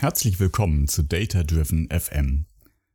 Herzlich 0.00 0.38
willkommen 0.38 0.86
zu 0.86 1.02
Data 1.02 1.42
Driven 1.42 1.88
FM. 1.90 2.46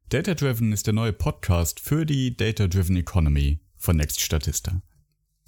Data 0.08 0.36
Driven 0.36 0.72
ist 0.72 0.88
der 0.88 0.94
neue 0.94 1.12
Podcast 1.12 1.82
für 1.82 2.06
die 2.06 2.38
Data 2.38 2.70
Driven 2.70 2.96
Economy 2.96 3.60
von 3.76 3.98
Next 3.98 4.22
Statista. 4.22 4.82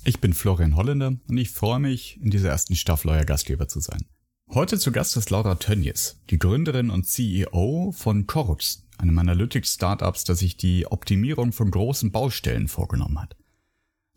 Ich 0.03 0.19
bin 0.19 0.33
Florian 0.33 0.75
Holländer 0.75 1.15
und 1.29 1.37
ich 1.37 1.51
freue 1.51 1.79
mich, 1.79 2.19
in 2.21 2.29
dieser 2.29 2.49
ersten 2.49 2.75
Staffel 2.75 3.11
euer 3.11 3.23
Gastgeber 3.23 3.69
zu 3.69 3.79
sein. 3.79 4.03
Heute 4.49 4.77
zu 4.77 4.91
Gast 4.91 5.15
ist 5.15 5.29
Laura 5.29 5.55
Tönjes, 5.55 6.21
die 6.29 6.39
Gründerin 6.39 6.89
und 6.89 7.07
CEO 7.07 7.93
von 7.95 8.27
Corux, 8.27 8.85
einem 8.97 9.17
Analytics-Startups, 9.17 10.25
das 10.25 10.39
sich 10.39 10.57
die 10.57 10.85
Optimierung 10.87 11.53
von 11.53 11.71
großen 11.71 12.11
Baustellen 12.11 12.67
vorgenommen 12.67 13.21
hat. 13.21 13.37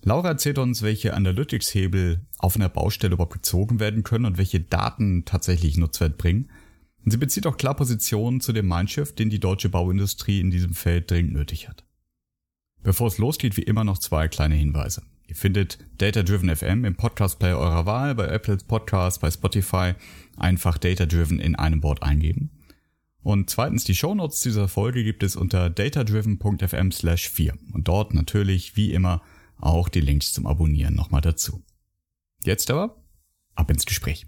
Laura 0.02 0.30
erzählt 0.30 0.58
uns, 0.58 0.82
welche 0.82 1.14
Analytics-Hebel 1.14 2.26
auf 2.38 2.56
einer 2.56 2.68
Baustelle 2.68 3.14
überhaupt 3.14 3.34
gezogen 3.34 3.78
werden 3.78 4.02
können 4.02 4.24
und 4.24 4.38
welche 4.38 4.58
Daten 4.58 5.24
tatsächlich 5.24 5.76
Nutzwert 5.76 6.18
bringen– 6.18 6.50
und 7.04 7.10
sie 7.10 7.16
bezieht 7.16 7.46
auch 7.46 7.56
klar 7.56 7.74
Position 7.74 8.40
zu 8.40 8.52
dem 8.52 8.68
Mindshift, 8.68 9.18
den 9.18 9.30
die 9.30 9.40
deutsche 9.40 9.68
Bauindustrie 9.68 10.40
in 10.40 10.50
diesem 10.50 10.74
Feld 10.74 11.10
dringend 11.10 11.32
nötig 11.32 11.68
hat. 11.68 11.84
Bevor 12.82 13.08
es 13.08 13.18
losgeht, 13.18 13.56
wie 13.56 13.62
immer 13.62 13.84
noch 13.84 13.98
zwei 13.98 14.28
kleine 14.28 14.54
Hinweise. 14.54 15.02
Ihr 15.26 15.36
findet 15.36 15.78
Data 15.98 16.22
Driven 16.22 16.54
FM 16.54 16.86
im 16.86 16.94
Podcast 16.96 17.38
Player 17.38 17.58
eurer 17.58 17.84
Wahl, 17.84 18.14
bei 18.14 18.26
Apples 18.26 18.64
Podcast, 18.64 19.20
bei 19.20 19.30
Spotify. 19.30 19.92
Einfach 20.38 20.78
Data 20.78 21.04
Driven 21.04 21.38
in 21.38 21.54
einem 21.54 21.82
Wort 21.82 22.02
eingeben. 22.02 22.50
Und 23.22 23.50
zweitens, 23.50 23.84
die 23.84 23.94
Shownotes 23.94 24.40
dieser 24.40 24.68
Folge 24.68 25.04
gibt 25.04 25.22
es 25.22 25.36
unter 25.36 25.68
datadriven.fm 25.68 26.92
slash 26.92 27.28
4. 27.28 27.54
Und 27.74 27.88
dort 27.88 28.14
natürlich, 28.14 28.76
wie 28.76 28.92
immer, 28.92 29.20
auch 29.58 29.90
die 29.90 30.00
Links 30.00 30.32
zum 30.32 30.46
Abonnieren 30.46 30.94
nochmal 30.94 31.20
dazu. 31.20 31.62
Jetzt 32.42 32.70
aber, 32.70 32.96
ab 33.54 33.70
ins 33.70 33.84
Gespräch. 33.84 34.26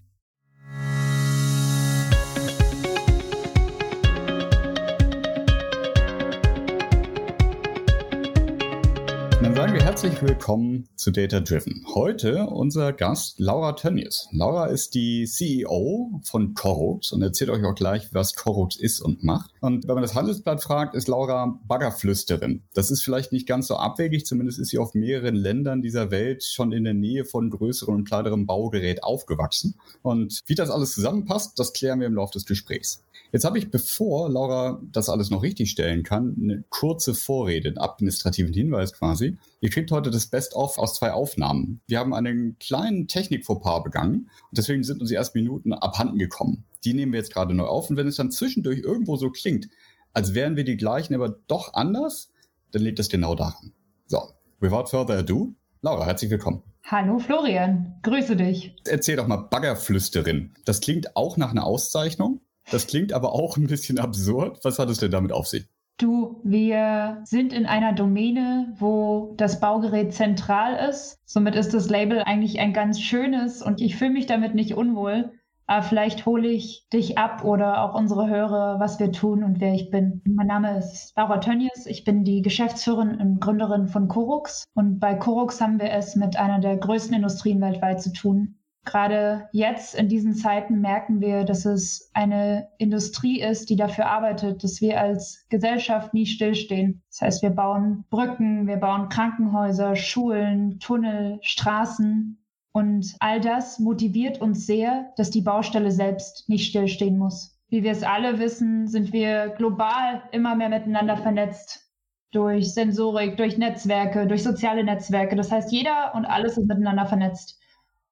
Dann 9.43 9.55
sagen 9.55 9.73
wir 9.73 9.81
herzlich 9.81 10.21
willkommen 10.21 10.87
zu 10.97 11.11
Data 11.11 11.41
Driven. 11.41 11.87
Heute 11.95 12.45
unser 12.45 12.93
Gast 12.93 13.41
Laura 13.41 13.73
Tönnies. 13.73 14.29
Laura 14.33 14.67
ist 14.67 14.95
die 14.95 15.25
CEO 15.25 16.21
von 16.25 16.53
Corux 16.53 17.11
und 17.11 17.23
erzählt 17.23 17.49
euch 17.49 17.65
auch 17.65 17.75
gleich, 17.75 18.13
was 18.13 18.35
Corux 18.35 18.77
ist 18.77 19.01
und 19.01 19.25
macht. 19.25 19.51
Und 19.63 19.89
wenn 19.89 19.95
man 19.95 20.03
das 20.03 20.15
Handelsblatt 20.15 20.63
fragt, 20.63 20.95
ist 20.95 21.09
Laura 21.09 21.59
Baggerflüsterin. 21.67 22.65
Das 22.75 22.91
ist 22.91 23.03
vielleicht 23.03 23.33
nicht 23.33 23.49
ganz 23.49 23.67
so 23.69 23.77
abwegig, 23.77 24.27
zumindest 24.27 24.59
ist 24.59 24.69
sie 24.69 24.79
auf 24.79 24.93
mehreren 24.93 25.37
Ländern 25.37 25.81
dieser 25.81 26.11
Welt 26.11 26.45
schon 26.45 26.73
in 26.73 26.85
der 26.85 26.93
Nähe 26.95 27.25
von 27.25 27.49
größeren 27.49 27.95
und 27.95 28.05
kleineren 28.05 28.45
Baugerät 28.45 29.03
aufgewachsen. 29.03 29.77
Und 30.03 30.41
wie 30.45 30.55
das 30.55 30.69
alles 30.69 30.93
zusammenpasst, 30.93 31.59
das 31.59 31.73
klären 31.73 32.01
wir 32.01 32.07
im 32.09 32.15
Laufe 32.15 32.35
des 32.35 32.45
Gesprächs. 32.45 33.03
Jetzt 33.33 33.45
habe 33.45 33.59
ich, 33.59 33.71
bevor 33.71 34.29
Laura 34.29 34.81
das 34.91 35.09
alles 35.09 35.31
noch 35.31 35.43
richtig 35.43 35.71
stellen 35.71 36.03
kann, 36.03 36.37
eine 36.41 36.65
kurze 36.69 37.15
Vorrede, 37.15 37.69
einen 37.69 37.79
administrativen 37.79 38.53
Hinweis 38.53 38.93
quasi. 38.93 39.39
Ihr 39.61 39.71
kriegt 39.71 39.91
heute 39.93 40.11
das 40.11 40.27
Best-of 40.27 40.79
aus 40.79 40.95
zwei 40.95 41.13
Aufnahmen. 41.13 41.81
Wir 41.87 41.99
haben 41.99 42.13
einen 42.13 42.59
kleinen 42.59 43.07
Technik-Fauxpas 43.07 43.85
begangen 43.85 44.31
und 44.51 44.59
deswegen 44.59 44.83
sind 44.83 45.01
uns 45.01 45.11
die 45.11 45.17
ersten 45.17 45.39
Minuten 45.39 45.73
abhanden 45.73 46.19
gekommen. 46.19 46.65
Die 46.85 46.95
nehmen 46.95 47.13
wir 47.13 47.21
jetzt 47.21 47.33
gerade 47.33 47.55
neu 47.55 47.67
auf 47.67 47.91
und 47.91 47.97
wenn 47.97 48.09
es 48.09 48.17
dann 48.17 48.31
zwischendurch 48.31 48.81
irgendwo 48.81 49.17
so 49.17 49.31
klingt, 49.31 49.69
als 50.13 50.35
wären 50.35 50.57
wir 50.57 50.65
die 50.65 50.77
gleichen, 50.77 51.15
aber 51.15 51.37
doch 51.47 51.75
anders, 51.75 52.33
dann 52.73 52.83
liegt 52.83 52.99
das 52.99 53.09
genau 53.09 53.35
daran. 53.35 53.73
So, 54.07 54.21
without 54.59 54.87
further 54.87 55.19
ado, 55.19 55.55
Laura, 55.83 56.05
herzlich 56.07 56.31
willkommen. 56.31 56.63
Hallo 56.85 57.19
Florian, 57.19 58.01
grüße 58.03 58.35
dich. 58.35 58.75
Erzähl 58.85 59.17
doch 59.17 59.27
mal 59.27 59.37
Baggerflüsterin. 59.37 60.55
Das 60.65 60.81
klingt 60.81 61.17
auch 61.17 61.37
nach 61.37 61.53
einer 61.53 61.65
Auszeichnung. 61.65 62.41
Das 62.71 62.87
klingt 62.87 63.13
aber 63.13 63.33
auch 63.33 63.57
ein 63.57 63.67
bisschen 63.67 63.99
absurd. 63.99 64.61
Was 64.63 64.79
hat 64.79 64.91
es 64.91 64.99
denn 64.99 65.11
damit 65.11 65.33
auf 65.33 65.47
sich? 65.47 65.67
Du, 65.99 66.41
wir 66.45 67.21
sind 67.25 67.53
in 67.53 67.67
einer 67.67 67.93
Domäne, 67.93 68.75
wo 68.79 69.35
das 69.37 69.61
Baugerät 69.61 70.15
zentral 70.15 70.89
ist. 70.89 71.19
Somit 71.27 71.57
ist 71.57 71.75
das 71.75 71.91
Label 71.91 72.23
eigentlich 72.23 72.59
ein 72.59 72.73
ganz 72.73 73.01
schönes 73.01 73.61
und 73.61 73.83
ich 73.83 73.97
fühle 73.97 74.13
mich 74.13 74.27
damit 74.27 74.55
nicht 74.55 74.75
unwohl. 74.75 75.33
Aber 75.67 75.83
vielleicht 75.83 76.27
hole 76.27 76.49
ich 76.49 76.89
dich 76.93 77.19
ab 77.19 77.45
oder 77.45 77.83
auch 77.85 77.95
unsere 77.95 78.29
Hörer, 78.29 78.81
was 78.81 78.99
wir 78.99 79.13
tun 79.13 79.45
und 79.45 79.61
wer 79.61 79.75
ich 79.75 79.91
bin. 79.91 80.23
Mein 80.25 80.47
Name 80.47 80.79
ist 80.79 81.13
Laura 81.17 81.39
Tönnies. 81.39 81.87
Ich 81.87 82.05
bin 82.05 82.25
die 82.25 82.43
Geschäftsführerin 82.43 83.21
und 83.21 83.41
Gründerin 83.41 83.87
von 83.87 84.09
Corux. 84.09 84.65
Und 84.75 85.01
bei 85.01 85.15
Corux 85.15 85.61
haben 85.61 85.79
wir 85.79 85.93
es 85.93 86.17
mit 86.17 86.37
einer 86.37 86.61
der 86.61 86.77
größten 86.77 87.15
Industrien 87.15 87.61
weltweit 87.61 88.03
zu 88.03 88.13
tun. 88.13 88.57
Gerade 88.87 89.49
jetzt 89.53 89.95
in 89.95 90.09
diesen 90.09 90.35
Zeiten 90.35 90.81
merken 90.81 91.21
wir, 91.21 91.45
dass 91.45 91.67
es 91.67 92.11
eine 92.15 92.69
Industrie 92.79 93.41
ist, 93.41 93.69
die 93.69 93.77
dafür 93.77 94.07
arbeitet, 94.07 94.65
dass 94.65 94.81
wir 94.81 94.99
als 94.99 95.47
Gesellschaft 95.51 96.15
nie 96.15 96.27
stillstehen. 96.27 97.03
Das 97.11 97.21
heißt, 97.21 97.43
wir 97.43 97.51
bauen 97.51 98.05
Brücken, 98.09 98.67
wir 98.67 98.79
bauen 98.79 99.11
Krankenhäuser, 99.11 99.97
Schulen, 99.97 100.81
Tunnel, 100.81 101.39
Straßen. 101.43 102.43
Und 102.73 103.17
all 103.21 103.41
das 103.41 103.81
motiviert 103.81 104.41
uns 104.41 104.67
sehr, 104.67 105.13
dass 105.17 105.31
die 105.31 105.43
Baustelle 105.43 105.91
selbst 105.91 106.49
nicht 106.49 106.69
stillstehen 106.69 107.19
muss. 107.19 107.59
Wie 107.69 107.83
wir 107.83 107.93
es 107.93 108.03
alle 108.03 108.39
wissen, 108.39 108.89
sind 108.89 109.13
wir 109.13 109.51
global 109.51 110.23
immer 110.33 110.57
mehr 110.57 110.71
miteinander 110.71 111.17
vernetzt. 111.17 111.87
Durch 112.33 112.73
Sensorik, 112.73 113.37
durch 113.37 113.59
Netzwerke, 113.59 114.27
durch 114.27 114.43
soziale 114.43 114.85
Netzwerke. 114.85 115.37
Das 115.37 115.53
heißt, 115.53 115.71
jeder 115.71 116.15
und 116.15 116.25
alles 116.25 116.57
ist 116.57 116.67
miteinander 116.67 117.07
vernetzt. 117.07 117.60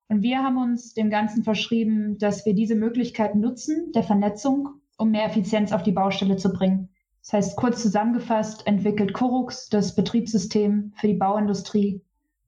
Und 0.09 0.23
wir 0.23 0.43
haben 0.43 0.57
uns 0.57 0.95
dem 0.95 1.11
Ganzen 1.11 1.45
verschrieben, 1.45 2.17
dass 2.19 2.47
wir 2.47 2.55
diese 2.55 2.75
Möglichkeit 2.75 3.35
nutzen, 3.35 3.93
der 3.95 4.03
Vernetzung, 4.03 4.69
um 4.97 5.11
mehr 5.11 5.27
Effizienz 5.27 5.73
auf 5.73 5.83
die 5.83 5.93
Baustelle 5.93 6.37
zu 6.37 6.53
bringen. 6.53 6.89
Das 7.23 7.33
heißt, 7.35 7.57
kurz 7.57 7.83
zusammengefasst 7.83 8.67
entwickelt 8.67 9.13
Corux 9.13 9.69
das 9.69 9.95
Betriebssystem 9.95 10.93
für 10.97 11.09
die 11.09 11.15
Bauindustrie, 11.15 12.03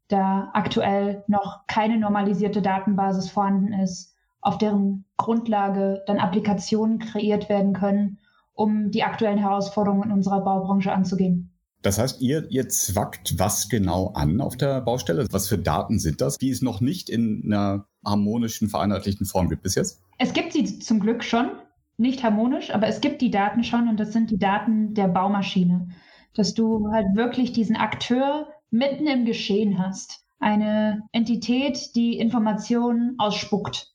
da 0.09 0.51
aktuell 0.55 1.23
noch 1.27 1.67
keine 1.67 1.99
normalisierte 1.99 2.63
Datenbasis 2.63 3.31
vorhanden 3.31 3.75
ist, 3.75 4.15
auf 4.41 4.57
deren 4.57 5.05
Grundlage 5.19 6.03
dann 6.07 6.19
Applikationen 6.19 6.99
kreiert 6.99 7.51
werden 7.51 7.75
können, 7.75 8.19
um 8.55 8.91
die 8.91 9.05
aktuellen 9.05 9.39
Herausforderungen 9.39 10.05
in 10.05 10.13
unserer 10.13 10.41
Baubranche 10.41 10.93
anzugehen. 10.93 11.50
Das 11.83 11.99
heißt, 11.99 12.21
ihr, 12.21 12.51
ihr 12.51 12.69
zwackt 12.69 13.39
was 13.39 13.69
genau 13.69 14.09
an 14.15 14.41
auf 14.41 14.57
der 14.57 14.81
Baustelle? 14.83 15.27
Was 15.31 15.49
für 15.49 15.59
Daten 15.59 15.99
sind 15.99 16.21
das, 16.21 16.37
die 16.37 16.51
es 16.51 16.61
noch 16.61 16.81
nicht 16.81 17.09
in 17.09 17.43
einer 17.47 17.87
harmonischen, 18.05 18.69
vereinheitlichten 18.69 19.27
Form 19.27 19.49
gibt 19.49 19.63
bis 19.63 19.75
jetzt? 19.75 20.03
Es 20.19 20.33
gibt 20.33 20.53
sie 20.53 20.79
zum 20.79 21.01
Glück 21.01 21.25
schon, 21.25 21.51
nicht 21.97 22.23
harmonisch, 22.23 22.71
aber 22.75 22.87
es 22.87 23.01
gibt 23.01 23.23
die 23.23 23.31
Daten 23.31 23.65
schon 23.65 23.89
und 23.89 23.99
das 23.99 24.13
sind 24.13 24.31
die 24.31 24.39
Daten 24.39 24.95
der 24.95 25.09
Baumaschine. 25.09 25.89
Dass 26.35 26.55
du 26.55 26.89
halt 26.93 27.07
wirklich 27.15 27.53
diesen 27.53 27.77
Akteur 27.77 28.49
mitten 28.71 29.07
im 29.07 29.25
Geschehen 29.25 29.79
hast. 29.79 30.25
Eine 30.39 31.03
Entität, 31.13 31.95
die 31.95 32.19
Informationen 32.19 33.17
ausspuckt 33.19 33.90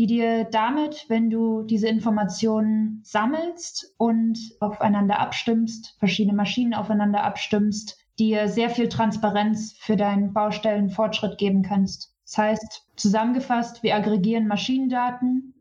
die 0.00 0.06
dir 0.06 0.44
damit, 0.44 1.04
wenn 1.08 1.28
du 1.28 1.62
diese 1.62 1.86
Informationen 1.86 3.02
sammelst 3.04 3.94
und 3.98 4.38
aufeinander 4.58 5.18
abstimmst, 5.18 5.94
verschiedene 5.98 6.34
Maschinen 6.34 6.72
aufeinander 6.72 7.22
abstimmst, 7.22 7.98
dir 8.18 8.48
sehr 8.48 8.70
viel 8.70 8.88
Transparenz 8.88 9.74
für 9.78 9.96
deinen 9.96 10.32
Baustellenfortschritt 10.32 11.36
geben 11.36 11.62
kannst. 11.62 12.14
Das 12.24 12.38
heißt, 12.38 12.86
zusammengefasst, 12.96 13.82
wir 13.82 13.94
aggregieren 13.94 14.46
Maschinendaten, 14.46 15.52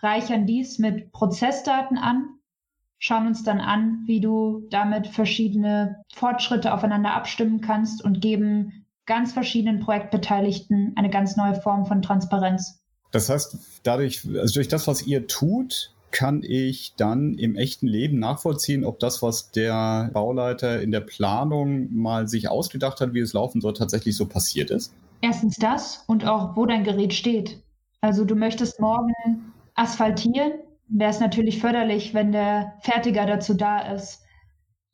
reichern 0.00 0.44
dies 0.44 0.80
mit 0.80 1.12
Prozessdaten 1.12 1.96
an, 1.96 2.30
schauen 2.98 3.28
uns 3.28 3.44
dann 3.44 3.60
an, 3.60 4.02
wie 4.06 4.18
du 4.18 4.66
damit 4.70 5.06
verschiedene 5.06 6.02
Fortschritte 6.12 6.74
aufeinander 6.74 7.14
abstimmen 7.14 7.60
kannst 7.60 8.02
und 8.02 8.20
geben 8.20 8.86
ganz 9.06 9.32
verschiedenen 9.32 9.78
Projektbeteiligten 9.78 10.94
eine 10.96 11.10
ganz 11.10 11.36
neue 11.36 11.54
Form 11.54 11.86
von 11.86 12.02
Transparenz. 12.02 12.83
Das 13.14 13.28
heißt, 13.28 13.56
dadurch, 13.84 14.26
also 14.40 14.54
durch 14.54 14.66
das, 14.66 14.88
was 14.88 15.06
ihr 15.06 15.28
tut, 15.28 15.94
kann 16.10 16.42
ich 16.42 16.94
dann 16.96 17.34
im 17.34 17.54
echten 17.54 17.86
Leben 17.86 18.18
nachvollziehen, 18.18 18.84
ob 18.84 18.98
das, 18.98 19.22
was 19.22 19.52
der 19.52 20.10
Bauleiter 20.12 20.82
in 20.82 20.90
der 20.90 21.00
Planung 21.00 21.94
mal 21.94 22.26
sich 22.26 22.48
ausgedacht 22.48 23.00
hat, 23.00 23.14
wie 23.14 23.20
es 23.20 23.32
laufen 23.32 23.60
soll, 23.60 23.72
tatsächlich 23.72 24.16
so 24.16 24.26
passiert 24.26 24.72
ist? 24.72 24.92
Erstens 25.20 25.54
das 25.56 26.02
und 26.08 26.26
auch, 26.26 26.56
wo 26.56 26.66
dein 26.66 26.82
Gerät 26.82 27.14
steht. 27.14 27.62
Also 28.00 28.24
du 28.24 28.34
möchtest 28.34 28.80
morgen 28.80 29.12
asphaltieren, 29.76 30.54
wäre 30.88 31.10
es 31.10 31.20
natürlich 31.20 31.60
förderlich, 31.60 32.14
wenn 32.14 32.32
der 32.32 32.72
Fertiger 32.80 33.26
dazu 33.26 33.54
da 33.54 33.92
ist. 33.92 34.22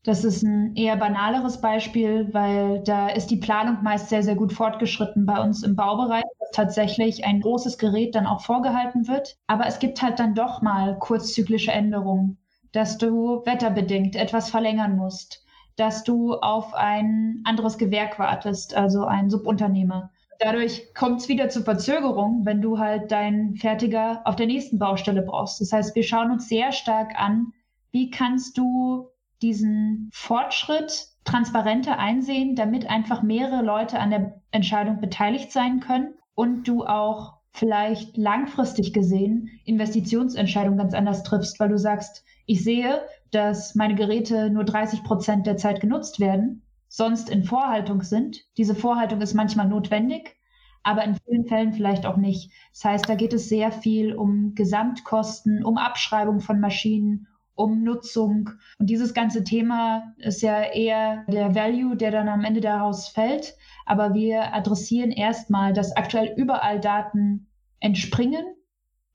Das 0.05 0.25
ist 0.25 0.43
ein 0.43 0.77
eher 0.77 0.97
banaleres 0.97 1.62
Beispiel, 1.62 2.29
weil 2.33 2.83
da 2.85 3.09
ist 3.09 3.29
die 3.29 3.37
Planung 3.37 3.83
meist 3.83 4.11
sehr, 4.11 4.23
sehr 4.23 4.37
gut 4.37 4.53
fortgeschritten 4.53 5.25
bei 5.25 5.43
uns 5.43 5.62
im 5.62 5.75
Baubereich, 5.75 6.25
tatsächlich 6.52 7.25
ein 7.25 7.41
großes 7.41 7.79
Gerät 7.79 8.14
dann 8.14 8.26
auch 8.26 8.43
vorgehalten 8.43 9.08
wird. 9.08 9.37
Aber 9.47 9.67
es 9.67 9.79
gibt 9.79 10.02
halt 10.02 10.19
dann 10.19 10.35
doch 10.35 10.62
mal 10.62 10.99
kurzzyklische 10.99 11.73
Änderungen, 11.73 12.38
dass 12.73 12.99
du 12.99 13.44
wetterbedingt 13.44 14.17
etwas 14.17 14.50
verlängern 14.50 14.97
musst, 14.97 15.44
dass 15.76 16.05
du 16.05 16.35
auf 16.35 16.75
ein 16.75 17.43
anderes 17.44 17.79
Gewerk 17.79 18.19
wartest, 18.19 18.76
also 18.76 19.05
ein 19.05 19.31
Subunternehmer, 19.31 20.11
dadurch 20.41 20.94
kommt 20.94 21.20
es 21.20 21.29
wieder 21.29 21.49
zu 21.49 21.62
Verzögerungen, 21.62 22.44
wenn 22.44 22.61
du 22.61 22.79
halt 22.79 23.12
deinen 23.12 23.56
Fertiger 23.56 24.23
auf 24.25 24.37
der 24.37 24.47
nächsten 24.47 24.79
Baustelle 24.79 25.23
brauchst. 25.23 25.61
Das 25.61 25.73
heißt, 25.73 25.94
wir 25.94 26.02
schauen 26.02 26.32
uns 26.32 26.49
sehr 26.49 26.73
stark 26.73 27.12
an, 27.17 27.52
wie 27.93 28.11
kannst 28.11 28.58
du 28.58 29.08
diesen 29.43 30.11
Fortschritt 30.12 31.08
transparenter 31.25 31.99
einsehen, 31.99 32.56
damit 32.56 32.88
einfach 32.88 33.23
mehrere 33.23 33.62
Leute 33.62 33.99
an 33.99 34.11
der 34.11 34.41
Entscheidung 34.50 35.00
beteiligt 35.00 35.52
sein 35.52 35.81
können 35.81 36.14
und 36.41 36.67
du 36.67 36.87
auch 36.87 37.35
vielleicht 37.53 38.17
langfristig 38.17 38.95
gesehen 38.95 39.51
Investitionsentscheidungen 39.67 40.79
ganz 40.79 40.95
anders 40.95 41.23
triffst, 41.23 41.61
weil 41.61 41.69
du 41.69 41.77
sagst, 41.77 42.25
ich 42.47 42.65
sehe, 42.65 43.03
dass 43.31 43.75
meine 43.75 43.95
Geräte 43.95 44.49
nur 44.49 44.65
30 44.65 45.05
Prozent 45.05 45.47
der 45.47 45.59
Zeit 45.59 45.83
genutzt 45.83 46.19
werden, 46.19 46.63
sonst 46.89 47.29
in 47.29 47.45
Vorhaltung 47.45 48.01
sind. 48.01 48.39
Diese 48.57 48.75
Vorhaltung 48.75 49.21
ist 49.21 49.35
manchmal 49.35 49.69
notwendig, 49.69 50.35
aber 50.83 51.05
in 51.05 51.15
vielen 51.17 51.45
Fällen 51.45 51.75
vielleicht 51.75 52.07
auch 52.07 52.17
nicht. 52.17 52.51
Das 52.73 52.85
heißt, 52.87 53.07
da 53.07 53.17
geht 53.17 53.35
es 53.35 53.51
sehr 53.51 53.71
viel 53.71 54.15
um 54.15 54.55
Gesamtkosten, 54.55 55.63
um 55.63 55.77
Abschreibung 55.77 56.41
von 56.41 56.59
Maschinen, 56.59 57.27
um 57.55 57.82
Nutzung. 57.82 58.50
Und 58.79 58.88
dieses 58.88 59.14
ganze 59.14 59.44
Thema 59.44 60.14
ist 60.19 60.43
ja 60.43 60.62
eher 60.62 61.25
der 61.29 61.55
Value, 61.55 61.97
der 61.97 62.11
dann 62.11 62.29
am 62.29 62.44
Ende 62.44 62.61
daraus 62.61 63.08
fällt. 63.08 63.55
Aber 63.87 64.14
wir 64.14 64.55
adressieren 64.55 65.11
erstmal, 65.11 65.73
dass 65.73 65.97
aktuell 65.97 66.35
überall 66.37 66.81
Daten 66.81 67.49
entspringen, 67.81 68.44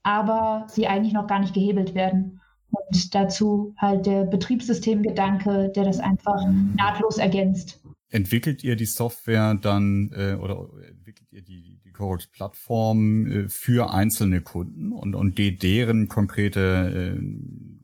aber 0.03 0.65
sie 0.69 0.87
eigentlich 0.87 1.13
noch 1.13 1.27
gar 1.27 1.39
nicht 1.39 1.53
gehebelt 1.53 1.95
werden. 1.95 2.41
Und 2.69 3.15
dazu 3.15 3.73
halt 3.77 4.05
der 4.05 4.25
Betriebssystemgedanke, 4.25 5.71
der 5.75 5.85
das 5.85 5.99
einfach 5.99 6.45
nahtlos 6.75 7.17
ergänzt. 7.17 7.81
Entwickelt 8.09 8.63
ihr 8.63 8.75
die 8.75 8.85
Software 8.85 9.55
dann 9.55 10.11
äh, 10.15 10.35
oder 10.35 10.67
entwickelt 10.89 11.27
ihr 11.31 11.41
die, 11.41 11.79
die 11.83 11.91
Corex-Plattform 11.91 13.25
äh, 13.27 13.49
für 13.49 13.93
einzelne 13.93 14.41
Kunden 14.41 14.91
und, 14.91 15.15
und 15.15 15.35
geht 15.35 15.63
deren 15.63 16.07
konkrete 16.07 17.17
äh, 17.17 17.21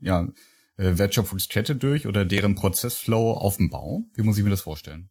ja, 0.02 0.28
äh, 0.76 0.98
Wertschöpfungskette 0.98 1.76
durch 1.76 2.06
oder 2.06 2.24
deren 2.24 2.54
Prozessflow 2.54 3.32
auf 3.32 3.56
dem 3.56 3.70
Bau? 3.70 4.04
Wie 4.14 4.22
muss 4.22 4.38
ich 4.38 4.44
mir 4.44 4.50
das 4.50 4.62
vorstellen? 4.62 5.08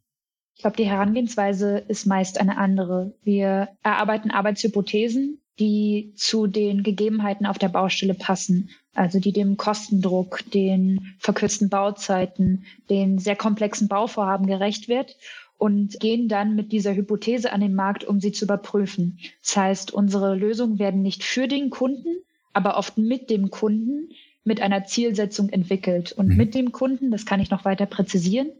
Ich 0.54 0.62
glaube, 0.62 0.76
die 0.76 0.86
Herangehensweise 0.86 1.78
ist 1.78 2.06
meist 2.06 2.38
eine 2.38 2.58
andere. 2.58 3.14
Wir 3.22 3.68
erarbeiten 3.82 4.30
Arbeitshypothesen, 4.30 5.40
die 5.58 6.12
zu 6.16 6.46
den 6.46 6.82
Gegebenheiten 6.82 7.46
auf 7.46 7.58
der 7.58 7.68
Baustelle 7.68 8.14
passen, 8.14 8.70
also 8.94 9.18
die 9.18 9.32
dem 9.32 9.56
Kostendruck, 9.56 10.40
den 10.52 11.14
verkürzten 11.18 11.68
Bauzeiten, 11.68 12.64
den 12.90 13.18
sehr 13.18 13.36
komplexen 13.36 13.88
Bauvorhaben 13.88 14.46
gerecht 14.46 14.88
wird 14.88 15.16
und 15.58 16.00
gehen 16.00 16.28
dann 16.28 16.54
mit 16.54 16.72
dieser 16.72 16.94
Hypothese 16.94 17.52
an 17.52 17.60
den 17.60 17.74
Markt, 17.74 18.04
um 18.04 18.20
sie 18.20 18.32
zu 18.32 18.44
überprüfen. 18.44 19.18
Das 19.42 19.56
heißt, 19.56 19.92
unsere 19.92 20.34
Lösungen 20.34 20.78
werden 20.78 21.02
nicht 21.02 21.22
für 21.22 21.48
den 21.48 21.70
Kunden, 21.70 22.22
aber 22.52 22.76
oft 22.76 22.98
mit 22.98 23.30
dem 23.30 23.50
Kunden 23.50 24.10
mit 24.44 24.60
einer 24.60 24.84
Zielsetzung 24.84 25.48
entwickelt. 25.48 26.12
Und 26.12 26.28
mhm. 26.28 26.36
mit 26.36 26.54
dem 26.54 26.72
Kunden, 26.72 27.10
das 27.10 27.26
kann 27.26 27.40
ich 27.40 27.50
noch 27.50 27.64
weiter 27.64 27.86
präzisieren. 27.86 28.50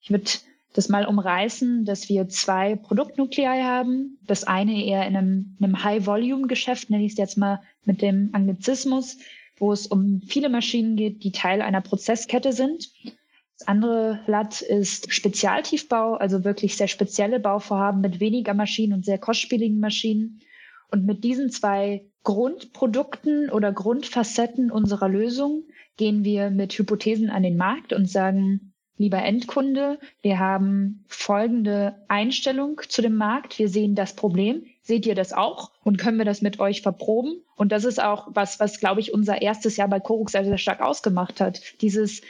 Ich 0.00 0.10
würde 0.10 0.30
das 0.72 0.88
mal 0.88 1.06
umreißen, 1.06 1.84
dass 1.84 2.08
wir 2.08 2.28
zwei 2.28 2.76
Produktnuklei 2.76 3.62
haben. 3.62 4.18
Das 4.26 4.44
eine 4.44 4.84
eher 4.84 5.06
in 5.06 5.16
einem, 5.16 5.56
einem 5.60 5.82
High-Volume-Geschäft, 5.82 6.90
nenne 6.90 7.04
ich 7.04 7.12
es 7.12 7.18
jetzt 7.18 7.38
mal 7.38 7.60
mit 7.84 8.02
dem 8.02 8.30
Anglizismus, 8.32 9.18
wo 9.56 9.72
es 9.72 9.86
um 9.86 10.22
viele 10.26 10.48
Maschinen 10.48 10.96
geht, 10.96 11.24
die 11.24 11.32
Teil 11.32 11.62
einer 11.62 11.80
Prozesskette 11.80 12.52
sind. 12.52 12.90
Das 13.58 13.66
andere 13.66 14.20
Blatt 14.26 14.60
ist 14.60 15.12
Spezialtiefbau, 15.12 16.14
also 16.14 16.44
wirklich 16.44 16.76
sehr 16.76 16.86
spezielle 16.86 17.40
Bauvorhaben 17.40 18.00
mit 18.00 18.20
weniger 18.20 18.54
Maschinen 18.54 18.92
und 18.92 19.04
sehr 19.04 19.18
kostspieligen 19.18 19.80
Maschinen. 19.80 20.40
Und 20.90 21.04
mit 21.06 21.24
diesen 21.24 21.50
zwei 21.50 22.04
Grundprodukten 22.24 23.50
oder 23.50 23.72
Grundfacetten 23.72 24.70
unserer 24.70 25.08
Lösung 25.08 25.64
gehen 25.96 26.24
wir 26.24 26.50
mit 26.50 26.72
Hypothesen 26.72 27.30
an 27.30 27.42
den 27.42 27.56
Markt 27.56 27.92
und 27.92 28.08
sagen, 28.08 28.72
lieber 28.98 29.22
Endkunde, 29.22 29.98
wir 30.22 30.38
haben 30.38 31.04
folgende 31.08 31.94
Einstellung 32.08 32.80
zu 32.88 33.00
dem 33.00 33.16
Markt. 33.16 33.58
Wir 33.58 33.68
sehen 33.68 33.94
das 33.94 34.14
Problem. 34.14 34.66
Seht 34.82 35.06
ihr 35.06 35.14
das 35.14 35.32
auch? 35.32 35.72
Und 35.84 35.98
können 35.98 36.18
wir 36.18 36.24
das 36.24 36.42
mit 36.42 36.60
euch 36.60 36.82
verproben? 36.82 37.42
Und 37.56 37.72
das 37.72 37.84
ist 37.84 38.02
auch 38.02 38.28
was, 38.30 38.60
was, 38.60 38.80
glaube 38.80 39.00
ich, 39.00 39.14
unser 39.14 39.40
erstes 39.40 39.76
Jahr 39.76 39.88
bei 39.88 40.00
Korux 40.00 40.32
sehr 40.32 40.58
stark 40.58 40.80
ausgemacht 40.80 41.40
hat. 41.40 41.60
Dieses 41.80 42.22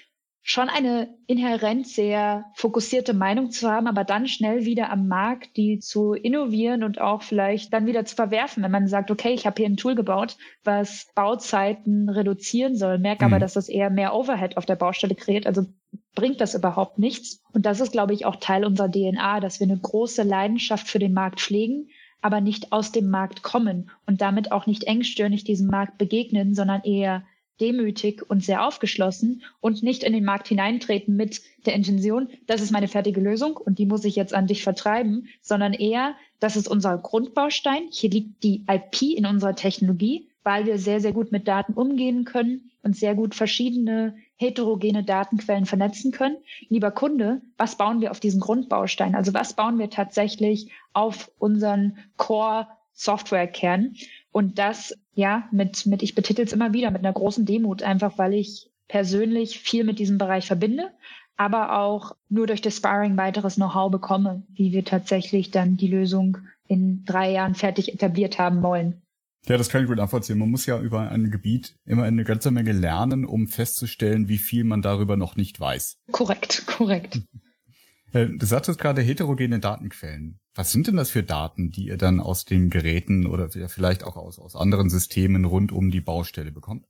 schon 0.43 0.69
eine 0.69 1.15
inhärent 1.27 1.87
sehr 1.87 2.47
fokussierte 2.55 3.13
Meinung 3.13 3.51
zu 3.51 3.71
haben, 3.71 3.87
aber 3.87 4.05
dann 4.05 4.27
schnell 4.27 4.65
wieder 4.65 4.91
am 4.91 5.07
Markt 5.07 5.57
die 5.57 5.79
zu 5.79 6.15
innovieren 6.15 6.85
und 6.85 7.01
auch 7.01 7.23
vielleicht 7.23 7.73
dann 7.73 7.87
wieder 7.87 8.05
zu 8.05 8.17
verwerfen, 8.17 8.63
wenn 8.63 8.71
man 8.71 8.89
sagt, 8.89 9.11
okay, 9.11 9.35
ich 9.35 9.47
habe 9.47 9.57
hier 9.59 9.69
ein 9.69 9.77
Tool 9.77 9.95
gebaut, 9.95 10.37
was 10.65 11.09
Bauzeiten 11.15 12.09
reduzieren 12.09 12.77
soll, 12.77 12.99
merke 12.99 13.27
mhm. 13.27 13.33
aber, 13.33 13.41
dass 13.41 13.55
das 13.55 13.69
eher 13.69 13.91
mehr 13.91 14.15
Overhead 14.15 14.57
auf 14.57 14.65
der 14.65 14.77
Baustelle 14.77 15.15
kreiert, 15.15 15.47
also 15.47 15.67
bringt 16.15 16.41
das 16.41 16.55
überhaupt 16.55 16.99
nichts. 16.99 17.43
Und 17.53 17.67
das 17.67 17.81
ist, 17.81 17.93
glaube 17.93 18.15
ich, 18.15 18.27
auch 18.27 18.37
Teil 18.37 18.65
unserer 18.65 18.91
DNA, 18.91 19.41
dass 19.41 19.61
wir 19.61 19.67
eine 19.67 19.79
große 19.79 20.23
Leidenschaft 20.23 20.89
für 20.89 20.99
den 20.99 21.13
Markt 21.13 21.41
pflegen, 21.41 21.89
aber 22.21 22.41
nicht 22.41 22.73
aus 22.73 22.91
dem 22.91 23.11
Markt 23.11 23.43
kommen 23.43 23.91
und 24.07 24.21
damit 24.21 24.51
auch 24.51 24.67
nicht 24.67 24.85
engstirnig 24.85 25.45
diesem 25.45 25.69
Markt 25.69 25.99
begegnen, 25.99 26.55
sondern 26.55 26.83
eher 26.83 27.25
demütig 27.61 28.23
und 28.29 28.45
sehr 28.45 28.65
aufgeschlossen 28.67 29.43
und 29.61 29.83
nicht 29.83 30.05
in 30.05 30.13
den 30.13 30.25
Markt 30.25 30.49
hineintreten 30.49 31.17
mit 31.17 31.43
der 31.67 31.75
Intention, 31.75 32.29
das 32.47 32.61
ist 32.61 32.71
meine 32.71 32.89
fertige 32.89 33.21
Lösung 33.21 33.57
und 33.57 33.79
die 33.79 33.87
muss 33.87 34.05
ich 34.05 34.17
jetzt 34.17 34.35
an 34.35 34.47
dich 34.47 34.63
vertreiben, 34.63 35.29
sondern 35.41 35.73
eher, 35.73 36.15
das 36.41 36.57
ist 36.57 36.69
unser 36.69 36.99
Grundbaustein. 36.99 37.83
Hier 37.91 38.11
liegt 38.11 38.43
die 38.43 38.65
IP 38.69 39.03
in 39.17 39.27
unserer 39.27 39.55
Technologie, 39.55 40.29
weil 40.43 40.67
wir 40.67 40.79
sehr, 40.79 41.01
sehr 41.01 41.13
gut 41.13 41.33
mit 41.33 41.47
Daten 41.49 41.75
umgehen 41.75 42.25
können 42.25 42.71
und 42.83 42.97
sehr 42.97 43.15
gut 43.15 43.35
verschiedene 43.35 44.17
heterogene 44.37 45.05
Datenquellen 45.05 45.67
vernetzen 45.67 46.13
können. 46.13 46.37
Lieber 46.69 46.91
Kunde, 46.91 47.43
was 47.57 47.77
bauen 47.77 48.01
wir 48.01 48.11
auf 48.11 48.21
diesen 48.21 48.41
Grundbaustein? 48.41 49.15
Also 49.15 49.35
was 49.35 49.55
bauen 49.55 49.79
wir 49.79 49.91
tatsächlich 49.91 50.71
auf 50.93 51.31
unseren 51.39 51.99
Core 52.17 52.69
Softwarekern? 52.93 53.95
Und 54.39 54.57
das, 54.61 54.95
ja, 55.15 55.49
mit, 55.51 55.85
mit, 55.85 56.01
ich 56.05 56.15
betitel 56.15 56.43
es 56.43 56.53
immer 56.53 56.73
wieder, 56.73 56.93
mit 56.93 57.05
einer 57.05 57.13
großen 57.13 57.45
Demut, 57.45 57.83
einfach 57.83 58.19
weil 58.19 58.35
ich 58.35 58.71
persönlich 58.87 59.59
viel 59.59 59.83
mit 59.83 59.99
diesem 59.99 60.17
Bereich 60.17 60.47
verbinde, 60.47 60.93
aber 61.37 61.77
auch 61.77 62.15
nur 62.29 62.47
durch 62.47 62.61
das 62.61 62.77
Sparring 62.77 63.17
weiteres 63.17 63.57
Know-how 63.57 63.91
bekomme, 63.91 64.45
wie 64.55 64.71
wir 64.71 64.85
tatsächlich 64.85 65.51
dann 65.51 65.77
die 65.77 65.89
Lösung 65.89 66.39
in 66.69 67.05
drei 67.05 67.33
Jahren 67.33 67.57
fertig 67.57 67.93
etabliert 67.93 68.39
haben 68.39 68.63
wollen. 68.63 69.03
Ja, 69.49 69.57
das 69.57 69.71
kann 69.71 69.83
ich 69.83 69.89
gut 69.89 69.97
nachvollziehen. 69.97 70.39
Man 70.39 70.53
muss 70.53 70.67
ja 70.67 70.81
über 70.81 71.11
ein 71.11 71.33
Gebiet 71.33 71.75
immer 71.85 72.05
eine 72.05 72.23
ganze 72.23 72.53
Menge 72.53 72.71
lernen, 72.71 73.25
um 73.25 73.49
festzustellen, 73.49 74.29
wie 74.29 74.39
viel 74.39 74.63
man 74.63 74.83
darüber 74.83 75.17
noch 75.17 75.35
nicht 75.35 75.59
weiß. 75.59 75.97
Korrekt, 76.13 76.65
korrekt. 76.69 77.23
Äh, 78.15 78.29
du 78.29 78.47
sagtest 78.47 78.81
gerade 78.81 79.03
heterogene 79.03 79.61
Datenquellen. 79.61 80.39
Was 80.59 80.73
sind 80.73 80.89
denn 80.89 80.97
das 80.97 81.11
für 81.11 81.23
Daten, 81.23 81.71
die 81.71 81.87
ihr 81.87 81.97
dann 81.97 82.19
aus 82.19 82.45
den 82.45 82.69
Geräten 82.69 83.29
oder 83.29 83.49
vielleicht 83.49 84.03
auch 84.03 84.17
aus, 84.17 84.41
aus 84.41 84.57
anderen 84.57 84.91
Systemen 84.91 85.45
rund 85.45 85.71
um 85.71 85.93
die 85.93 86.01
Baustelle 86.01 86.51
bekommt? 86.51 86.85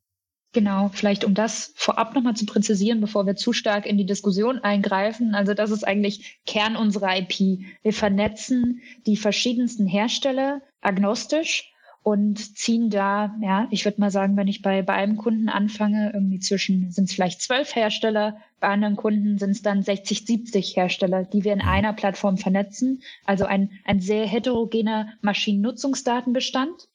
Genau, 0.54 0.88
vielleicht 0.94 1.22
um 1.22 1.34
das 1.34 1.75
vorab 1.76 2.14
nochmal 2.14 2.34
zu 2.34 2.46
präzisieren, 2.46 3.02
bevor 3.02 3.26
wir 3.26 3.37
zu 3.37 3.52
stark 3.52 3.84
in 3.84 3.98
die 3.98 4.06
Diskussion 4.06 4.60
eingreifen. 4.60 5.34
Also 5.34 5.52
das 5.52 5.70
ist 5.70 5.87
eigentlich 5.87 6.40
Kern 6.46 6.76
unserer 6.76 7.14
IP. 7.18 7.60
Wir 7.82 7.92
vernetzen 7.92 8.80
die 9.04 9.18
verschiedensten 9.18 9.87
Hersteller 9.87 10.62
agnostisch 10.80 11.70
und 12.02 12.56
ziehen 12.56 12.90
da, 12.90 13.34
ja, 13.42 13.68
ich 13.70 13.84
würde 13.84 14.00
mal 14.00 14.10
sagen, 14.10 14.36
wenn 14.36 14.48
ich 14.48 14.62
bei, 14.62 14.82
bei 14.82 14.94
einem 14.94 15.16
Kunden 15.16 15.48
anfange, 15.48 16.12
irgendwie 16.14 16.38
zwischen, 16.38 16.90
sind 16.90 17.04
es 17.04 17.14
vielleicht 17.14 17.42
zwölf 17.42 17.74
Hersteller, 17.74 18.38
bei 18.60 18.68
anderen 18.68 18.96
Kunden 18.96 19.38
sind 19.38 19.50
es 19.50 19.62
dann 19.62 19.82
60, 19.82 20.24
70 20.24 20.76
Hersteller, 20.76 21.24
die 21.24 21.44
wir 21.44 21.52
in 21.52 21.60
mhm. 21.60 21.68
einer 21.68 21.92
Plattform 21.92 22.38
vernetzen. 22.38 23.02
Also 23.24 23.44
ein, 23.44 23.70
ein 23.84 24.00
sehr 24.00 24.26
heterogener 24.26 25.12
Maschinennutzungsdatenbestand 25.22 26.88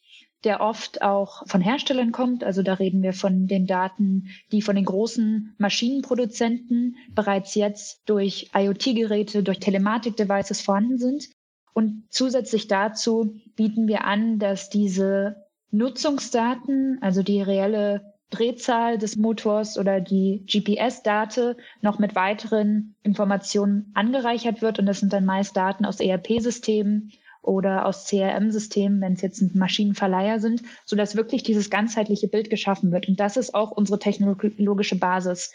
der 0.44 0.62
oft 0.62 1.02
auch 1.02 1.48
von 1.48 1.62
Herstellern 1.62 2.12
kommt. 2.12 2.44
Also 2.44 2.64
da 2.64 2.74
reden 2.74 3.02
wir 3.02 3.14
von 3.14 3.48
den 3.48 3.66
Daten, 3.66 4.28
die 4.52 4.62
von 4.62 4.76
den 4.76 4.86
großen 4.86 5.56
Maschinenproduzenten 5.58 6.98
bereits 7.16 7.56
jetzt 7.56 8.02
durch 8.06 8.50
IoT-Geräte, 8.54 9.44
durch 9.44 9.60
Telematik-Devices 9.60 10.62
vorhanden 10.62 10.98
sind. 10.98 11.30
Und 11.74 12.04
zusätzlich 12.10 12.68
dazu 12.68 13.36
bieten 13.56 13.88
wir 13.88 14.06
an, 14.06 14.40
dass 14.40 14.70
diese 14.70 15.48
Nutzungsdaten, 15.72 17.00
also 17.02 17.24
die 17.24 17.42
reelle 17.42 18.14
Drehzahl 18.30 18.98
des 18.98 19.16
Motors 19.16 19.78
oder 19.78 20.02
die 20.02 20.46
GPS-Date 20.48 21.56
noch 21.82 22.00
mit 22.00 22.16
weiteren 22.16 22.96
Informationen 23.04 23.92
angereichert 23.94 24.62
wird. 24.62 24.80
Und 24.80 24.86
das 24.86 25.00
sind 25.00 25.14
dann 25.14 25.26
meist 25.26 25.56
Daten 25.56 25.86
aus 25.86 26.00
ERP-Systemen 26.00 27.12
oder 27.44 27.86
aus 27.86 28.06
CRM-Systemen, 28.06 29.02
wenn 29.02 29.14
es 29.14 29.22
jetzt 29.22 29.54
Maschinenverleiher 29.54 30.40
sind, 30.40 30.64
sodass 30.86 31.16
wirklich 31.16 31.44
dieses 31.44 31.70
ganzheitliche 31.70 32.28
Bild 32.28 32.50
geschaffen 32.50 32.92
wird. 32.92 33.08
Und 33.08 33.20
das 33.20 33.38
ist 33.38 33.54
auch 33.54 33.72
unsere 33.72 34.00
technologische 34.00 34.98
Basis. 34.98 35.52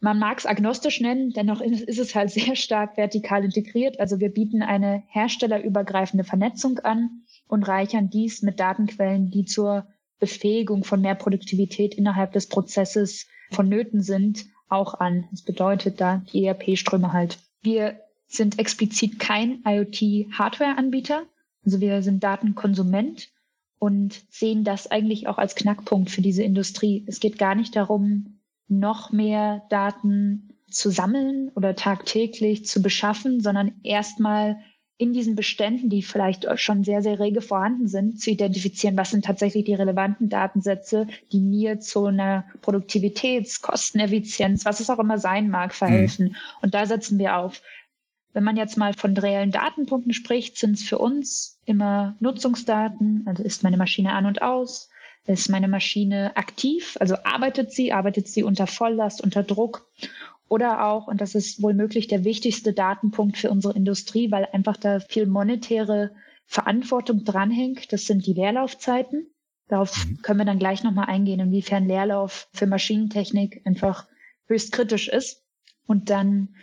Man 0.00 0.18
mag 0.18 0.38
es 0.38 0.46
agnostisch 0.46 1.00
nennen, 1.00 1.30
dennoch 1.30 1.60
ist 1.60 1.98
es 1.98 2.14
halt 2.14 2.30
sehr 2.30 2.56
stark 2.56 2.96
vertikal 2.96 3.44
integriert. 3.44 4.00
Also 4.00 4.18
wir 4.18 4.30
bieten 4.30 4.62
eine 4.62 5.02
herstellerübergreifende 5.08 6.24
Vernetzung 6.24 6.78
an 6.80 7.22
und 7.46 7.64
reichern 7.64 8.08
dies 8.08 8.42
mit 8.42 8.58
Datenquellen, 8.58 9.30
die 9.30 9.44
zur 9.44 9.86
Befähigung 10.18 10.84
von 10.84 11.00
mehr 11.00 11.14
Produktivität 11.14 11.94
innerhalb 11.94 12.32
des 12.32 12.48
Prozesses 12.48 13.26
vonnöten 13.50 14.02
sind, 14.02 14.46
auch 14.68 14.94
an. 14.94 15.26
Das 15.30 15.42
bedeutet 15.42 16.00
da 16.00 16.22
die 16.32 16.44
ERP-Ströme 16.44 17.12
halt. 17.12 17.38
Wir 17.62 18.00
sind 18.26 18.58
explizit 18.58 19.18
kein 19.18 19.62
IoT-Hardware-Anbieter. 19.64 21.24
Also 21.64 21.80
wir 21.80 22.02
sind 22.02 22.22
Datenkonsument 22.22 23.28
und 23.78 24.22
sehen 24.30 24.62
das 24.64 24.90
eigentlich 24.90 25.26
auch 25.26 25.38
als 25.38 25.54
Knackpunkt 25.54 26.10
für 26.10 26.22
diese 26.22 26.42
Industrie. 26.42 27.04
Es 27.06 27.20
geht 27.20 27.38
gar 27.38 27.54
nicht 27.54 27.74
darum, 27.76 28.39
noch 28.70 29.12
mehr 29.12 29.62
Daten 29.68 30.50
zu 30.70 30.90
sammeln 30.90 31.50
oder 31.54 31.74
tagtäglich 31.74 32.64
zu 32.64 32.80
beschaffen, 32.80 33.40
sondern 33.40 33.72
erstmal 33.82 34.60
in 35.00 35.14
diesen 35.14 35.34
Beständen, 35.34 35.88
die 35.88 36.02
vielleicht 36.02 36.46
schon 36.60 36.84
sehr, 36.84 37.00
sehr 37.02 37.18
rege 37.18 37.40
vorhanden 37.40 37.88
sind, 37.88 38.20
zu 38.20 38.30
identifizieren, 38.30 38.98
was 38.98 39.10
sind 39.10 39.24
tatsächlich 39.24 39.64
die 39.64 39.74
relevanten 39.74 40.28
Datensätze, 40.28 41.06
die 41.32 41.40
mir 41.40 41.80
zu 41.80 42.04
einer 42.04 42.44
Produktivitäts-, 42.60 43.62
Kosteneffizienz, 43.62 44.66
was 44.66 44.78
es 44.78 44.90
auch 44.90 44.98
immer 44.98 45.18
sein 45.18 45.48
mag, 45.48 45.74
verhelfen. 45.74 46.26
Mhm. 46.26 46.36
Und 46.60 46.74
da 46.74 46.84
setzen 46.84 47.18
wir 47.18 47.38
auf. 47.38 47.62
Wenn 48.34 48.44
man 48.44 48.58
jetzt 48.58 48.76
mal 48.76 48.92
von 48.92 49.16
reellen 49.16 49.50
Datenpunkten 49.50 50.12
spricht, 50.12 50.58
sind 50.58 50.74
es 50.74 50.82
für 50.82 50.98
uns 50.98 51.58
immer 51.64 52.14
Nutzungsdaten, 52.20 53.24
also 53.26 53.42
ist 53.42 53.62
meine 53.62 53.78
Maschine 53.78 54.12
an 54.12 54.26
und 54.26 54.42
aus, 54.42 54.90
ist 55.26 55.48
meine 55.48 55.68
Maschine 55.68 56.36
aktiv, 56.36 56.96
also 57.00 57.16
arbeitet 57.24 57.72
sie, 57.72 57.92
arbeitet 57.92 58.28
sie 58.28 58.42
unter 58.42 58.66
Volllast, 58.66 59.20
unter 59.22 59.42
Druck 59.42 59.86
oder 60.48 60.86
auch, 60.86 61.06
und 61.06 61.20
das 61.20 61.34
ist 61.34 61.62
wohl 61.62 61.74
möglich 61.74 62.08
der 62.08 62.24
wichtigste 62.24 62.72
Datenpunkt 62.72 63.36
für 63.36 63.50
unsere 63.50 63.74
Industrie, 63.74 64.30
weil 64.32 64.48
einfach 64.52 64.76
da 64.76 64.98
viel 65.00 65.26
monetäre 65.26 66.10
Verantwortung 66.46 67.24
dranhängt, 67.24 67.92
das 67.92 68.06
sind 68.06 68.26
die 68.26 68.32
Leerlaufzeiten. 68.32 69.30
Darauf 69.68 70.04
mhm. 70.04 70.20
können 70.22 70.40
wir 70.40 70.44
dann 70.44 70.58
gleich 70.58 70.82
nochmal 70.82 71.06
eingehen, 71.06 71.38
inwiefern 71.38 71.86
Leerlauf 71.86 72.48
für 72.52 72.66
Maschinentechnik 72.66 73.62
einfach 73.64 74.08
höchst 74.46 74.72
kritisch 74.72 75.08
ist. 75.08 75.44
Und 75.86 76.10
dann 76.10 76.56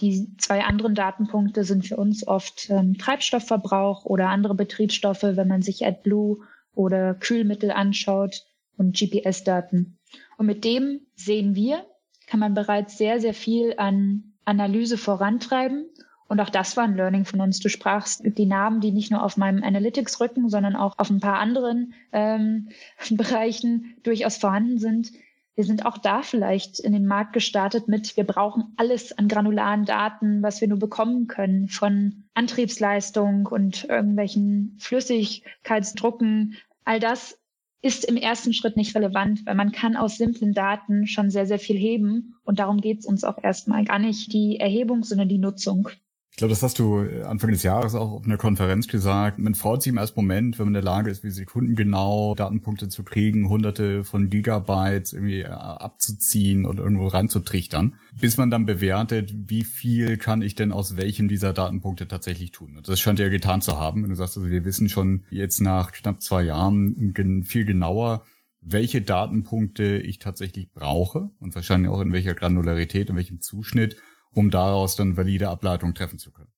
die 0.00 0.34
zwei 0.38 0.64
anderen 0.64 0.94
Datenpunkte 0.94 1.64
sind 1.64 1.86
für 1.86 1.98
uns 1.98 2.26
oft 2.26 2.70
ähm, 2.70 2.96
Treibstoffverbrauch 2.96 4.06
oder 4.06 4.30
andere 4.30 4.54
Betriebsstoffe, 4.54 5.22
wenn 5.22 5.48
man 5.48 5.60
sich 5.60 5.86
AdBlue 5.86 6.38
oder 6.74 7.14
Kühlmittel 7.14 7.70
anschaut 7.70 8.44
und 8.76 8.96
GPS-Daten. 8.96 9.98
Und 10.36 10.46
mit 10.46 10.64
dem 10.64 11.00
sehen 11.14 11.54
wir, 11.54 11.84
kann 12.26 12.40
man 12.40 12.54
bereits 12.54 12.98
sehr, 12.98 13.20
sehr 13.20 13.34
viel 13.34 13.74
an 13.76 14.34
Analyse 14.44 14.98
vorantreiben. 14.98 15.86
Und 16.26 16.40
auch 16.40 16.50
das 16.50 16.76
war 16.76 16.84
ein 16.84 16.96
Learning 16.96 17.24
von 17.24 17.40
uns. 17.40 17.60
Du 17.60 17.68
sprachst 17.68 18.22
die 18.24 18.46
Namen, 18.46 18.80
die 18.80 18.92
nicht 18.92 19.10
nur 19.10 19.22
auf 19.22 19.36
meinem 19.36 19.62
Analytics 19.62 20.20
rücken, 20.20 20.48
sondern 20.48 20.74
auch 20.74 20.98
auf 20.98 21.10
ein 21.10 21.20
paar 21.20 21.38
anderen 21.38 21.94
ähm, 22.12 22.70
Bereichen 23.10 23.96
durchaus 24.02 24.38
vorhanden 24.38 24.78
sind 24.78 25.12
wir 25.56 25.64
sind 25.64 25.86
auch 25.86 25.98
da 25.98 26.22
vielleicht 26.22 26.80
in 26.80 26.92
den 26.92 27.06
Markt 27.06 27.32
gestartet 27.32 27.86
mit, 27.86 28.16
wir 28.16 28.24
brauchen 28.24 28.72
alles 28.76 29.16
an 29.16 29.28
granularen 29.28 29.84
Daten, 29.84 30.42
was 30.42 30.60
wir 30.60 30.68
nur 30.68 30.78
bekommen 30.78 31.28
können, 31.28 31.68
von 31.68 32.24
Antriebsleistung 32.34 33.46
und 33.46 33.84
irgendwelchen 33.84 34.76
Flüssigkeitsdrucken. 34.80 36.56
All 36.84 36.98
das 36.98 37.38
ist 37.82 38.04
im 38.04 38.16
ersten 38.16 38.52
Schritt 38.52 38.76
nicht 38.76 38.96
relevant, 38.96 39.44
weil 39.46 39.54
man 39.54 39.70
kann 39.70 39.96
aus 39.96 40.16
simplen 40.16 40.54
Daten 40.54 41.06
schon 41.06 41.30
sehr, 41.30 41.46
sehr 41.46 41.58
viel 41.58 41.76
heben. 41.76 42.34
Und 42.42 42.58
darum 42.58 42.80
geht 42.80 43.00
es 43.00 43.06
uns 43.06 43.24
auch 43.24 43.42
erstmal 43.42 43.84
gar 43.84 43.98
nicht 43.98 44.32
die 44.32 44.58
Erhebung, 44.58 45.04
sondern 45.04 45.28
die 45.28 45.38
Nutzung. 45.38 45.90
Ich 46.34 46.38
glaube, 46.38 46.50
das 46.50 46.64
hast 46.64 46.80
du 46.80 46.98
äh, 46.98 47.22
Anfang 47.22 47.52
des 47.52 47.62
Jahres 47.62 47.94
auch 47.94 48.10
auf 48.10 48.24
einer 48.24 48.36
Konferenz 48.36 48.88
gesagt. 48.88 49.38
Man 49.38 49.54
freut 49.54 49.82
sich 49.82 49.92
im 49.92 49.98
ersten 49.98 50.18
Moment, 50.18 50.58
wenn 50.58 50.66
man 50.66 50.74
in 50.74 50.82
der 50.82 50.92
Lage 50.92 51.08
ist, 51.08 51.22
wie 51.22 51.30
sekundengenau 51.30 52.34
Datenpunkte 52.34 52.88
zu 52.88 53.04
kriegen, 53.04 53.48
hunderte 53.48 54.02
von 54.02 54.30
Gigabytes 54.30 55.12
irgendwie 55.12 55.42
äh, 55.42 55.46
abzuziehen 55.46 56.66
und 56.66 56.80
irgendwo 56.80 57.06
reinzutrichtern, 57.06 57.94
bis 58.20 58.36
man 58.36 58.50
dann 58.50 58.66
bewertet, 58.66 59.32
wie 59.32 59.62
viel 59.62 60.16
kann 60.16 60.42
ich 60.42 60.56
denn 60.56 60.72
aus 60.72 60.96
welchen 60.96 61.28
dieser 61.28 61.52
Datenpunkte 61.52 62.08
tatsächlich 62.08 62.50
tun. 62.50 62.78
Und 62.78 62.88
das 62.88 62.98
scheint 62.98 63.20
ja 63.20 63.28
getan 63.28 63.60
zu 63.62 63.78
haben. 63.78 64.02
Wenn 64.02 64.10
du 64.10 64.16
sagst, 64.16 64.36
also 64.36 64.50
wir 64.50 64.64
wissen 64.64 64.88
schon 64.88 65.22
jetzt 65.30 65.60
nach 65.60 65.92
knapp 65.92 66.20
zwei 66.20 66.42
Jahren 66.42 67.14
viel 67.44 67.64
genauer, 67.64 68.24
welche 68.60 69.02
Datenpunkte 69.02 69.98
ich 69.98 70.18
tatsächlich 70.18 70.72
brauche 70.72 71.30
und 71.38 71.54
wahrscheinlich 71.54 71.92
auch 71.92 72.00
in 72.00 72.12
welcher 72.12 72.34
Granularität, 72.34 73.08
in 73.08 73.14
welchem 73.14 73.40
Zuschnitt 73.40 73.98
um 74.34 74.50
daraus 74.50 74.96
dann 74.96 75.16
valide 75.16 75.48
Ableitungen 75.48 75.94
treffen 75.94 76.18
zu 76.18 76.32
können. 76.32 76.50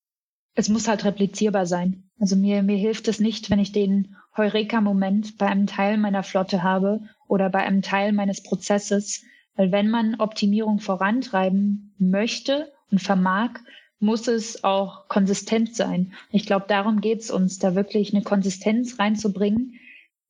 Es 0.55 0.69
muss 0.69 0.89
halt 0.89 1.05
replizierbar 1.05 1.67
sein. 1.67 2.05
Also 2.19 2.35
mir, 2.35 2.63
mir 2.63 2.79
hilft 2.79 3.09
es 3.09 3.21
nicht, 3.21 3.51
wenn 3.51 3.59
ich 3.59 3.73
den 3.73 4.17
Heureka-Moment 4.37 5.37
bei 5.37 5.47
einem 5.47 5.67
Teil 5.67 5.99
meiner 5.99 6.23
Flotte 6.23 6.63
habe 6.63 7.03
oder 7.29 7.51
bei 7.51 7.61
einem 7.61 7.83
Teil 7.83 8.13
meines 8.13 8.43
Prozesses. 8.43 9.23
Weil 9.55 9.71
wenn 9.71 9.91
man 9.91 10.15
Optimierung 10.19 10.81
vorantreiben 10.81 11.95
möchte 11.99 12.73
und 12.91 13.03
vermag, 13.03 13.51
muss 13.99 14.29
es 14.29 14.65
auch 14.65 15.09
konsistent 15.09 15.75
sein. 15.75 16.13
Ich 16.31 16.47
glaube, 16.47 16.67
darum 16.69 17.01
geht 17.01 17.21
es 17.21 17.31
uns, 17.31 17.59
da 17.59 17.75
wirklich 17.75 18.15
eine 18.15 18.23
Konsistenz 18.23 18.99
reinzubringen, 18.99 19.75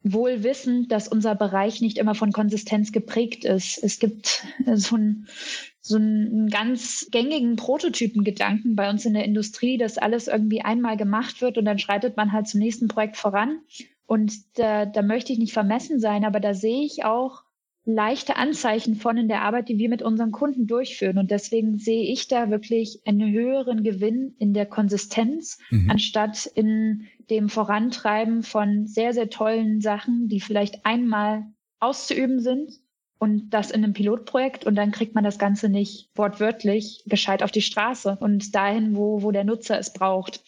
wohl 0.02 0.44
wissend, 0.44 0.92
dass 0.92 1.08
unser 1.08 1.34
Bereich 1.34 1.80
nicht 1.80 1.98
immer 1.98 2.14
von 2.14 2.32
Konsistenz 2.32 2.92
geprägt 2.92 3.44
ist. 3.44 3.78
Es 3.82 3.98
gibt 3.98 4.44
so 4.74 4.96
ein 4.96 5.26
so 5.87 5.97
einen 5.97 6.49
ganz 6.49 7.09
gängigen 7.11 7.57
Prototypengedanken 7.57 8.75
bei 8.75 8.90
uns 8.90 9.07
in 9.07 9.14
der 9.14 9.25
Industrie, 9.25 9.78
dass 9.78 9.99
alles 9.99 10.26
irgendwie 10.26 10.62
einmal 10.62 10.97
gemacht 10.97 11.40
wird 11.40 11.59
und 11.59 11.64
dann 11.64 11.78
schreitet 11.78 12.16
man 12.16 12.33
halt 12.33 12.49
zum 12.49 12.61
nächsten 12.61 12.88
Projekt 12.88 13.16
voran. 13.16 13.61
Und 14.07 14.59
da, 14.59 14.87
da 14.87 15.02
möchte 15.02 15.33
ich 15.33 15.38
nicht 15.38 15.52
vermessen 15.52 16.00
sein, 16.00 16.25
aber 16.25 16.40
da 16.40 16.55
sehe 16.55 16.85
ich 16.85 17.05
auch 17.05 17.43
leichte 17.85 18.37
Anzeichen 18.37 18.97
von 18.97 19.16
in 19.16 19.28
der 19.28 19.43
Arbeit, 19.43 19.69
die 19.69 19.78
wir 19.78 19.88
mit 19.88 20.02
unseren 20.02 20.33
Kunden 20.33 20.66
durchführen. 20.66 21.19
Und 21.19 21.31
deswegen 21.31 21.78
sehe 21.78 22.12
ich 22.12 22.26
da 22.26 22.50
wirklich 22.50 23.00
einen 23.07 23.33
höheren 23.33 23.85
Gewinn 23.85 24.35
in 24.38 24.55
der 24.55 24.66
Konsistenz, 24.66 25.59
mhm. 25.71 25.88
anstatt 25.88 26.47
in 26.47 27.07
dem 27.31 27.49
Vorantreiben 27.49 28.43
von 28.43 28.88
sehr, 28.88 29.12
sehr 29.12 29.31
tollen 29.31 29.81
Sachen, 29.81 30.28
die 30.28 30.40
vielleicht 30.40 30.85
einmal 30.85 31.45
auszuüben 31.78 32.40
sind 32.40 32.73
und 33.18 33.50
das 33.50 33.70
in 33.70 33.82
einem 33.82 33.92
Pilotprojekt 33.92 34.66
und 34.66 34.75
dann 34.75 34.92
kriegt 34.92 35.14
man 35.14 35.25
das 35.25 35.38
Ganze 35.38 35.68
nicht 35.68 36.11
wortwörtlich 36.14 37.02
gescheit 37.06 37.42
auf 37.42 37.50
die 37.50 37.62
Straße 37.62 38.18
und 38.20 38.54
dahin, 38.54 38.96
wo, 38.96 39.23
wo 39.23 39.30
der 39.30 39.44
Nutzer 39.44 39.78
es 39.78 39.92
braucht. 39.92 40.42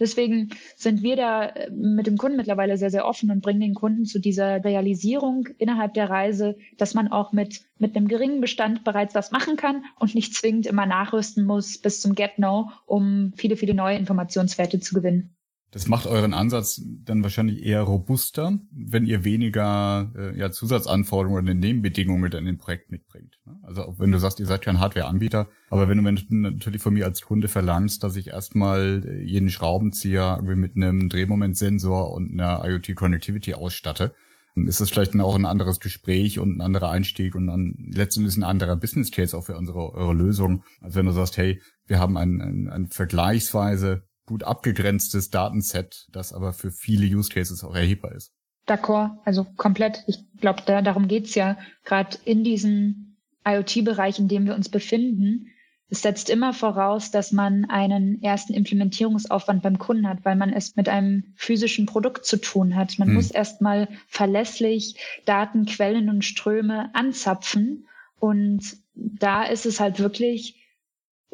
Deswegen 0.00 0.50
sind 0.76 1.02
wir 1.02 1.14
da 1.16 1.44
äh, 1.46 1.70
mit 1.70 2.06
dem 2.06 2.16
Kunden 2.16 2.36
mittlerweile 2.36 2.76
sehr, 2.76 2.90
sehr 2.90 3.06
offen 3.06 3.30
und 3.30 3.42
bringen 3.42 3.60
den 3.60 3.74
Kunden 3.74 4.04
zu 4.06 4.18
dieser 4.18 4.64
Realisierung 4.64 5.48
innerhalb 5.58 5.94
der 5.94 6.10
Reise, 6.10 6.56
dass 6.78 6.94
man 6.94 7.08
auch 7.08 7.32
mit, 7.32 7.60
mit 7.78 7.96
einem 7.96 8.08
geringen 8.08 8.40
Bestand 8.40 8.82
bereits 8.82 9.14
was 9.14 9.30
machen 9.30 9.56
kann 9.56 9.84
und 9.98 10.14
nicht 10.14 10.34
zwingend 10.34 10.66
immer 10.66 10.86
nachrüsten 10.86 11.44
muss 11.44 11.78
bis 11.78 12.00
zum 12.00 12.14
Get-No, 12.14 12.70
um 12.86 13.32
viele, 13.36 13.56
viele 13.56 13.74
neue 13.74 13.96
Informationswerte 13.96 14.80
zu 14.80 14.94
gewinnen. 14.94 15.33
Das 15.74 15.88
macht 15.88 16.06
euren 16.06 16.34
Ansatz 16.34 16.80
dann 17.04 17.24
wahrscheinlich 17.24 17.64
eher 17.64 17.82
robuster, 17.82 18.60
wenn 18.70 19.06
ihr 19.06 19.24
weniger 19.24 20.12
äh, 20.16 20.38
ja, 20.38 20.52
Zusatzanforderungen 20.52 21.42
oder 21.42 21.52
Nebenbedingungen 21.52 22.20
mit 22.20 22.34
in 22.34 22.44
den 22.44 22.58
Projekt 22.58 22.92
mitbringt. 22.92 23.40
Ne? 23.44 23.58
Also 23.64 23.92
wenn 23.98 24.12
du 24.12 24.20
sagst, 24.20 24.38
ihr 24.38 24.46
seid 24.46 24.62
kein 24.62 24.78
Hardware-Anbieter, 24.78 25.48
aber 25.70 25.88
wenn 25.88 25.98
du 25.98 26.24
natürlich 26.30 26.80
von 26.80 26.94
mir 26.94 27.06
als 27.06 27.22
Kunde 27.22 27.48
verlangst, 27.48 28.04
dass 28.04 28.14
ich 28.14 28.28
erstmal 28.28 29.02
äh, 29.04 29.24
jeden 29.24 29.50
Schraubenzieher 29.50 30.34
irgendwie 30.36 30.54
mit 30.54 30.76
einem 30.76 31.08
Drehmomentsensor 31.08 32.12
und 32.12 32.30
einer 32.30 32.64
IoT-Connectivity 32.64 33.54
ausstatte, 33.54 34.14
dann 34.54 34.68
ist 34.68 34.80
das 34.80 34.90
vielleicht 34.90 35.14
dann 35.14 35.22
auch 35.22 35.34
ein 35.34 35.44
anderes 35.44 35.80
Gespräch 35.80 36.38
und 36.38 36.56
ein 36.56 36.60
anderer 36.60 36.90
Einstieg 36.90 37.34
und 37.34 37.48
dann 37.48 37.74
letztendlich 37.90 38.36
ein 38.36 38.44
anderer 38.44 38.76
Business 38.76 39.10
Case 39.10 39.36
auch 39.36 39.46
für 39.46 39.56
unsere 39.56 39.92
eure 39.92 40.14
Lösung, 40.14 40.62
als 40.80 40.94
wenn 40.94 41.06
du 41.06 41.10
sagst, 41.10 41.36
hey, 41.36 41.60
wir 41.88 41.98
haben 41.98 42.16
ein, 42.16 42.40
ein, 42.40 42.68
ein 42.68 42.86
vergleichsweise 42.86 44.04
gut 44.26 44.42
abgegrenztes 44.44 45.30
Datenset, 45.30 46.08
das 46.12 46.32
aber 46.32 46.52
für 46.52 46.70
viele 46.70 47.06
Use 47.06 47.30
Cases 47.30 47.62
auch 47.64 47.74
erhebbar 47.74 48.12
ist. 48.12 48.32
D'accord, 48.66 49.18
also 49.24 49.44
komplett. 49.56 50.04
Ich 50.06 50.18
glaube, 50.40 50.62
da, 50.64 50.80
darum 50.80 51.08
geht's 51.08 51.34
ja 51.34 51.58
gerade 51.84 52.16
in 52.24 52.44
diesem 52.44 53.16
IoT-Bereich, 53.46 54.18
in 54.18 54.28
dem 54.28 54.46
wir 54.46 54.54
uns 54.54 54.70
befinden. 54.70 55.48
Es 55.90 56.00
setzt 56.00 56.30
immer 56.30 56.54
voraus, 56.54 57.10
dass 57.10 57.30
man 57.30 57.66
einen 57.66 58.22
ersten 58.22 58.54
Implementierungsaufwand 58.54 59.62
beim 59.62 59.78
Kunden 59.78 60.08
hat, 60.08 60.24
weil 60.24 60.34
man 60.34 60.50
es 60.50 60.76
mit 60.76 60.88
einem 60.88 61.34
physischen 61.36 61.84
Produkt 61.84 62.24
zu 62.24 62.38
tun 62.38 62.74
hat. 62.74 62.98
Man 62.98 63.08
hm. 63.08 63.14
muss 63.14 63.30
erstmal 63.30 63.88
verlässlich 64.08 64.96
Datenquellen 65.26 66.08
und 66.08 66.24
Ströme 66.24 66.90
anzapfen. 66.94 67.86
Und 68.18 68.78
da 68.94 69.44
ist 69.44 69.66
es 69.66 69.78
halt 69.78 69.98
wirklich 69.98 70.63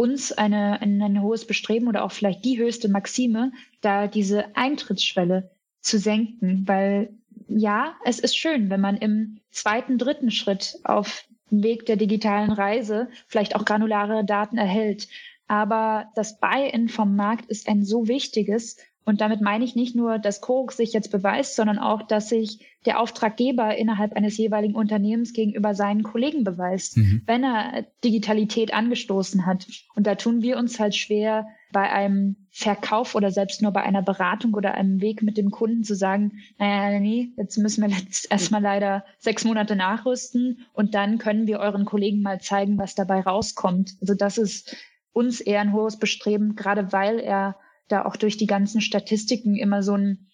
uns 0.01 0.33
eine, 0.33 0.81
ein, 0.81 1.03
ein 1.03 1.21
hohes 1.21 1.47
Bestreben 1.47 1.87
oder 1.87 2.05
auch 2.05 2.13
vielleicht 2.13 2.43
die 2.47 2.59
höchste 2.59 2.89
Maxime, 2.89 3.53
da 3.83 4.07
diese 4.07 4.57
Eintrittsschwelle 4.57 5.51
zu 5.83 5.99
senken, 5.99 6.67
weil 6.67 7.11
ja, 7.49 7.95
es 8.07 8.19
ist 8.19 8.35
schön, 8.35 8.71
wenn 8.71 8.81
man 8.81 8.97
im 8.97 9.41
zweiten, 9.51 9.99
dritten 9.99 10.31
Schritt 10.31 10.79
auf 10.85 11.25
Weg 11.51 11.85
der 11.85 11.97
digitalen 11.97 12.51
Reise 12.51 13.09
vielleicht 13.27 13.55
auch 13.55 13.67
granulare 13.67 14.25
Daten 14.25 14.57
erhält. 14.57 15.07
Aber 15.49 16.07
das 16.15 16.41
Buy-in 16.41 16.89
vom 16.89 17.15
Markt 17.15 17.51
ist 17.51 17.69
ein 17.69 17.85
so 17.85 18.09
wichtiges. 18.09 18.79
Und 19.11 19.21
damit 19.21 19.41
meine 19.41 19.65
ich 19.65 19.75
nicht 19.75 19.97
nur, 19.97 20.21
dass 20.21 20.41
Coke 20.41 20.73
sich 20.73 20.93
jetzt 20.93 21.11
beweist, 21.11 21.57
sondern 21.57 21.81
auch, 21.81 22.03
dass 22.03 22.29
sich 22.29 22.65
der 22.87 23.01
Auftraggeber 23.01 23.77
innerhalb 23.77 24.13
eines 24.13 24.37
jeweiligen 24.37 24.77
Unternehmens 24.77 25.33
gegenüber 25.33 25.75
seinen 25.75 26.05
Kollegen 26.05 26.45
beweist, 26.45 26.97
mhm. 26.97 27.23
wenn 27.27 27.43
er 27.43 27.87
Digitalität 28.05 28.73
angestoßen 28.73 29.47
hat. 29.47 29.67
Und 29.97 30.07
da 30.07 30.15
tun 30.15 30.43
wir 30.43 30.59
uns 30.59 30.79
halt 30.79 30.95
schwer, 30.95 31.49
bei 31.73 31.91
einem 31.91 32.37
Verkauf 32.51 33.17
oder 33.17 33.33
selbst 33.33 33.63
nur 33.63 33.73
bei 33.73 33.83
einer 33.83 34.03
Beratung 34.03 34.55
oder 34.55 34.75
einem 34.75 35.01
Weg 35.01 35.23
mit 35.23 35.37
dem 35.37 35.51
Kunden 35.51 35.83
zu 35.83 35.97
sagen, 35.97 36.33
naja, 36.59 37.01
nee, 37.01 37.33
jetzt 37.37 37.59
müssen 37.59 37.83
wir 37.83 37.91
jetzt 37.91 38.31
erstmal 38.31 38.63
leider 38.63 39.05
sechs 39.19 39.45
Monate 39.45 39.75
nachrüsten 39.75 40.67
und 40.73 40.95
dann 40.95 41.19
können 41.19 41.49
wir 41.49 41.59
euren 41.59 41.85
Kollegen 41.85 42.23
mal 42.23 42.41
zeigen, 42.41 42.79
was 42.79 42.95
dabei 42.95 43.21
rauskommt. 43.21 43.97
Also 44.01 44.15
das 44.15 44.39
ist 44.39 44.77
uns 45.13 45.41
eher 45.41 45.61
ein 45.61 45.73
hohes 45.73 45.99
Bestreben, 45.99 46.55
gerade 46.55 46.93
weil 46.93 47.19
er 47.19 47.57
da 47.91 48.05
auch 48.05 48.17
durch 48.17 48.37
die 48.37 48.47
ganzen 48.47 48.81
Statistiken 48.81 49.57
immer 49.57 49.83
so 49.83 49.95
ein 49.95 50.31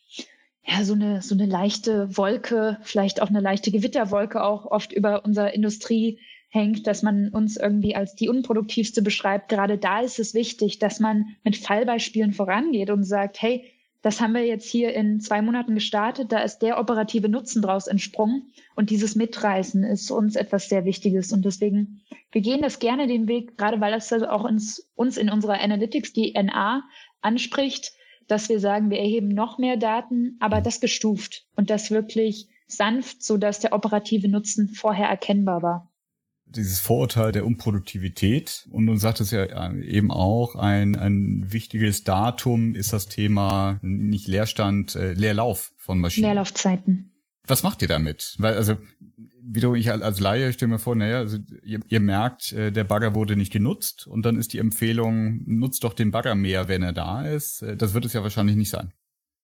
ja, 0.68 0.82
so 0.84 0.94
eine, 0.94 1.22
so 1.22 1.34
eine 1.34 1.46
leichte 1.46 2.16
Wolke, 2.16 2.78
vielleicht 2.82 3.22
auch 3.22 3.28
eine 3.28 3.40
leichte 3.40 3.70
Gewitterwolke 3.70 4.42
auch 4.42 4.66
oft 4.66 4.92
über 4.92 5.24
unserer 5.24 5.54
Industrie 5.54 6.18
hängt, 6.48 6.86
dass 6.86 7.02
man 7.02 7.28
uns 7.28 7.56
irgendwie 7.56 7.94
als 7.94 8.16
die 8.16 8.28
unproduktivste 8.28 9.02
beschreibt. 9.02 9.48
Gerade 9.48 9.78
da 9.78 10.00
ist 10.00 10.18
es 10.18 10.34
wichtig, 10.34 10.78
dass 10.78 10.98
man 10.98 11.36
mit 11.44 11.56
Fallbeispielen 11.56 12.32
vorangeht 12.32 12.90
und 12.90 13.04
sagt, 13.04 13.40
hey, 13.40 13.64
das 14.02 14.20
haben 14.20 14.34
wir 14.34 14.44
jetzt 14.44 14.68
hier 14.68 14.94
in 14.94 15.20
zwei 15.20 15.42
Monaten 15.42 15.74
gestartet, 15.74 16.30
da 16.30 16.38
ist 16.38 16.60
der 16.60 16.78
operative 16.78 17.28
Nutzen 17.28 17.60
draus 17.60 17.88
entsprungen 17.88 18.52
und 18.76 18.90
dieses 18.90 19.16
Mitreißen 19.16 19.82
ist 19.82 20.10
uns 20.12 20.36
etwas 20.36 20.68
sehr 20.68 20.84
Wichtiges 20.84 21.32
und 21.32 21.44
deswegen, 21.44 22.02
wir 22.30 22.40
gehen 22.40 22.62
das 22.62 22.78
gerne 22.78 23.08
den 23.08 23.26
Weg, 23.26 23.58
gerade 23.58 23.80
weil 23.80 23.90
das 23.90 24.12
auch 24.12 24.44
uns, 24.44 24.88
uns 24.94 25.16
in 25.16 25.28
unserer 25.28 25.60
Analytics 25.60 26.12
DNA 26.12 26.84
anspricht, 27.26 27.92
dass 28.28 28.48
wir 28.48 28.60
sagen, 28.60 28.90
wir 28.90 28.98
erheben 28.98 29.28
noch 29.28 29.58
mehr 29.58 29.76
Daten, 29.76 30.36
aber 30.40 30.60
das 30.60 30.80
gestuft 30.80 31.44
und 31.54 31.70
das 31.70 31.90
wirklich 31.90 32.48
sanft, 32.66 33.22
so 33.22 33.36
dass 33.36 33.60
der 33.60 33.72
operative 33.72 34.28
Nutzen 34.28 34.68
vorher 34.68 35.08
erkennbar 35.08 35.62
war 35.62 35.90
dieses 36.46 36.80
Vorurteil 36.80 37.32
der 37.32 37.44
Unproduktivität. 37.44 38.66
Und 38.70 38.86
du 38.86 38.96
sagtest 38.96 39.32
ja 39.32 39.72
eben 39.74 40.10
auch, 40.10 40.54
ein, 40.54 40.96
ein 40.96 41.44
wichtiges 41.52 42.04
Datum 42.04 42.74
ist 42.74 42.92
das 42.92 43.06
Thema 43.06 43.78
nicht 43.82 44.28
Leerstand, 44.28 44.94
äh, 44.94 45.12
Leerlauf 45.12 45.72
von 45.76 45.98
Maschinen. 45.98 46.26
Leerlaufzeiten. 46.26 47.12
Was 47.46 47.62
macht 47.62 47.82
ihr 47.82 47.88
damit? 47.88 48.34
Weil, 48.38 48.54
also, 48.54 48.76
wiederum 49.40 49.76
ich 49.76 49.90
als 49.90 50.20
Laie 50.20 50.52
stelle 50.52 50.72
mir 50.72 50.78
vor, 50.78 50.96
naja, 50.96 51.18
also 51.18 51.38
ihr, 51.62 51.80
ihr 51.88 52.00
merkt, 52.00 52.52
äh, 52.52 52.72
der 52.72 52.84
Bagger 52.84 53.14
wurde 53.14 53.36
nicht 53.36 53.52
genutzt 53.52 54.06
und 54.06 54.24
dann 54.26 54.36
ist 54.36 54.52
die 54.52 54.58
Empfehlung, 54.58 55.42
nutzt 55.46 55.84
doch 55.84 55.94
den 55.94 56.10
Bagger 56.10 56.34
mehr, 56.34 56.68
wenn 56.68 56.82
er 56.82 56.92
da 56.92 57.22
ist. 57.22 57.62
Äh, 57.62 57.76
das 57.76 57.94
wird 57.94 58.04
es 58.04 58.12
ja 58.12 58.22
wahrscheinlich 58.22 58.56
nicht 58.56 58.70
sein. 58.70 58.92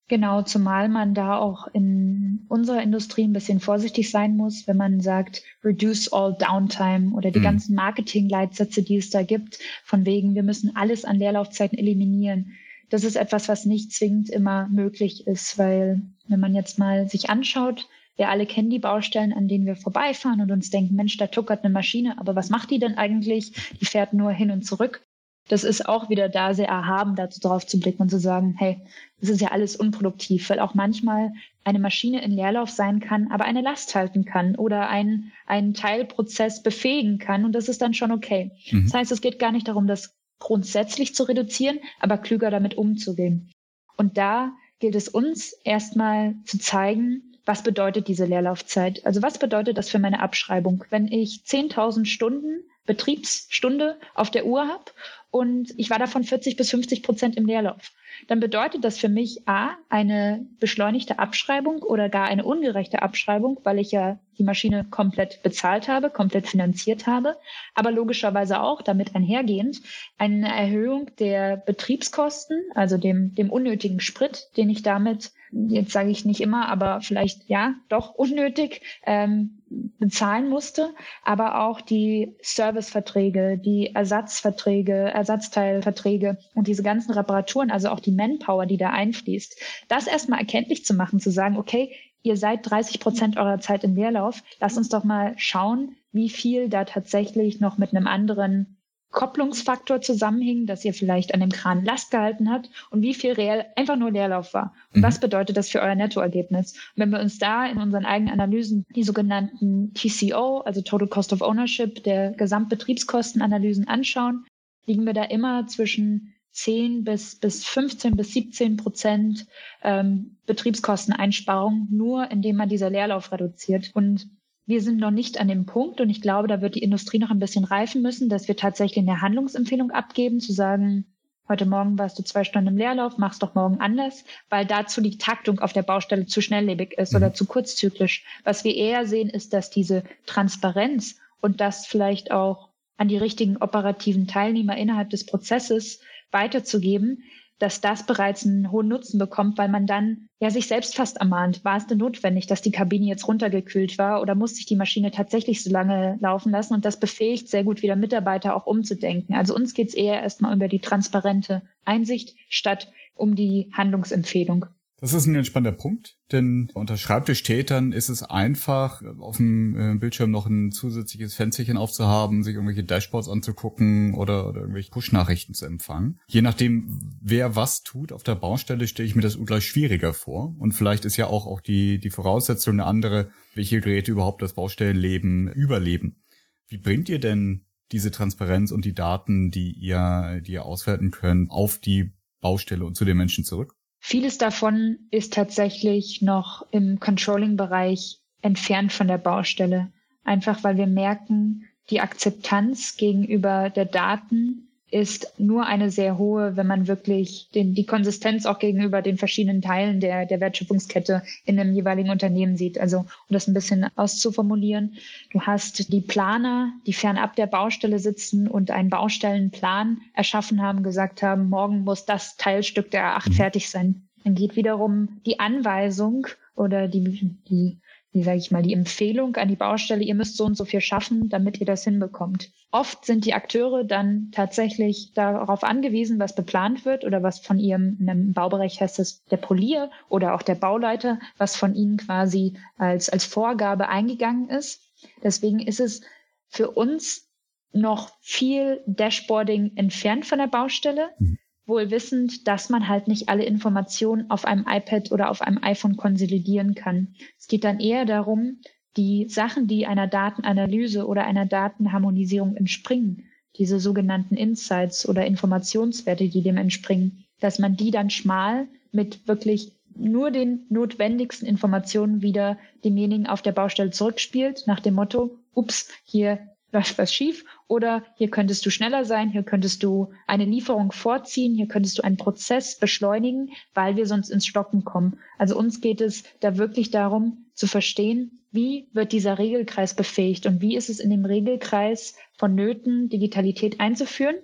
Genau, 0.09 0.42
zumal 0.42 0.88
man 0.88 1.14
da 1.14 1.38
auch 1.38 1.68
in 1.73 2.44
unserer 2.49 2.82
Industrie 2.82 3.23
ein 3.25 3.32
bisschen 3.32 3.61
vorsichtig 3.61 4.11
sein 4.11 4.37
muss, 4.37 4.66
wenn 4.66 4.76
man 4.76 5.00
sagt, 5.00 5.42
reduce 5.64 6.12
all 6.12 6.37
downtime 6.37 7.12
oder 7.14 7.30
die 7.30 7.38
mhm. 7.38 7.44
ganzen 7.44 7.75
Marketing-Leitsätze, 7.76 8.82
die 8.82 8.97
es 8.97 9.11
da 9.11 9.23
gibt, 9.23 9.59
von 9.85 10.04
wegen, 10.04 10.35
wir 10.35 10.42
müssen 10.42 10.75
alles 10.76 11.04
an 11.04 11.16
Leerlaufzeiten 11.16 11.78
eliminieren. 11.78 12.52
Das 12.92 13.04
ist 13.04 13.16
etwas, 13.16 13.49
was 13.49 13.64
nicht 13.64 13.92
zwingend 13.92 14.28
immer 14.28 14.68
möglich 14.68 15.26
ist, 15.26 15.58
weil 15.58 16.02
wenn 16.28 16.40
man 16.40 16.54
jetzt 16.54 16.78
mal 16.78 17.08
sich 17.08 17.30
anschaut, 17.30 17.88
wir 18.16 18.28
alle 18.28 18.46
kennen 18.46 18.70
die 18.70 18.78
Baustellen, 18.78 19.32
an 19.32 19.49
denen 19.49 19.64
wir 19.64 19.76
vorbeifahren 19.76 20.40
und 20.40 20.50
uns 20.50 20.70
denken, 20.70 20.94
Mensch, 20.94 21.16
da 21.16 21.26
tuckert 21.26 21.64
eine 21.64 21.72
Maschine, 21.72 22.18
aber 22.18 22.37
was 22.37 22.50
macht 22.50 22.70
die 22.70 22.78
denn 22.78 22.99
eigentlich? 22.99 23.52
Die 23.80 23.87
fährt 23.87 24.12
nur 24.12 24.30
hin 24.30 24.50
und 24.50 24.66
zurück 24.66 25.02
das 25.49 25.64
ist 25.64 25.88
auch 25.88 26.08
wieder 26.08 26.28
da 26.28 26.54
sehr 26.54 26.68
erhaben, 26.68 27.16
dazu 27.16 27.40
drauf 27.40 27.66
zu 27.66 27.78
blicken 27.78 28.02
und 28.02 28.11
zu 28.11 28.18
sagen, 28.18 28.54
hey, 28.58 28.80
das 29.20 29.28
ist 29.28 29.40
ja 29.40 29.49
alles 29.49 29.76
unproduktiv, 29.76 30.49
weil 30.49 30.61
auch 30.61 30.75
manchmal 30.75 31.32
eine 31.64 31.78
Maschine 31.78 32.22
in 32.22 32.32
Leerlauf 32.32 32.70
sein 32.70 33.00
kann, 33.00 33.30
aber 33.30 33.44
eine 33.44 33.61
Last 33.61 33.94
halten 33.94 34.25
kann 34.25 34.56
oder 34.56 34.88
einen, 34.88 35.32
einen 35.46 35.75
Teilprozess 35.75 36.62
befähigen 36.62 37.18
kann 37.18 37.44
und 37.44 37.52
das 37.52 37.68
ist 37.68 37.82
dann 37.82 37.94
schon 37.94 38.12
okay. 38.12 38.52
Mhm. 38.70 38.84
Das 38.84 38.94
heißt, 38.94 39.12
es 39.12 39.20
geht 39.20 39.38
gar 39.38 39.52
nicht 39.52 39.68
darum, 39.68 39.87
das 39.87 40.14
grundsätzlich 40.42 41.14
zu 41.14 41.23
reduzieren, 41.23 41.78
aber 42.00 42.19
klüger 42.19 42.50
damit 42.50 42.76
umzugehen. 42.76 43.52
Und 43.97 44.19
da 44.19 44.52
gilt 44.80 44.97
es 44.97 45.08
uns 45.08 45.52
erstmal 45.64 46.34
zu 46.45 46.58
zeigen, 46.58 47.32
was 47.45 47.62
bedeutet 47.62 48.08
diese 48.08 48.25
Leerlaufzeit? 48.25 49.06
Also 49.06 49.23
was 49.23 49.38
bedeutet 49.38 49.78
das 49.78 49.88
für 49.88 49.99
meine 49.99 50.21
Abschreibung? 50.21 50.84
Wenn 50.90 51.06
ich 51.06 51.43
10.000 51.47 52.06
Stunden 52.06 52.64
Betriebsstunde 52.84 53.99
auf 54.14 54.30
der 54.30 54.47
Uhr 54.47 54.67
habe 54.67 54.84
und 55.32 55.73
ich 55.78 55.88
war 55.88 55.99
davon 55.99 56.25
40 56.25 56.56
bis 56.56 56.68
50 56.71 57.02
Prozent 57.02 57.38
im 57.38 57.47
Leerlauf. 57.47 57.90
Dann 58.28 58.38
bedeutet 58.38 58.84
das 58.84 58.99
für 58.99 59.08
mich 59.08 59.49
A, 59.49 59.71
eine 59.88 60.47
beschleunigte 60.60 61.18
Abschreibung 61.18 61.82
oder 61.82 62.10
gar 62.10 62.26
eine 62.26 62.45
ungerechte 62.45 63.00
Abschreibung, 63.00 63.58
weil 63.64 63.78
ich 63.78 63.90
ja 63.92 64.18
die 64.38 64.45
Maschine 64.45 64.84
komplett 64.90 65.42
bezahlt 65.42 65.88
habe, 65.88 66.10
komplett 66.10 66.49
finanziert 66.49 67.06
habe, 67.06 67.38
aber 67.75 67.90
logischerweise 67.90 68.60
auch 68.60 68.82
damit 68.82 69.16
einhergehend 69.16 69.80
eine 70.18 70.54
Erhöhung 70.54 71.10
der 71.18 71.56
Betriebskosten, 71.56 72.62
also 72.75 72.99
dem, 72.99 73.34
dem 73.34 73.50
unnötigen 73.50 74.00
Sprit, 74.00 74.50
den 74.58 74.68
ich 74.68 74.82
damit 74.82 75.32
jetzt 75.52 75.92
sage 75.92 76.10
ich 76.10 76.25
nicht 76.25 76.40
immer, 76.40 76.68
aber 76.68 77.00
vielleicht 77.00 77.49
ja, 77.49 77.75
doch 77.88 78.14
unnötig 78.14 78.80
ähm, 79.04 79.58
bezahlen 79.99 80.49
musste, 80.49 80.95
aber 81.25 81.62
auch 81.62 81.80
die 81.80 82.34
Serviceverträge, 82.40 83.58
die 83.58 83.95
Ersatzverträge, 83.95 85.12
Ersatzteilverträge 85.23 86.39
und 86.54 86.67
diese 86.67 86.82
ganzen 86.82 87.13
Reparaturen, 87.13 87.71
also 87.71 87.89
auch 87.89 88.00
die 88.00 88.13
Manpower, 88.13 88.67
die 88.67 88.76
da 88.76 88.91
einfließt, 88.91 89.56
das 89.89 90.06
erstmal 90.06 90.41
erkenntlich 90.41 90.85
zu 90.85 90.95
machen, 90.95 91.21
zu 91.21 91.30
sagen, 91.30 91.56
okay, 91.56 91.95
ihr 92.23 92.37
seid 92.37 92.69
30 92.69 93.00
Prozent 93.00 93.37
eurer 93.37 93.61
Zeit 93.61 93.85
im 93.85 93.95
Leerlauf, 93.95 94.43
lasst 94.61 94.76
uns 94.76 94.89
doch 94.89 95.04
mal 95.04 95.35
schauen, 95.37 95.97
wie 96.13 96.28
viel 96.28 96.69
da 96.69 96.85
tatsächlich 96.85 97.61
noch 97.61 97.78
mit 97.78 97.95
einem 97.95 98.06
anderen 98.06 98.78
Kopplungsfaktor 99.13 100.00
zusammenhing, 100.00 100.67
dass 100.67 100.85
ihr 100.85 100.95
vielleicht 100.95 101.35
an 101.35 101.41
dem 101.41 101.50
Kran 101.50 101.85
Last 101.85 102.11
gehalten 102.11 102.50
hat 102.50 102.71
und 102.91 103.02
wie 103.02 103.15
viel 103.15 103.32
reell 103.32 103.67
einfach 103.76 103.97
nur 103.97 104.11
Leerlauf 104.11 104.54
war. 104.54 104.75
Und 104.93 105.00
mhm. 105.00 105.04
was 105.04 105.21
bedeutet 105.21 105.56
das 105.56 105.69
für 105.69 105.80
euer 105.80 105.95
Nettoergebnis? 105.95 106.73
Und 106.73 106.80
wenn 106.97 107.11
wir 107.11 107.21
uns 107.21 107.39
da 107.39 107.67
in 107.67 107.78
unseren 107.78 108.06
eigenen 108.06 108.32
Analysen 108.32 108.87
die 108.97 109.04
sogenannten 109.04 109.93
TCO, 109.95 110.61
also 110.61 110.80
Total 110.80 111.08
Cost 111.08 111.32
of 111.32 111.43
Ownership, 111.43 112.02
der 112.02 112.32
Gesamtbetriebskostenanalysen 112.32 113.87
anschauen, 113.87 114.47
liegen 114.86 115.06
wir 115.06 115.12
da 115.12 115.25
immer 115.25 115.66
zwischen 115.66 116.34
10 116.52 117.04
bis, 117.04 117.36
bis 117.36 117.64
15 117.64 118.16
bis 118.16 118.32
17 118.32 118.76
Prozent 118.76 119.47
ähm, 119.82 120.36
Betriebskosteneinsparung, 120.47 121.88
nur 121.90 122.30
indem 122.30 122.56
man 122.56 122.68
dieser 122.68 122.90
Leerlauf 122.90 123.32
reduziert. 123.32 123.90
Und 123.95 124.28
wir 124.66 124.82
sind 124.82 124.99
noch 124.99 125.10
nicht 125.10 125.40
an 125.40 125.49
dem 125.49 125.66
Punkt 125.66 126.00
und 126.00 126.10
ich 126.10 126.21
glaube, 126.21 126.49
da 126.49 126.60
wird 126.60 126.75
die 126.75 126.82
Industrie 126.82 127.18
noch 127.18 127.30
ein 127.30 127.38
bisschen 127.38 127.64
reifen 127.64 128.02
müssen, 128.02 128.28
dass 128.28 128.49
wir 128.49 128.56
tatsächlich 128.56 129.08
eine 129.08 129.21
Handlungsempfehlung 129.21 129.90
abgeben, 129.90 130.40
zu 130.40 130.52
sagen, 130.52 131.06
heute 131.49 131.66
Morgen 131.66 131.99
warst 131.99 132.18
du 132.18 132.23
zwei 132.23 132.45
Stunden 132.45 132.68
im 132.68 132.76
Leerlauf, 132.76 133.18
mach's 133.18 133.38
doch 133.38 133.54
morgen 133.54 133.80
anders, 133.80 134.25
weil 134.49 134.64
dazu 134.64 135.00
die 135.00 135.18
Taktung 135.18 135.58
auf 135.58 135.73
der 135.73 135.82
Baustelle 135.82 136.26
zu 136.26 136.40
schnelllebig 136.40 136.92
ist 136.92 137.12
mhm. 137.12 137.16
oder 137.16 137.34
zu 137.34 137.47
kurzzyklisch. 137.47 138.25
Was 138.45 138.62
wir 138.62 138.75
eher 138.76 139.06
sehen, 139.06 139.28
ist, 139.28 139.52
dass 139.52 139.71
diese 139.71 140.04
Transparenz 140.26 141.18
und 141.40 141.60
das 141.60 141.86
vielleicht 141.86 142.30
auch 142.30 142.68
an 143.02 143.08
die 143.08 143.17
richtigen 143.17 143.56
operativen 143.56 144.28
Teilnehmer 144.28 144.76
innerhalb 144.76 145.10
des 145.10 145.26
Prozesses 145.26 145.99
weiterzugeben, 146.30 147.25
dass 147.58 147.80
das 147.80 148.06
bereits 148.06 148.47
einen 148.47 148.71
hohen 148.71 148.86
Nutzen 148.86 149.19
bekommt, 149.19 149.58
weil 149.58 149.69
man 149.69 149.88
dann 149.88 150.28
ja 150.38 150.50
sich 150.50 150.69
selbst 150.69 150.95
fast 150.95 151.17
ermahnt, 151.17 151.65
war 151.65 151.76
es 151.76 151.88
denn 151.88 151.99
notwendig, 151.99 152.47
dass 152.47 152.62
die 152.62 152.71
Kabine 152.71 153.06
jetzt 153.06 153.26
runtergekühlt 153.26 153.99
war 153.99 154.23
oder 154.23 154.36
musste 154.36 154.60
ich 154.60 154.67
die 154.67 154.76
Maschine 154.76 155.10
tatsächlich 155.10 155.65
so 155.65 155.71
lange 155.71 156.17
laufen 156.21 156.52
lassen? 156.52 156.75
Und 156.75 156.84
das 156.84 157.00
befähigt 157.00 157.49
sehr 157.49 157.65
gut 157.65 157.82
wieder 157.82 157.97
Mitarbeiter 157.97 158.54
auch 158.54 158.67
umzudenken. 158.67 159.34
Also 159.34 159.52
uns 159.52 159.75
geht 159.75 159.88
es 159.88 159.95
eher 159.95 160.23
erstmal 160.23 160.54
über 160.54 160.69
die 160.69 160.80
transparente 160.80 161.62
Einsicht 161.84 162.36
statt 162.49 162.93
um 163.17 163.34
die 163.34 163.69
Handlungsempfehlung. 163.73 164.67
Das 165.02 165.15
ist 165.15 165.26
ein 165.26 165.34
ganz 165.34 165.49
spannender 165.49 165.76
Punkt, 165.76 166.17
denn 166.30 166.71
unter 166.75 166.97
Schreibtischtätern 166.97 167.91
ist 167.91 168.08
es 168.08 168.23
einfach, 168.23 169.02
auf 169.19 169.38
dem 169.38 169.76
äh, 169.76 169.99
Bildschirm 169.99 170.30
noch 170.30 170.47
ein 170.47 170.71
zusätzliches 170.71 171.34
Fensterchen 171.34 171.76
aufzuhaben, 171.76 172.45
sich 172.45 172.54
irgendwelche 172.54 172.84
Dashboards 172.84 173.28
anzugucken 173.28 174.15
oder, 174.15 174.49
oder 174.49 174.60
irgendwelche 174.60 174.93
Push-Nachrichten 174.93 175.54
zu 175.54 175.67
empfangen. 175.67 176.21
Je 176.28 176.41
nachdem, 176.41 177.00
wer 177.21 177.56
was 177.56 177.82
tut 177.82 178.12
auf 178.12 178.23
der 178.23 178.36
Baustelle, 178.36 178.86
stelle 178.86 179.08
ich 179.08 179.17
mir 179.17 179.23
das 179.23 179.34
ungleich 179.34 179.67
schwieriger 179.67 180.15
vor. 180.15 180.54
Und 180.60 180.71
vielleicht 180.71 181.04
ist 181.04 181.17
ja 181.17 181.26
auch, 181.26 181.47
auch 181.47 181.60
die, 181.60 181.99
die 181.99 182.10
Voraussetzung 182.10 182.75
eine 182.75 182.84
andere, 182.84 183.32
welche 183.56 183.80
Geräte 183.80 184.12
überhaupt 184.12 184.41
das 184.41 184.52
Baustellenleben 184.52 185.49
überleben. 185.49 186.23
Wie 186.69 186.78
bringt 186.78 187.08
ihr 187.08 187.19
denn 187.19 187.67
diese 187.91 188.12
Transparenz 188.12 188.71
und 188.71 188.84
die 188.84 188.95
Daten, 188.95 189.50
die 189.50 189.73
ihr, 189.73 190.41
die 190.47 190.52
ihr 190.52 190.65
auswerten 190.65 191.10
könnt, 191.10 191.50
auf 191.50 191.78
die 191.78 192.12
Baustelle 192.41 192.84
und 192.84 192.97
zu 192.97 193.04
den 193.04 193.17
Menschen 193.17 193.43
zurück? 193.43 193.75
Vieles 194.04 194.36
davon 194.36 194.99
ist 195.12 195.32
tatsächlich 195.32 196.23
noch 196.23 196.67
im 196.73 196.99
Controlling-Bereich 196.99 198.19
entfernt 198.43 198.93
von 198.93 199.06
der 199.06 199.17
Baustelle. 199.17 199.93
einfach 200.25 200.65
weil 200.65 200.76
wir 200.76 200.88
merken, 200.88 201.69
die 201.88 202.00
Akzeptanz 202.00 202.97
gegenüber 202.97 203.71
der 203.71 203.84
Daten 203.84 204.72
ist 204.93 205.33
nur 205.39 205.67
eine 205.67 205.91
sehr 205.91 206.19
hohe, 206.19 206.55
wenn 206.57 206.67
man 206.67 206.87
wirklich 206.87 207.49
den, 207.55 207.75
die 207.75 207.87
Konsistenz 207.87 208.45
auch 208.45 208.59
gegenüber 208.59 209.00
den 209.00 209.17
verschiedenen 209.17 209.63
Teilen 209.63 210.00
der, 210.00 210.26
der 210.26 210.41
Wertschöpfungskette 210.41 211.23
in 211.47 211.59
einem 211.59 211.75
jeweiligen 211.75 212.11
Unternehmen 212.11 212.59
sieht. 212.59 212.78
Also 212.78 212.99
um 212.99 213.07
das 213.31 213.49
ein 213.49 213.55
bisschen 213.55 213.87
auszuformulieren, 213.97 214.99
du 215.33 215.41
hast 215.41 215.91
die 215.91 216.02
Planer, 216.02 216.73
die 216.87 216.93
fernab 216.93 217.37
der 217.37 217.47
Baustelle 217.47 217.99
sitzen 217.99 218.47
und 218.47 218.71
einen 218.71 218.91
Baustellenplan 218.91 220.02
erschaffen 220.13 220.61
haben, 220.61 220.83
gesagt 220.83 221.23
haben, 221.23 221.49
morgen 221.49 221.85
muss 221.85 222.05
das 222.05 222.37
Teilstück 222.37 222.91
der 222.91 223.17
A8 223.17 223.31
mhm. 223.31 223.33
fertig 223.33 223.71
sein. 223.71 224.09
Dann 224.25 224.35
geht 224.35 224.57
wiederum 224.57 225.21
die 225.25 225.41
Anweisung 225.41 226.26
oder 226.55 226.87
die, 226.87 227.35
die 227.49 227.78
wie 228.12 228.22
sage 228.22 228.38
ich 228.38 228.50
mal, 228.50 228.62
die 228.62 228.75
Empfehlung 228.75 229.36
an 229.36 229.48
die 229.48 229.56
Baustelle, 229.56 230.04
ihr 230.04 230.14
müsst 230.14 230.36
so 230.36 230.44
und 230.44 230.56
so 230.56 230.66
viel 230.66 230.82
schaffen, 230.82 231.30
damit 231.30 231.60
ihr 231.60 231.66
das 231.66 231.84
hinbekommt. 231.84 232.50
Oft 232.70 233.06
sind 233.06 233.25
die 233.25 233.32
Akteure 233.32 233.84
dann 233.84 234.30
tatsächlich 234.32 235.12
darauf 235.14 235.64
angewiesen, 235.64 236.18
was 236.18 236.34
beplant 236.34 236.84
wird 236.84 237.04
oder 237.04 237.22
was 237.22 237.40
von 237.40 237.58
ihrem, 237.58 237.96
in 238.00 238.10
einem 238.10 238.32
Baubereich 238.34 238.80
heißt 238.80 238.98
es 238.98 239.25
der 239.30 239.38
Polier 239.38 239.90
oder 240.10 240.34
auch 240.34 240.42
der 240.42 240.56
Bauleiter, 240.56 241.18
was 241.38 241.56
von 241.56 241.75
ihnen 241.75 241.96
quasi 241.96 242.54
als, 242.76 243.08
als 243.08 243.25
Vorgabe 243.25 243.88
eingegangen 243.88 244.50
ist. 244.50 244.82
Deswegen 245.22 245.58
ist 245.58 245.80
es 245.80 246.02
für 246.48 246.70
uns 246.70 247.28
noch 247.72 248.12
viel 248.20 248.82
Dashboarding 248.86 249.72
entfernt 249.76 250.26
von 250.26 250.38
der 250.38 250.48
Baustelle. 250.48 251.10
Mhm 251.18 251.38
wohl 251.66 251.90
wissend, 251.90 252.48
dass 252.48 252.70
man 252.70 252.88
halt 252.88 253.08
nicht 253.08 253.28
alle 253.28 253.44
Informationen 253.44 254.30
auf 254.30 254.44
einem 254.44 254.66
iPad 254.68 255.12
oder 255.12 255.30
auf 255.30 255.42
einem 255.42 255.58
iPhone 255.62 255.96
konsolidieren 255.96 256.75
kann. 256.75 257.14
Es 257.38 257.46
geht 257.46 257.64
dann 257.64 257.80
eher 257.80 258.04
darum, 258.04 258.58
die 258.96 259.28
Sachen, 259.28 259.68
die 259.68 259.86
einer 259.86 260.06
Datenanalyse 260.06 261.06
oder 261.06 261.25
einer 261.25 261.46
Datenharmonisierung 261.46 262.56
entspringen, 262.56 263.25
diese 263.56 263.80
sogenannten 263.80 264.36
Insights 264.36 265.08
oder 265.08 265.25
Informationswerte, 265.26 266.28
die 266.28 266.42
dem 266.42 266.56
entspringen, 266.56 267.25
dass 267.40 267.58
man 267.58 267.76
die 267.76 267.90
dann 267.90 268.10
schmal 268.10 268.68
mit 268.90 269.26
wirklich 269.26 269.72
nur 269.94 270.30
den 270.30 270.66
notwendigsten 270.68 271.46
Informationen 271.46 272.22
wieder 272.22 272.58
demjenigen 272.84 273.26
auf 273.26 273.42
der 273.42 273.52
Baustelle 273.52 273.90
zurückspielt, 273.90 274.64
nach 274.66 274.80
dem 274.80 274.94
Motto, 274.94 275.38
ups, 275.54 275.88
hier 276.04 276.38
läuft 276.73 276.99
was 276.99 277.13
schief 277.13 277.45
oder 277.69 278.02
hier 278.17 278.30
könntest 278.30 278.65
du 278.67 278.71
schneller 278.71 279.04
sein, 279.04 279.30
hier 279.30 279.43
könntest 279.43 279.82
du 279.82 280.13
eine 280.26 280.45
Lieferung 280.45 280.91
vorziehen, 280.91 281.54
hier 281.54 281.69
könntest 281.69 281.99
du 281.99 282.02
einen 282.02 282.17
Prozess 282.17 282.78
beschleunigen, 282.78 283.50
weil 283.75 283.97
wir 283.97 284.06
sonst 284.06 284.30
ins 284.30 284.47
Stocken 284.47 284.85
kommen. 284.85 285.19
Also 285.39 285.56
uns 285.56 285.80
geht 285.80 286.00
es 286.00 286.25
da 286.41 286.56
wirklich 286.56 286.91
darum 286.91 287.47
zu 287.54 287.67
verstehen, 287.67 288.41
wie 288.50 288.89
wird 288.93 289.13
dieser 289.13 289.39
Regelkreis 289.39 289.95
befähigt 289.95 290.47
und 290.47 290.61
wie 290.61 290.76
ist 290.76 290.91
es 290.91 291.00
in 291.00 291.11
dem 291.11 291.25
Regelkreis 291.25 292.17
vonnöten, 292.37 293.08
Digitalität 293.08 293.80
einzuführen 293.80 294.37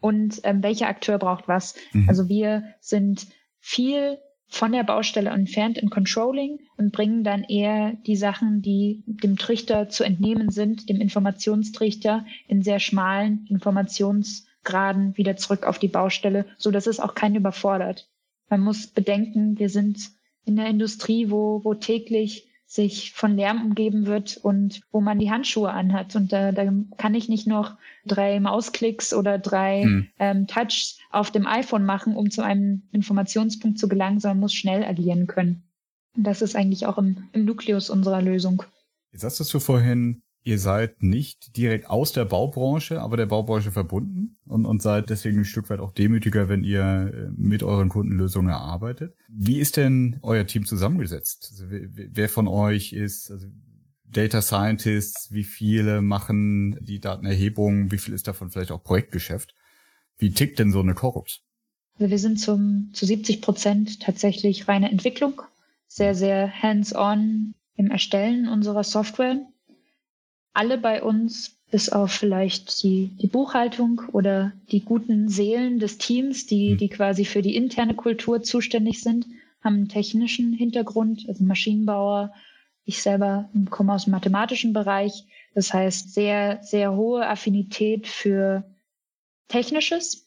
und 0.00 0.40
ähm, 0.44 0.62
welcher 0.62 0.88
Akteur 0.88 1.18
braucht 1.18 1.48
was. 1.48 1.74
Mhm. 1.92 2.08
Also 2.08 2.28
wir 2.28 2.64
sind 2.80 3.26
viel 3.58 4.18
von 4.48 4.72
der 4.72 4.84
Baustelle 4.84 5.30
entfernt 5.30 5.78
in 5.78 5.90
Controlling 5.90 6.60
und 6.76 6.92
bringen 6.92 7.24
dann 7.24 7.42
eher 7.44 7.92
die 8.06 8.16
Sachen, 8.16 8.62
die 8.62 9.02
dem 9.06 9.36
Trichter 9.36 9.88
zu 9.88 10.04
entnehmen 10.04 10.50
sind, 10.50 10.88
dem 10.88 11.00
Informationstrichter 11.00 12.24
in 12.46 12.62
sehr 12.62 12.78
schmalen 12.78 13.46
Informationsgraden 13.48 15.16
wieder 15.16 15.36
zurück 15.36 15.66
auf 15.66 15.78
die 15.78 15.88
Baustelle, 15.88 16.46
so 16.58 16.70
dass 16.70 16.86
es 16.86 17.00
auch 17.00 17.14
keinen 17.14 17.36
überfordert. 17.36 18.08
Man 18.48 18.60
muss 18.60 18.86
bedenken, 18.86 19.58
wir 19.58 19.68
sind 19.68 20.10
in 20.44 20.56
der 20.56 20.68
Industrie, 20.68 21.30
wo, 21.30 21.62
wo 21.64 21.74
täglich 21.74 22.46
sich 22.66 23.12
von 23.12 23.36
Lärm 23.36 23.62
umgeben 23.62 24.06
wird 24.06 24.36
und 24.36 24.80
wo 24.90 25.00
man 25.00 25.18
die 25.18 25.30
Handschuhe 25.30 25.70
anhat. 25.70 26.16
Und 26.16 26.32
da, 26.32 26.50
da 26.50 26.72
kann 26.96 27.14
ich 27.14 27.28
nicht 27.28 27.46
noch 27.46 27.76
drei 28.04 28.40
Mausklicks 28.40 29.14
oder 29.14 29.38
drei 29.38 29.82
hm. 29.82 30.08
ähm, 30.18 30.46
Touchs 30.46 30.98
auf 31.16 31.30
dem 31.30 31.46
iPhone 31.46 31.84
machen, 31.84 32.14
um 32.14 32.30
zu 32.30 32.42
einem 32.42 32.82
Informationspunkt 32.92 33.78
zu 33.78 33.88
gelangen, 33.88 34.20
sondern 34.20 34.40
muss 34.40 34.54
schnell 34.54 34.84
agieren 34.84 35.26
können. 35.26 35.64
Und 36.16 36.24
das 36.24 36.42
ist 36.42 36.56
eigentlich 36.56 36.86
auch 36.86 36.98
im, 36.98 37.28
im 37.32 37.44
Nukleus 37.44 37.90
unserer 37.90 38.22
Lösung. 38.22 38.62
Jetzt 39.12 39.24
hast 39.24 39.52
du 39.52 39.58
vorhin 39.58 40.22
ihr 40.46 40.60
seid 40.60 41.02
nicht 41.02 41.56
direkt 41.56 41.90
aus 41.90 42.12
der 42.12 42.24
Baubranche, 42.24 43.00
aber 43.00 43.16
der 43.16 43.26
Baubranche 43.26 43.72
verbunden 43.72 44.38
und, 44.46 44.64
und 44.64 44.80
seid 44.80 45.10
deswegen 45.10 45.40
ein 45.40 45.44
Stück 45.44 45.68
weit 45.70 45.80
auch 45.80 45.90
demütiger, 45.90 46.48
wenn 46.48 46.62
ihr 46.62 47.12
äh, 47.12 47.30
mit 47.36 47.64
euren 47.64 47.88
Kundenlösungen 47.88 48.50
erarbeitet. 48.50 49.16
Wie 49.28 49.58
ist 49.58 49.76
denn 49.76 50.20
euer 50.22 50.46
Team 50.46 50.64
zusammengesetzt? 50.64 51.48
Also 51.50 51.64
wer 51.68 52.28
von 52.28 52.46
euch 52.46 52.92
ist 52.92 53.32
also 53.32 53.48
Data 54.04 54.40
Scientists? 54.40 55.32
Wie 55.32 55.42
viele 55.42 56.00
machen 56.00 56.78
die 56.80 57.00
Datenerhebung? 57.00 57.90
Wie 57.90 57.98
viel 57.98 58.14
ist 58.14 58.28
davon 58.28 58.50
vielleicht 58.50 58.70
auch 58.70 58.84
Projektgeschäft? 58.84 59.52
Wie 60.18 60.32
tickt 60.32 60.58
denn 60.58 60.72
so 60.72 60.80
eine 60.80 60.94
Corrupt? 60.94 61.42
Also 61.98 62.10
wir 62.10 62.18
sind 62.18 62.38
zum, 62.38 62.90
zu 62.92 63.06
70 63.06 63.40
Prozent 63.40 64.00
tatsächlich 64.00 64.68
reine 64.68 64.90
Entwicklung, 64.90 65.42
sehr, 65.88 66.14
sehr 66.14 66.62
hands-on 66.62 67.54
im 67.74 67.90
Erstellen 67.90 68.48
unserer 68.48 68.84
Software 68.84 69.40
alle 70.56 70.78
bei 70.78 71.02
uns, 71.02 71.58
bis 71.70 71.90
auf 71.90 72.12
vielleicht 72.12 72.82
die, 72.82 73.08
die 73.20 73.26
Buchhaltung 73.26 74.00
oder 74.12 74.52
die 74.70 74.80
guten 74.80 75.28
Seelen 75.28 75.78
des 75.78 75.98
Teams, 75.98 76.46
die, 76.46 76.70
hm. 76.70 76.78
die 76.78 76.88
quasi 76.88 77.26
für 77.26 77.42
die 77.42 77.54
interne 77.54 77.94
Kultur 77.94 78.42
zuständig 78.42 79.02
sind, 79.02 79.26
haben 79.62 79.74
einen 79.74 79.88
technischen 79.88 80.54
Hintergrund, 80.54 81.26
also 81.28 81.44
Maschinenbauer. 81.44 82.32
Ich 82.84 83.02
selber 83.02 83.50
komme 83.68 83.92
aus 83.92 84.04
dem 84.04 84.12
mathematischen 84.12 84.72
Bereich. 84.72 85.24
Das 85.54 85.74
heißt, 85.74 86.14
sehr, 86.14 86.60
sehr 86.62 86.94
hohe 86.96 87.28
Affinität 87.28 88.06
für 88.06 88.64
Technisches 89.48 90.26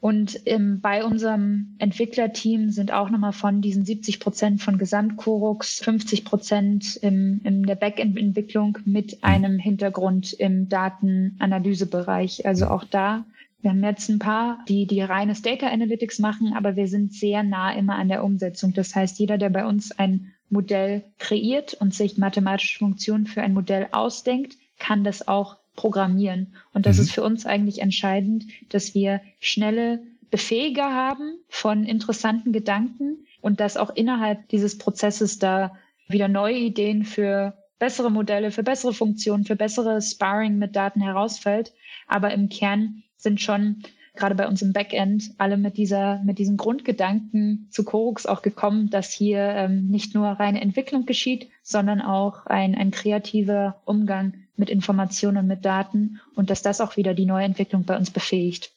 und 0.00 0.40
ähm, 0.46 0.80
bei 0.80 1.04
unserem 1.04 1.76
Entwicklerteam 1.78 2.70
sind 2.70 2.90
auch 2.90 3.10
nochmal 3.10 3.34
von 3.34 3.60
diesen 3.60 3.84
70 3.84 4.18
Prozent 4.18 4.62
von 4.62 4.78
Gesamtkorux 4.78 5.80
50 5.84 6.24
Prozent 6.24 6.96
im, 7.02 7.42
in 7.44 7.64
der 7.64 7.74
Backend-Entwicklung 7.74 8.78
mit 8.86 9.22
einem 9.22 9.58
Hintergrund 9.58 10.32
im 10.32 10.70
Datenanalysebereich. 10.70 12.46
Also 12.46 12.68
auch 12.68 12.84
da, 12.84 13.26
wir 13.60 13.72
haben 13.72 13.84
jetzt 13.84 14.08
ein 14.08 14.18
paar, 14.18 14.64
die, 14.68 14.86
die 14.86 15.02
reines 15.02 15.42
Data 15.42 15.66
Analytics 15.66 16.18
machen, 16.18 16.54
aber 16.54 16.76
wir 16.76 16.88
sind 16.88 17.12
sehr 17.12 17.42
nah 17.42 17.70
immer 17.70 17.96
an 17.96 18.08
der 18.08 18.24
Umsetzung. 18.24 18.72
Das 18.72 18.94
heißt, 18.94 19.18
jeder, 19.18 19.36
der 19.36 19.50
bei 19.50 19.66
uns 19.66 19.92
ein 19.92 20.32
Modell 20.48 21.04
kreiert 21.18 21.74
und 21.74 21.92
sich 21.92 22.16
mathematische 22.16 22.78
Funktionen 22.78 23.26
für 23.26 23.42
ein 23.42 23.52
Modell 23.52 23.88
ausdenkt, 23.92 24.56
kann 24.78 25.04
das 25.04 25.28
auch 25.28 25.58
programmieren. 25.80 26.54
Und 26.74 26.84
das 26.84 26.98
mhm. 26.98 27.02
ist 27.04 27.12
für 27.12 27.22
uns 27.22 27.46
eigentlich 27.46 27.80
entscheidend, 27.80 28.44
dass 28.68 28.94
wir 28.94 29.22
schnelle 29.38 30.02
Befähiger 30.30 30.92
haben 30.92 31.38
von 31.48 31.84
interessanten 31.84 32.52
Gedanken 32.52 33.24
und 33.40 33.60
dass 33.60 33.78
auch 33.78 33.88
innerhalb 33.88 34.46
dieses 34.50 34.76
Prozesses 34.76 35.38
da 35.38 35.74
wieder 36.06 36.28
neue 36.28 36.58
Ideen 36.58 37.04
für 37.04 37.54
bessere 37.78 38.10
Modelle, 38.10 38.50
für 38.50 38.62
bessere 38.62 38.92
Funktionen, 38.92 39.44
für 39.44 39.56
bessere 39.56 40.02
Sparring 40.02 40.58
mit 40.58 40.76
Daten 40.76 41.00
herausfällt. 41.00 41.72
Aber 42.06 42.30
im 42.34 42.50
Kern 42.50 43.02
sind 43.16 43.40
schon 43.40 43.82
gerade 44.14 44.34
bei 44.34 44.46
uns 44.46 44.60
im 44.60 44.74
Backend 44.74 45.30
alle 45.38 45.56
mit 45.56 45.78
dieser, 45.78 46.22
mit 46.24 46.38
diesen 46.38 46.58
Grundgedanken 46.58 47.68
zu 47.70 47.84
Chorux 47.84 48.26
auch 48.26 48.42
gekommen, 48.42 48.90
dass 48.90 49.14
hier 49.14 49.38
ähm, 49.38 49.88
nicht 49.88 50.14
nur 50.14 50.26
reine 50.26 50.60
Entwicklung 50.60 51.06
geschieht, 51.06 51.48
sondern 51.62 52.02
auch 52.02 52.44
ein, 52.44 52.74
ein 52.74 52.90
kreativer 52.90 53.80
Umgang 53.86 54.34
mit 54.60 54.70
Informationen, 54.70 55.48
mit 55.48 55.64
Daten 55.64 56.20
und 56.36 56.50
dass 56.50 56.62
das 56.62 56.80
auch 56.80 56.96
wieder 56.96 57.14
die 57.14 57.26
neue 57.26 57.44
Entwicklung 57.44 57.84
bei 57.84 57.96
uns 57.96 58.12
befähigt. 58.12 58.72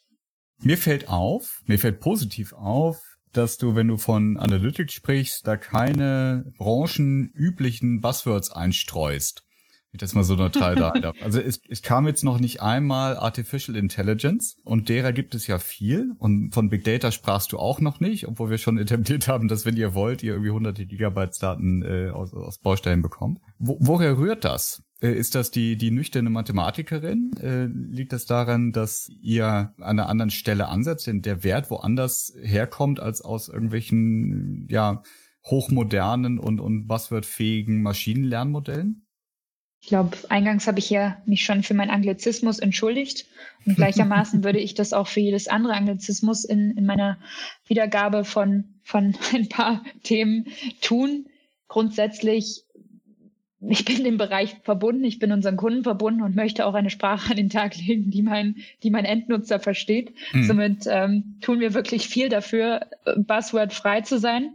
Mir 0.59 0.77
fällt 0.77 1.09
auf, 1.09 1.61
mir 1.67 1.77
fällt 1.77 1.99
positiv 1.99 2.53
auf, 2.53 2.99
dass 3.33 3.57
du, 3.57 3.75
wenn 3.75 3.87
du 3.87 3.97
von 3.97 4.37
Analytics 4.37 4.93
sprichst, 4.93 5.45
da 5.45 5.57
keine 5.57 6.45
branchenüblichen 6.57 8.01
Buzzwords 8.01 8.51
einstreust. 8.51 9.43
Ich 9.93 9.99
das 9.99 10.15
mal 10.15 10.23
so 10.23 10.35
neutral 10.35 10.75
da. 10.75 11.13
Also 11.21 11.39
es, 11.39 11.61
es 11.69 11.83
kam 11.83 12.07
jetzt 12.07 12.23
noch 12.23 12.39
nicht 12.39 12.63
einmal 12.63 13.15
Artificial 13.15 13.77
Intelligence 13.77 14.57
und 14.63 14.89
derer 14.89 15.13
gibt 15.13 15.35
es 15.35 15.45
ja 15.45 15.59
viel 15.59 16.13
und 16.17 16.51
von 16.51 16.69
Big 16.69 16.83
Data 16.83 17.11
sprachst 17.11 17.51
du 17.51 17.59
auch 17.59 17.79
noch 17.79 17.99
nicht, 17.99 18.27
obwohl 18.27 18.49
wir 18.49 18.57
schon 18.57 18.79
etabliert 18.79 19.27
haben, 19.27 19.47
dass 19.47 19.67
wenn 19.67 19.77
ihr 19.77 19.93
wollt, 19.93 20.23
ihr 20.23 20.33
irgendwie 20.33 20.49
hunderte 20.49 20.87
Gigabytes 20.87 21.37
Daten 21.37 21.83
äh, 21.83 22.09
aus, 22.09 22.33
aus 22.33 22.57
Baustellen 22.57 23.03
bekommt. 23.03 23.39
Wo, 23.59 23.77
woher 23.79 24.17
rührt 24.17 24.43
das? 24.45 24.81
Äh, 24.99 25.13
ist 25.13 25.35
das 25.35 25.51
die, 25.51 25.77
die 25.77 25.91
nüchterne 25.91 26.31
Mathematikerin? 26.31 27.31
Äh, 27.39 27.65
liegt 27.65 28.13
das 28.13 28.25
daran, 28.25 28.71
dass 28.71 29.09
ihr 29.21 29.45
an 29.77 29.99
einer 29.99 30.09
anderen 30.09 30.31
Stelle 30.31 30.69
ansetzt, 30.69 31.05
denn 31.05 31.21
der 31.21 31.43
Wert 31.43 31.69
woanders 31.69 32.33
herkommt 32.41 32.99
als 32.99 33.21
aus 33.21 33.47
irgendwelchen, 33.47 34.67
ja, 34.71 35.03
hochmodernen 35.45 36.39
und, 36.39 36.59
und 36.59 36.87
buzzwordfähigen 36.87 37.83
Maschinenlernmodellen? 37.83 39.05
Ich 39.83 39.89
glaube, 39.89 40.15
eingangs 40.29 40.65
habe 40.65 40.79
ich 40.79 40.89
ja 40.89 41.17
mich 41.25 41.43
schon 41.43 41.61
für 41.61 41.73
meinen 41.73 41.89
Anglizismus 41.89 42.59
entschuldigt. 42.59 43.25
Und 43.65 43.75
gleichermaßen 43.75 44.41
würde 44.45 44.59
ich 44.59 44.75
das 44.75 44.93
auch 44.93 45.07
für 45.07 45.19
jedes 45.19 45.49
andere 45.49 45.73
Anglizismus 45.73 46.45
in, 46.45 46.77
in 46.77 46.85
meiner 46.85 47.17
Wiedergabe 47.67 48.23
von, 48.23 48.63
von 48.81 49.13
ein 49.33 49.49
paar 49.49 49.83
Themen 50.01 50.45
tun. 50.79 51.25
Grundsätzlich 51.67 52.63
ich 53.69 53.85
bin 53.85 54.03
dem 54.03 54.17
Bereich 54.17 54.55
verbunden, 54.63 55.03
ich 55.03 55.19
bin 55.19 55.31
unseren 55.31 55.57
Kunden 55.57 55.83
verbunden 55.83 56.21
und 56.21 56.35
möchte 56.35 56.65
auch 56.65 56.73
eine 56.73 56.89
Sprache 56.89 57.31
an 57.31 57.37
den 57.37 57.49
Tag 57.49 57.77
legen, 57.77 58.09
die 58.09 58.21
mein, 58.21 58.57
die 58.83 58.89
mein 58.89 59.05
Endnutzer 59.05 59.59
versteht. 59.59 60.13
Mhm. 60.33 60.43
Somit 60.43 60.83
ähm, 60.87 61.35
tun 61.41 61.59
wir 61.59 61.73
wirklich 61.73 62.07
viel 62.07 62.29
dafür, 62.29 62.87
Buzzword 63.17 63.73
frei 63.73 64.01
zu 64.01 64.17
sein. 64.17 64.53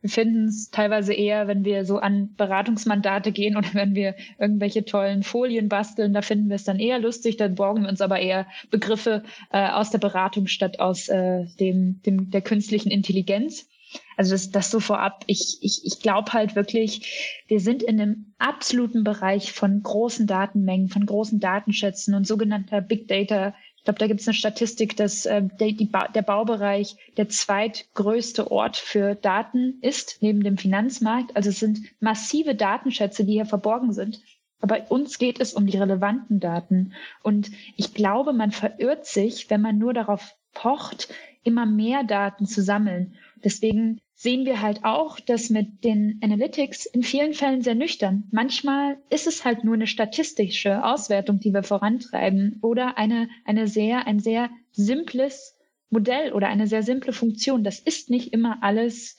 Wir 0.00 0.10
finden 0.10 0.46
es 0.46 0.70
teilweise 0.70 1.12
eher, 1.12 1.48
wenn 1.48 1.64
wir 1.64 1.84
so 1.84 1.98
an 1.98 2.34
Beratungsmandate 2.36 3.32
gehen 3.32 3.56
oder 3.56 3.68
wenn 3.72 3.94
wir 3.94 4.14
irgendwelche 4.38 4.84
tollen 4.84 5.22
Folien 5.22 5.68
basteln, 5.68 6.12
da 6.12 6.22
finden 6.22 6.48
wir 6.48 6.56
es 6.56 6.64
dann 6.64 6.78
eher 6.78 6.98
lustig, 6.98 7.36
dann 7.36 7.54
borgen 7.54 7.82
wir 7.82 7.88
uns 7.88 8.00
aber 8.00 8.20
eher 8.20 8.46
Begriffe 8.70 9.24
äh, 9.50 9.68
aus 9.68 9.90
der 9.90 9.98
Beratung 9.98 10.46
statt 10.46 10.80
aus 10.80 11.08
äh, 11.08 11.44
dem, 11.60 12.00
dem, 12.02 12.30
der 12.30 12.42
künstlichen 12.42 12.90
Intelligenz. 12.90 13.68
Also 14.16 14.32
das, 14.32 14.50
das 14.50 14.70
so 14.70 14.80
vorab. 14.80 15.24
Ich, 15.26 15.58
ich, 15.60 15.82
ich 15.84 16.00
glaube 16.00 16.32
halt 16.32 16.56
wirklich, 16.56 17.42
wir 17.48 17.60
sind 17.60 17.82
in 17.82 18.00
einem 18.00 18.34
absoluten 18.38 19.04
Bereich 19.04 19.52
von 19.52 19.82
großen 19.82 20.26
Datenmengen, 20.26 20.88
von 20.88 21.06
großen 21.06 21.40
Datenschätzen 21.40 22.14
und 22.14 22.26
sogenannter 22.26 22.80
Big 22.80 23.08
Data. 23.08 23.54
Ich 23.86 23.88
glaube, 23.88 24.00
da 24.00 24.08
gibt 24.08 24.20
es 24.20 24.26
eine 24.26 24.34
Statistik, 24.34 24.96
dass 24.96 25.26
äh, 25.26 25.42
der, 25.60 25.72
ba 25.86 26.08
der 26.08 26.22
Baubereich 26.22 26.96
der 27.16 27.28
zweitgrößte 27.28 28.50
Ort 28.50 28.76
für 28.76 29.14
Daten 29.14 29.78
ist, 29.80 30.18
neben 30.22 30.42
dem 30.42 30.58
Finanzmarkt. 30.58 31.36
Also 31.36 31.50
es 31.50 31.60
sind 31.60 31.78
massive 32.00 32.56
Datenschätze, 32.56 33.24
die 33.24 33.34
hier 33.34 33.46
verborgen 33.46 33.92
sind. 33.92 34.20
Aber 34.60 34.90
uns 34.90 35.18
geht 35.18 35.38
es 35.38 35.54
um 35.54 35.68
die 35.68 35.78
relevanten 35.78 36.40
Daten. 36.40 36.94
Und 37.22 37.52
ich 37.76 37.94
glaube, 37.94 38.32
man 38.32 38.50
verirrt 38.50 39.06
sich, 39.06 39.50
wenn 39.50 39.60
man 39.60 39.78
nur 39.78 39.94
darauf 39.94 40.34
pocht, 40.52 41.06
immer 41.44 41.64
mehr 41.64 42.02
Daten 42.02 42.46
zu 42.46 42.62
sammeln. 42.62 43.14
Deswegen 43.44 44.00
sehen 44.18 44.46
wir 44.46 44.62
halt 44.62 44.82
auch, 44.82 45.20
dass 45.20 45.50
mit 45.50 45.84
den 45.84 46.18
Analytics 46.22 46.86
in 46.86 47.02
vielen 47.02 47.34
Fällen 47.34 47.60
sehr 47.60 47.74
nüchtern. 47.74 48.24
Manchmal 48.32 48.96
ist 49.10 49.26
es 49.26 49.44
halt 49.44 49.62
nur 49.62 49.74
eine 49.74 49.86
statistische 49.86 50.82
Auswertung, 50.82 51.38
die 51.38 51.52
wir 51.52 51.62
vorantreiben 51.62 52.58
oder 52.62 52.96
eine, 52.96 53.28
eine 53.44 53.68
sehr, 53.68 54.06
ein 54.06 54.18
sehr 54.18 54.48
simples 54.72 55.54
Modell 55.90 56.32
oder 56.32 56.48
eine 56.48 56.66
sehr 56.66 56.82
simple 56.82 57.12
Funktion. 57.12 57.62
Das 57.62 57.78
ist 57.78 58.08
nicht 58.08 58.32
immer 58.32 58.62
alles 58.62 59.18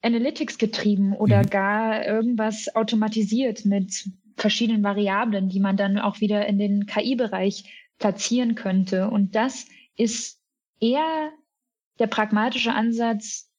Analytics 0.00 0.56
getrieben 0.56 1.14
oder 1.14 1.42
mhm. 1.42 1.50
gar 1.50 2.06
irgendwas 2.06 2.74
automatisiert 2.74 3.66
mit 3.66 4.08
verschiedenen 4.36 4.82
Variablen, 4.82 5.50
die 5.50 5.60
man 5.60 5.76
dann 5.76 5.98
auch 5.98 6.20
wieder 6.20 6.46
in 6.46 6.58
den 6.58 6.86
KI-Bereich 6.86 7.64
platzieren 7.98 8.54
könnte. 8.54 9.10
Und 9.10 9.34
das 9.34 9.66
ist 9.96 10.40
eher 10.80 11.30
der 11.98 12.06
pragmatische 12.06 12.72
Ansatz, 12.72 13.49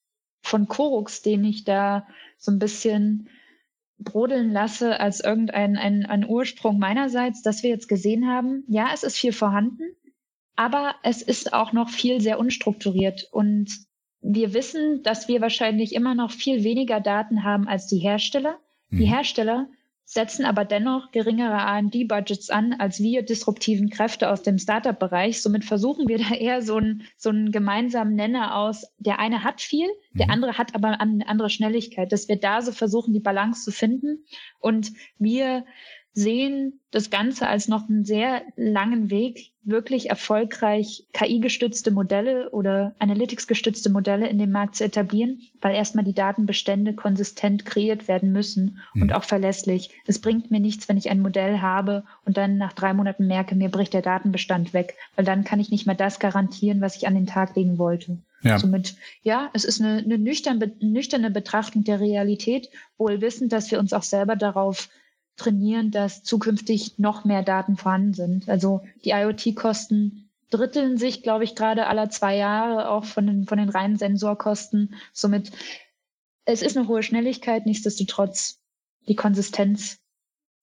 von 0.42 0.68
Korux, 0.68 1.22
den 1.22 1.44
ich 1.44 1.64
da 1.64 2.06
so 2.36 2.50
ein 2.52 2.58
bisschen 2.58 3.28
brodeln 3.98 4.50
lasse 4.50 4.98
als 4.98 5.20
irgendein 5.20 5.76
ein, 5.76 6.04
ein 6.06 6.28
Ursprung 6.28 6.78
meinerseits, 6.78 7.42
dass 7.42 7.62
wir 7.62 7.70
jetzt 7.70 7.88
gesehen 7.88 8.28
haben, 8.28 8.64
ja, 8.68 8.90
es 8.92 9.04
ist 9.04 9.16
viel 9.16 9.32
vorhanden, 9.32 9.94
aber 10.56 10.96
es 11.02 11.22
ist 11.22 11.52
auch 11.52 11.72
noch 11.72 11.88
viel 11.88 12.20
sehr 12.20 12.38
unstrukturiert 12.38 13.28
und 13.30 13.70
wir 14.20 14.54
wissen, 14.54 15.02
dass 15.02 15.28
wir 15.28 15.40
wahrscheinlich 15.40 15.94
immer 15.94 16.14
noch 16.14 16.30
viel 16.30 16.62
weniger 16.62 17.00
Daten 17.00 17.42
haben 17.42 17.66
als 17.66 17.88
die 17.88 17.98
Hersteller. 17.98 18.58
Die 18.90 19.06
mhm. 19.06 19.12
Hersteller 19.12 19.68
setzen 20.12 20.44
aber 20.44 20.66
dennoch 20.66 21.10
geringere 21.10 21.54
R&D-Budgets 21.54 22.50
an 22.50 22.74
als 22.74 23.00
wir 23.00 23.22
disruptiven 23.22 23.88
Kräfte 23.88 24.30
aus 24.30 24.42
dem 24.42 24.58
Startup-Bereich. 24.58 25.40
Somit 25.40 25.64
versuchen 25.64 26.06
wir 26.06 26.18
da 26.18 26.34
eher 26.34 26.60
so 26.60 26.76
einen, 26.76 27.04
so 27.16 27.30
einen 27.30 27.50
gemeinsamen 27.50 28.14
Nenner 28.14 28.56
aus. 28.56 28.84
Der 28.98 29.18
eine 29.18 29.42
hat 29.42 29.62
viel, 29.62 29.88
der 30.12 30.26
mhm. 30.26 30.32
andere 30.32 30.58
hat 30.58 30.74
aber 30.74 31.00
eine 31.00 31.26
andere 31.26 31.48
Schnelligkeit, 31.48 32.12
dass 32.12 32.28
wir 32.28 32.36
da 32.36 32.60
so 32.60 32.72
versuchen, 32.72 33.14
die 33.14 33.20
Balance 33.20 33.64
zu 33.64 33.72
finden. 33.72 34.26
Und 34.58 34.92
wir 35.18 35.64
sehen 36.14 36.80
das 36.90 37.08
Ganze 37.08 37.48
als 37.48 37.68
noch 37.68 37.88
einen 37.88 38.04
sehr 38.04 38.42
langen 38.56 39.10
Weg, 39.10 39.52
wirklich 39.64 40.10
erfolgreich 40.10 41.06
KI-gestützte 41.12 41.90
Modelle 41.90 42.50
oder 42.50 42.94
Analytics-gestützte 42.98 43.90
Modelle 43.90 44.28
in 44.28 44.38
dem 44.38 44.50
Markt 44.50 44.76
zu 44.76 44.84
etablieren, 44.84 45.40
weil 45.60 45.74
erstmal 45.74 46.04
die 46.04 46.14
Datenbestände 46.14 46.94
konsistent 46.94 47.64
kreiert 47.64 48.08
werden 48.08 48.32
müssen 48.32 48.80
mhm. 48.92 49.02
und 49.02 49.12
auch 49.14 49.24
verlässlich. 49.24 49.90
Es 50.06 50.20
bringt 50.20 50.50
mir 50.50 50.60
nichts, 50.60 50.88
wenn 50.88 50.98
ich 50.98 51.10
ein 51.10 51.20
Modell 51.20 51.60
habe 51.60 52.04
und 52.26 52.36
dann 52.36 52.58
nach 52.58 52.72
drei 52.72 52.92
Monaten 52.92 53.26
merke, 53.26 53.54
mir 53.54 53.70
bricht 53.70 53.94
der 53.94 54.02
Datenbestand 54.02 54.74
weg, 54.74 54.96
weil 55.16 55.24
dann 55.24 55.44
kann 55.44 55.60
ich 55.60 55.70
nicht 55.70 55.86
mehr 55.86 55.94
das 55.94 56.18
garantieren, 56.18 56.80
was 56.80 56.96
ich 56.96 57.06
an 57.06 57.14
den 57.14 57.26
Tag 57.26 57.56
legen 57.56 57.78
wollte. 57.78 58.18
Ja. 58.42 58.58
Somit, 58.58 58.96
ja, 59.22 59.50
es 59.52 59.64
ist 59.64 59.80
eine, 59.80 59.98
eine 59.98 60.18
nüchterne, 60.18 60.72
nüchterne 60.80 61.30
Betrachtung 61.30 61.84
der 61.84 62.00
Realität, 62.00 62.68
wohl 62.98 63.20
wissend, 63.20 63.52
dass 63.52 63.70
wir 63.70 63.78
uns 63.78 63.92
auch 63.92 64.02
selber 64.02 64.34
darauf 64.34 64.88
trainieren, 65.36 65.90
dass 65.90 66.22
zukünftig 66.22 66.98
noch 66.98 67.24
mehr 67.24 67.42
Daten 67.42 67.76
vorhanden 67.76 68.14
sind. 68.14 68.48
Also 68.48 68.82
die 69.04 69.10
IoT-Kosten 69.10 70.30
dritteln 70.50 70.98
sich, 70.98 71.22
glaube 71.22 71.44
ich, 71.44 71.54
gerade 71.54 71.86
aller 71.86 72.10
zwei 72.10 72.36
Jahre 72.36 72.90
auch 72.90 73.04
von 73.04 73.26
den, 73.26 73.46
von 73.46 73.58
den 73.58 73.70
reinen 73.70 73.96
Sensorkosten. 73.96 74.94
Somit, 75.12 75.50
es 76.44 76.62
ist 76.62 76.76
eine 76.76 76.88
hohe 76.88 77.02
Schnelligkeit, 77.02 77.66
nichtsdestotrotz 77.66 78.60
die 79.08 79.16
Konsistenz 79.16 79.98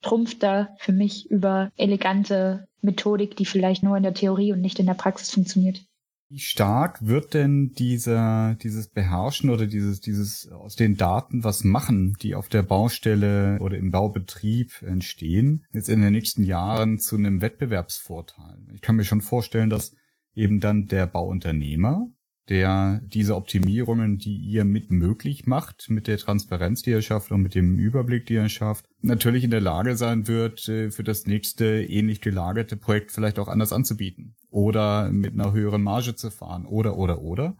trumpft 0.01 0.43
da 0.43 0.75
für 0.77 0.93
mich 0.93 1.29
über 1.29 1.71
elegante 1.75 2.67
Methodik, 2.81 3.35
die 3.35 3.45
vielleicht 3.45 3.83
nur 3.83 3.97
in 3.97 4.03
der 4.03 4.13
Theorie 4.13 4.53
und 4.53 4.61
nicht 4.61 4.79
in 4.79 4.85
der 4.85 4.93
Praxis 4.93 5.31
funktioniert. 5.31 5.81
Wie 6.31 6.37
stark 6.37 7.07
wird 7.07 7.33
denn 7.33 7.71
dieser, 7.71 8.55
dieses 8.61 8.87
Beherrschen 8.87 9.49
oder 9.49 9.65
dieses, 9.65 9.99
dieses 9.99 10.47
aus 10.51 10.75
den 10.75 10.95
Daten 10.95 11.43
was 11.43 11.63
machen, 11.63 12.15
die 12.21 12.35
auf 12.35 12.49
der 12.49 12.61
Baustelle 12.61 13.57
oder 13.59 13.77
im 13.77 13.89
Baubetrieb 13.89 14.83
entstehen, 14.83 15.65
jetzt 15.73 15.89
in 15.89 16.01
den 16.01 16.13
nächsten 16.13 16.43
Jahren 16.43 16.99
zu 16.99 17.15
einem 17.15 17.41
Wettbewerbsvorteil? 17.41 18.59
Ich 18.75 18.81
kann 18.81 18.95
mir 18.95 19.05
schon 19.05 19.21
vorstellen, 19.21 19.71
dass 19.71 19.95
eben 20.35 20.59
dann 20.59 20.85
der 20.85 21.07
Bauunternehmer 21.07 22.07
der 22.49 23.01
diese 23.05 23.35
Optimierungen, 23.35 24.17
die 24.17 24.37
ihr 24.37 24.65
mit 24.65 24.91
möglich 24.91 25.45
macht, 25.45 25.89
mit 25.89 26.07
der 26.07 26.17
Transparenz, 26.17 26.81
die 26.81 26.91
er 26.91 27.03
schafft 27.03 27.31
und 27.31 27.41
mit 27.41 27.53
dem 27.53 27.77
Überblick, 27.77 28.25
die 28.25 28.35
er 28.35 28.49
schafft, 28.49 28.85
natürlich 29.01 29.43
in 29.43 29.51
der 29.51 29.61
Lage 29.61 29.95
sein 29.95 30.27
wird, 30.27 30.67
äh, 30.67 30.89
für 30.89 31.03
das 31.03 31.27
nächste 31.27 31.83
ähnlich 31.83 32.21
gelagerte 32.21 32.75
Projekt 32.75 33.11
vielleicht 33.11 33.37
auch 33.37 33.47
anders 33.47 33.71
anzubieten 33.71 34.35
oder 34.49 35.09
mit 35.11 35.33
einer 35.33 35.53
höheren 35.53 35.83
Marge 35.83 36.15
zu 36.15 36.31
fahren 36.31 36.65
oder 36.65 36.97
oder 36.97 37.21
oder. 37.21 37.57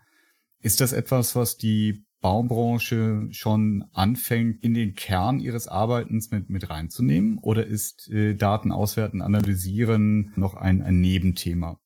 Ist 0.61 0.81
das 0.81 0.91
etwas, 0.91 1.35
was 1.35 1.57
die 1.57 2.05
Baubranche 2.21 3.27
schon 3.31 3.85
anfängt, 3.93 4.61
in 4.61 4.73
den 4.73 4.93
Kern 4.93 5.39
ihres 5.39 5.67
Arbeitens 5.67 6.31
mit, 6.31 6.49
mit 6.49 6.69
reinzunehmen? 6.69 7.37
Oder 7.37 7.65
ist 7.65 8.09
äh, 8.09 8.35
Daten 8.35 8.73
auswerten, 8.73 9.21
analysieren 9.21 10.33
noch 10.35 10.55
ein, 10.55 10.81
ein 10.81 10.99
Nebenthema? 10.99 11.79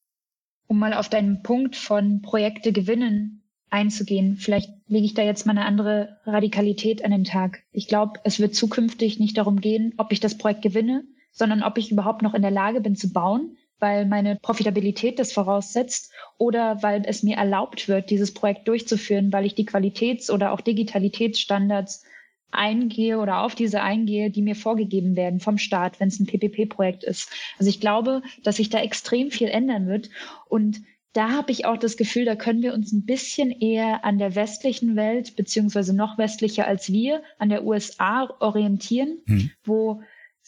um 0.73 0.79
mal 0.79 0.93
auf 0.93 1.07
deinen 1.07 1.43
Punkt 1.43 1.75
von 1.75 2.21
Projekte 2.21 2.73
gewinnen 2.73 3.43
einzugehen, 3.69 4.37
vielleicht 4.37 4.71
lege 4.87 5.05
ich 5.05 5.13
da 5.13 5.23
jetzt 5.23 5.45
mal 5.45 5.51
eine 5.51 5.65
andere 5.65 6.17
Radikalität 6.25 7.03
an 7.05 7.11
den 7.11 7.23
Tag. 7.23 7.63
Ich 7.71 7.87
glaube, 7.87 8.19
es 8.23 8.39
wird 8.39 8.55
zukünftig 8.55 9.19
nicht 9.19 9.37
darum 9.37 9.61
gehen, 9.61 9.93
ob 9.97 10.11
ich 10.11 10.19
das 10.19 10.37
Projekt 10.37 10.61
gewinne, 10.61 11.03
sondern 11.31 11.63
ob 11.63 11.77
ich 11.77 11.91
überhaupt 11.91 12.21
noch 12.21 12.33
in 12.33 12.43
der 12.43 12.51
Lage 12.51 12.81
bin 12.81 12.95
zu 12.95 13.11
bauen, 13.11 13.55
weil 13.83 14.05
meine 14.05 14.37
Profitabilität 14.37 15.19
das 15.19 15.33
voraussetzt 15.33 16.13
oder 16.37 16.81
weil 16.81 17.03
es 17.05 17.21
mir 17.21 17.35
erlaubt 17.35 17.89
wird, 17.89 18.09
dieses 18.09 18.33
Projekt 18.33 18.65
durchzuführen, 18.69 19.33
weil 19.33 19.45
ich 19.45 19.55
die 19.55 19.65
Qualitäts- 19.65 20.31
oder 20.31 20.53
auch 20.53 20.61
Digitalitätsstandards 20.61 22.05
eingehe 22.49 23.19
oder 23.19 23.41
auf 23.41 23.55
diese 23.55 23.81
eingehe, 23.81 24.31
die 24.31 24.41
mir 24.41 24.55
vorgegeben 24.55 25.17
werden 25.17 25.41
vom 25.41 25.57
Staat, 25.57 25.99
wenn 25.99 26.07
es 26.07 26.17
ein 26.17 26.27
PPP-Projekt 26.27 27.03
ist. 27.03 27.29
Also 27.59 27.69
ich 27.69 27.81
glaube, 27.81 28.21
dass 28.41 28.55
sich 28.55 28.69
da 28.69 28.79
extrem 28.79 29.31
viel 29.31 29.49
ändern 29.49 29.87
wird 29.87 30.09
und 30.47 30.81
da 31.11 31.31
habe 31.31 31.51
ich 31.51 31.65
auch 31.65 31.77
das 31.77 31.97
Gefühl, 31.97 32.23
da 32.23 32.37
können 32.37 32.61
wir 32.61 32.73
uns 32.73 32.93
ein 32.93 33.05
bisschen 33.05 33.51
eher 33.51 34.05
an 34.05 34.17
der 34.17 34.33
westlichen 34.33 34.95
Welt, 34.95 35.35
beziehungsweise 35.35 35.93
noch 35.93 36.17
westlicher 36.17 36.65
als 36.67 36.89
wir, 36.89 37.21
an 37.37 37.49
der 37.49 37.65
USA 37.65 38.29
orientieren, 38.39 39.17
hm. 39.27 39.51
wo 39.65 40.01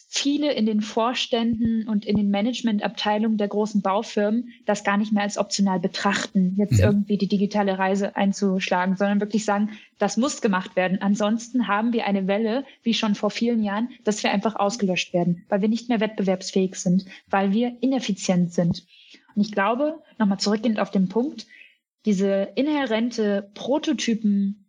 viele 0.08 0.52
in 0.52 0.66
den 0.66 0.80
Vorständen 0.80 1.88
und 1.88 2.04
in 2.06 2.16
den 2.16 2.30
Managementabteilungen 2.30 3.38
der 3.38 3.48
großen 3.48 3.82
Baufirmen 3.82 4.50
das 4.64 4.84
gar 4.84 4.96
nicht 4.96 5.12
mehr 5.12 5.24
als 5.24 5.36
optional 5.36 5.80
betrachten, 5.80 6.54
jetzt 6.56 6.74
mhm. 6.74 6.84
irgendwie 6.84 7.18
die 7.18 7.26
digitale 7.26 7.78
Reise 7.78 8.14
einzuschlagen, 8.14 8.96
sondern 8.96 9.20
wirklich 9.20 9.44
sagen, 9.44 9.70
das 9.98 10.16
muss 10.16 10.40
gemacht 10.40 10.76
werden. 10.76 11.02
Ansonsten 11.02 11.66
haben 11.66 11.92
wir 11.92 12.06
eine 12.06 12.28
Welle, 12.28 12.64
wie 12.82 12.94
schon 12.94 13.16
vor 13.16 13.30
vielen 13.30 13.62
Jahren, 13.62 13.88
dass 14.04 14.22
wir 14.22 14.30
einfach 14.30 14.54
ausgelöscht 14.54 15.12
werden, 15.12 15.44
weil 15.48 15.60
wir 15.60 15.68
nicht 15.68 15.88
mehr 15.88 16.00
wettbewerbsfähig 16.00 16.76
sind, 16.76 17.04
weil 17.28 17.52
wir 17.52 17.76
ineffizient 17.80 18.52
sind. 18.52 18.86
Und 19.34 19.42
ich 19.42 19.52
glaube, 19.52 20.02
nochmal 20.18 20.38
zurückgehend 20.38 20.78
auf 20.78 20.90
den 20.92 21.08
Punkt, 21.08 21.46
diese 22.04 22.52
inhärente 22.54 23.50
Prototypen 23.54 24.65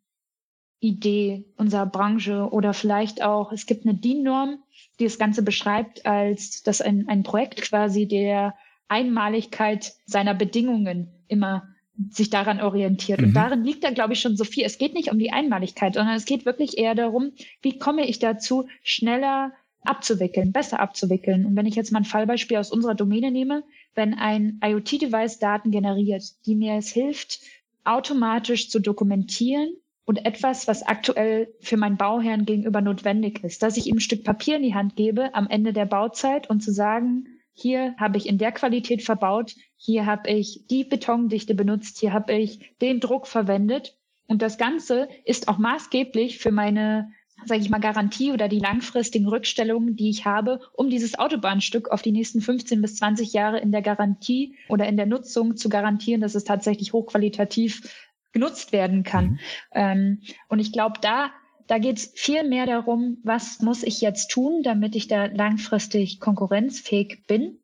Idee 0.79 1.45
unserer 1.57 1.85
Branche 1.85 2.49
oder 2.51 2.73
vielleicht 2.73 3.23
auch, 3.23 3.51
es 3.51 3.65
gibt 3.65 3.85
eine 3.85 3.95
DIN-Norm, 3.95 4.59
die 4.99 5.05
das 5.05 5.17
Ganze 5.17 5.41
beschreibt 5.41 6.05
als, 6.05 6.63
dass 6.63 6.81
ein, 6.81 7.07
ein 7.07 7.23
Projekt 7.23 7.61
quasi 7.61 8.07
der 8.07 8.55
Einmaligkeit 8.87 9.93
seiner 10.05 10.33
Bedingungen 10.33 11.09
immer 11.27 11.67
sich 12.09 12.29
daran 12.29 12.61
orientiert. 12.61 13.19
Mhm. 13.19 13.27
Und 13.27 13.33
darin 13.33 13.63
liegt 13.63 13.83
da, 13.83 13.89
glaube 13.89 14.13
ich, 14.13 14.19
schon 14.19 14.37
so 14.37 14.43
viel. 14.43 14.65
Es 14.65 14.77
geht 14.77 14.93
nicht 14.93 15.11
um 15.11 15.17
die 15.17 15.31
Einmaligkeit, 15.31 15.95
sondern 15.95 16.15
es 16.15 16.25
geht 16.25 16.45
wirklich 16.45 16.77
eher 16.77 16.93
darum, 16.93 17.31
wie 17.61 17.79
komme 17.79 18.05
ich 18.07 18.19
dazu, 18.19 18.67
schneller 18.83 19.51
abzuwickeln, 19.83 20.51
besser 20.51 20.79
abzuwickeln. 20.79 21.45
Und 21.45 21.55
wenn 21.55 21.65
ich 21.65 21.75
jetzt 21.75 21.91
mal 21.91 21.99
ein 21.99 22.05
Fallbeispiel 22.05 22.57
aus 22.57 22.71
unserer 22.71 22.93
Domäne 22.93 23.31
nehme, 23.31 23.63
wenn 23.95 24.13
ein 24.13 24.59
IoT-Device 24.63 25.39
Daten 25.39 25.71
generiert, 25.71 26.23
die 26.45 26.55
mir 26.55 26.75
es 26.75 26.89
hilft, 26.89 27.39
automatisch 27.83 28.69
zu 28.69 28.79
dokumentieren 28.79 29.69
und 30.07 30.25
etwas, 30.25 30.69
was 30.69 30.83
aktuell 30.83 31.53
für 31.59 31.75
meinen 31.75 31.97
Bauherrn 31.97 32.45
gegenüber 32.45 32.79
notwendig 32.79 33.43
ist, 33.43 33.61
dass 33.61 33.75
ich 33.75 33.87
ihm 33.87 33.97
ein 33.97 33.99
Stück 33.99 34.23
Papier 34.23 34.55
in 34.55 34.63
die 34.63 34.73
Hand 34.73 34.95
gebe 34.95 35.35
am 35.35 35.47
Ende 35.49 35.73
der 35.73 35.85
Bauzeit 35.85 36.49
und 36.49 36.61
zu 36.61 36.71
sagen, 36.71 37.25
hier 37.53 37.93
habe 37.97 38.17
ich 38.17 38.25
in 38.25 38.37
der 38.37 38.53
Qualität 38.53 39.03
verbaut, 39.03 39.53
hier 39.75 40.05
habe 40.05 40.29
ich 40.29 40.65
die 40.69 40.85
Betondichte 40.85 41.55
benutzt, 41.55 41.99
hier 41.99 42.13
habe 42.13 42.33
ich 42.33 42.73
den 42.81 43.01
Druck 43.01 43.27
verwendet. 43.27 43.97
Und 44.27 44.41
das 44.41 44.57
Ganze 44.57 45.09
ist 45.25 45.49
auch 45.49 45.57
maßgeblich 45.57 46.39
für 46.39 46.51
meine 46.51 47.11
sage 47.45 47.61
ich 47.61 47.69
mal, 47.69 47.79
Garantie 47.79 48.31
oder 48.31 48.47
die 48.47 48.59
langfristigen 48.59 49.27
Rückstellungen, 49.27 49.95
die 49.95 50.09
ich 50.09 50.25
habe, 50.25 50.59
um 50.73 50.89
dieses 50.89 51.19
Autobahnstück 51.19 51.89
auf 51.89 52.01
die 52.01 52.11
nächsten 52.11 52.41
15 52.41 52.81
bis 52.81 52.95
20 52.95 53.33
Jahre 53.33 53.59
in 53.59 53.71
der 53.71 53.81
Garantie 53.81 54.55
oder 54.69 54.87
in 54.87 54.97
der 54.97 55.05
Nutzung 55.05 55.55
zu 55.55 55.69
garantieren, 55.69 56.21
dass 56.21 56.35
es 56.35 56.45
tatsächlich 56.45 56.93
hochqualitativ 56.93 58.06
genutzt 58.37 58.71
werden 58.71 59.01
kann. 59.03 59.25
Mhm. 59.25 59.39
Ähm, 59.73 60.21
und 60.47 60.59
ich 60.59 60.71
glaube, 60.71 60.99
da, 61.01 61.31
da 61.65 61.79
geht 61.79 61.97
es 61.97 62.11
viel 62.15 62.47
mehr 62.47 62.67
darum, 62.67 63.17
was 63.23 63.61
muss 63.61 63.81
ich 63.81 63.99
jetzt 63.99 64.27
tun, 64.29 64.61
damit 64.61 64.95
ich 64.95 65.07
da 65.07 65.25
langfristig 65.25 66.19
konkurrenzfähig 66.19 67.25
bin, 67.25 67.57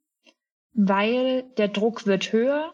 weil 0.73 1.43
der 1.57 1.67
Druck 1.67 2.07
wird 2.07 2.33
höher 2.33 2.73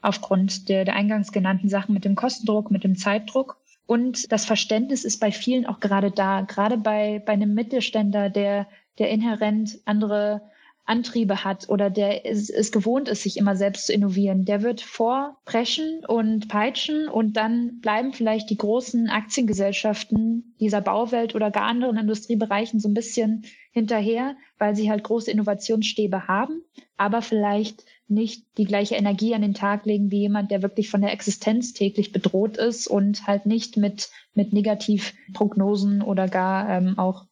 aufgrund 0.00 0.68
der, 0.68 0.84
der 0.84 0.94
eingangs 0.94 1.32
genannten 1.32 1.68
Sachen 1.68 1.92
mit 1.92 2.04
dem 2.04 2.14
Kostendruck, 2.14 2.70
mit 2.70 2.84
dem 2.84 2.96
Zeitdruck. 2.96 3.58
Und 3.86 4.30
das 4.30 4.44
Verständnis 4.44 5.04
ist 5.04 5.18
bei 5.18 5.32
vielen 5.32 5.66
auch 5.66 5.80
gerade 5.80 6.12
da, 6.12 6.42
gerade 6.42 6.78
bei, 6.78 7.20
bei 7.26 7.32
einem 7.32 7.52
Mittelständler, 7.54 8.30
der, 8.30 8.68
der 8.98 9.10
inhärent 9.10 9.80
andere 9.84 10.42
Antriebe 10.84 11.44
hat 11.44 11.68
oder 11.68 11.88
der 11.88 12.26
es, 12.26 12.72
gewohnt 12.72 13.08
ist, 13.08 13.22
sich 13.22 13.36
immer 13.36 13.54
selbst 13.54 13.86
zu 13.86 13.92
innovieren, 13.92 14.44
der 14.44 14.62
wird 14.62 14.80
vorpreschen 14.80 16.04
und 16.06 16.48
peitschen 16.48 17.08
und 17.08 17.36
dann 17.36 17.80
bleiben 17.80 18.12
vielleicht 18.12 18.50
die 18.50 18.56
großen 18.56 19.08
Aktiengesellschaften 19.08 20.54
dieser 20.58 20.80
Bauwelt 20.80 21.34
oder 21.34 21.50
gar 21.50 21.64
anderen 21.64 21.96
Industriebereichen 21.96 22.80
so 22.80 22.88
ein 22.88 22.94
bisschen 22.94 23.44
hinterher, 23.72 24.36
weil 24.58 24.74
sie 24.74 24.90
halt 24.90 25.04
große 25.04 25.30
Innovationsstäbe 25.30 26.26
haben, 26.26 26.62
aber 26.96 27.22
vielleicht 27.22 27.84
nicht 28.08 28.44
die 28.58 28.64
gleiche 28.64 28.96
Energie 28.96 29.34
an 29.34 29.42
den 29.42 29.54
Tag 29.54 29.86
legen 29.86 30.10
wie 30.10 30.22
jemand, 30.22 30.50
der 30.50 30.62
wirklich 30.62 30.90
von 30.90 31.00
der 31.00 31.12
Existenz 31.12 31.72
täglich 31.72 32.10
bedroht 32.10 32.56
ist 32.56 32.88
und 32.88 33.28
halt 33.28 33.46
nicht 33.46 33.76
mit, 33.76 34.10
mit 34.34 34.52
Negativprognosen 34.52 36.02
oder 36.02 36.26
gar 36.26 36.68
ähm, 36.68 36.98
auch 36.98 37.26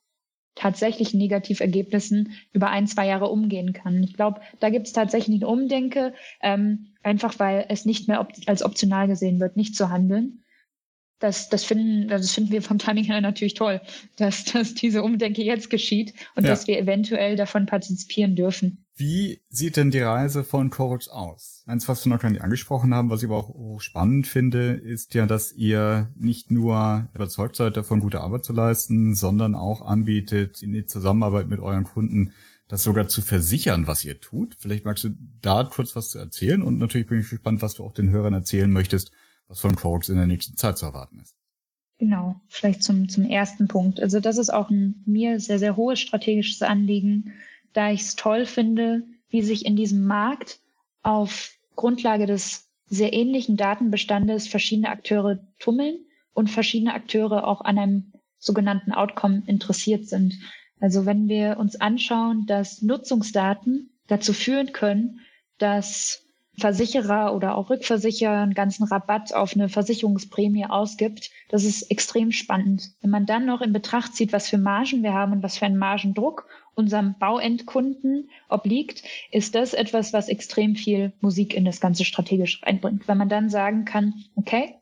tatsächlichen 0.59 1.19
Negativergebnissen 1.19 2.33
über 2.53 2.71
ein, 2.71 2.87
zwei 2.87 3.07
Jahre 3.07 3.29
umgehen 3.29 3.73
kann. 3.73 4.03
Ich 4.03 4.15
glaube, 4.15 4.41
da 4.61 4.71
gibt 4.71 4.87
es 4.89 4.93
tatsächlich 4.93 5.41
ein 5.41 5.45
Umdenke, 5.45 6.13
ähm, 6.43 6.89
einfach 7.03 7.39
weil 7.39 7.67
es 7.69 7.85
nicht 7.85 8.09
mehr 8.09 8.21
op 8.21 8.33
als 8.47 8.63
optional 8.63 9.07
gesehen 9.07 9.41
wird, 9.41 9.57
nicht 9.57 9.77
zu 9.77 9.91
handeln 9.91 10.43
das, 11.19 11.49
das, 11.49 11.65
finden, 11.65 12.11
also 12.11 12.23
das 12.23 12.33
finden 12.33 12.53
wir 12.53 12.63
vom 12.63 12.79
Timing 12.79 13.05
her 13.05 13.21
natürlich 13.21 13.55
toll, 13.55 13.81
dass, 14.17 14.45
dass 14.45 14.75
diese 14.75 15.03
Umdenke 15.03 15.43
jetzt 15.43 15.71
geschieht 15.71 16.15
und 16.37 16.45
ja. 16.45 16.51
dass 16.51 16.67
wir 16.67 16.79
eventuell 16.79 17.37
davon 17.37 17.67
partizipieren 17.67 18.37
dürfen. 18.37 18.85
Wie 18.97 19.41
sieht 19.49 19.77
denn 19.77 19.93
die 19.93 20.01
Reise 20.01 20.43
von 20.43 20.71
Corux 20.71 21.09
aus? 21.09 21.63
Eins, 21.67 21.89
was 21.89 22.05
wir 22.05 22.13
noch 22.13 22.21
gar 22.21 22.31
nicht 22.31 22.43
angesprochen 22.43 22.93
haben, 22.93 23.11
was 23.11 23.23
ich 23.23 23.29
aber 23.29 23.37
auch 23.37 23.81
spannend 23.81 24.27
finde, 24.27 24.73
ist 24.73 25.15
ja, 25.15 25.27
dass 25.27 25.53
ihr 25.53 26.13
nicht 26.17 26.51
nur 26.51 27.09
überzeugt 27.15 27.55
seid, 27.55 27.77
davon 27.77 28.01
gute 28.01 28.21
Arbeit 28.21 28.45
zu 28.45 28.53
leisten, 28.53 29.15
sondern 29.15 29.55
auch 29.55 29.83
anbietet, 29.83 30.63
in 30.63 30.73
die 30.73 30.85
Zusammenarbeit 30.85 31.49
mit 31.49 31.61
euren 31.61 31.85
Kunden 31.85 32.33
das 32.67 32.83
sogar 32.83 33.09
zu 33.09 33.23
versichern, 33.23 33.87
was 33.87 34.05
ihr 34.05 34.21
tut. 34.21 34.57
Vielleicht 34.59 34.85
magst 34.85 35.05
du 35.05 35.11
da 35.41 35.65
kurz 35.65 35.97
was 35.97 36.11
zu 36.11 36.19
erzählen 36.19 36.63
und 36.63 36.79
natürlich 36.79 37.07
bin 37.07 37.21
ich 37.21 37.31
gespannt, 37.31 37.63
was 37.63 37.75
du 37.75 37.85
auch 37.85 37.93
den 37.93 38.11
Hörern 38.11 38.35
erzählen 38.35 38.71
möchtest, 38.71 39.13
was 39.49 39.61
von 39.61 39.75
Quarks 39.77 40.09
in 40.09 40.17
der 40.17 40.27
nächsten 40.27 40.57
Zeit 40.57 40.79
zu 40.79 40.87
erwarten 40.87 41.21
ist. 41.21 41.35
Genau, 41.99 42.41
vielleicht 42.47 42.85
zum, 42.85 43.09
zum 43.09 43.25
ersten 43.25 43.67
Punkt. 43.67 44.01
Also 44.01 44.21
das 44.21 44.39
ist 44.39 44.51
auch 44.51 44.71
ein 44.71 45.03
mir 45.05 45.41
sehr, 45.41 45.59
sehr 45.59 45.77
hohes 45.77 45.99
strategisches 45.99 46.63
Anliegen, 46.63 47.33
da 47.73 47.91
ich 47.91 48.03
es 48.03 48.17
toll 48.17 48.47
finde, 48.47 49.03
wie 49.31 49.43
sich 49.43 49.67
in 49.67 49.75
diesem 49.75 50.07
Markt 50.07 50.61
auf 51.03 51.53
Grundlage 51.75 52.27
des 52.27 52.69
sehr 52.87 53.13
ähnlichen 53.13 53.57
Datenbestandes 53.57 54.49
verschiedene 54.49 54.91
Akteure 54.91 55.41
tummeln 55.59 55.99
und 56.33 56.49
verschiedene 56.49 56.95
Akteure 56.95 57.47
auch 57.47 57.61
an 57.63 57.79
einem 57.79 58.13
sogenannten 58.39 58.93
Outcome 58.93 59.43
interessiert 59.47 60.07
sind. 60.07 60.39
Also 60.81 61.05
wenn 61.05 61.29
wir 61.29 61.59
uns 61.59 61.81
anschauen, 61.81 62.47
dass 62.47 62.83
Nutzungsdaten 62.83 63.91
dazu 64.07 64.33
führen 64.33 64.73
können, 64.73 65.21
dass 65.59 66.28
Versicherer 66.59 67.35
oder 67.35 67.57
auch 67.57 67.71
Rückversicherer 67.71 68.43
einen 68.43 68.55
ganzen 68.55 68.85
Rabatt 68.85 69.33
auf 69.33 69.55
eine 69.55 69.69
Versicherungsprämie 69.69 70.67
ausgibt. 70.67 71.31
Das 71.49 71.65
ist 71.65 71.91
extrem 71.91 72.33
spannend. 72.33 72.91
Wenn 73.01 73.11
man 73.11 73.27
dann 73.27 73.47
noch 73.47 73.61
in 73.61 73.73
Betracht 73.73 74.15
zieht, 74.15 74.33
was 74.33 74.49
für 74.49 74.59
Margen 74.59 75.03
wir 75.03 75.15
haben 75.15 75.33
und 75.33 75.43
was 75.43 75.59
für 75.59 75.67
einen 75.67 75.79
Margendruck 75.79 76.47
unserem 76.75 77.17
Bauendkunden 77.19 78.31
obliegt, 78.49 79.03
ist 79.33 79.55
das 79.55 79.75
etwas, 79.75 80.13
was 80.13 80.29
extrem 80.29 80.77
viel 80.77 81.13
Musik 81.21 81.55
in 81.55 81.65
das 81.65 81.81
Ganze 81.81 82.05
strategisch 82.05 82.63
reinbringt. 82.63 83.09
Wenn 83.09 83.19
man 83.19 83.29
dann 83.29 83.51
sagen 83.51 83.85
kann, 83.85 84.15
okay, 84.37 84.75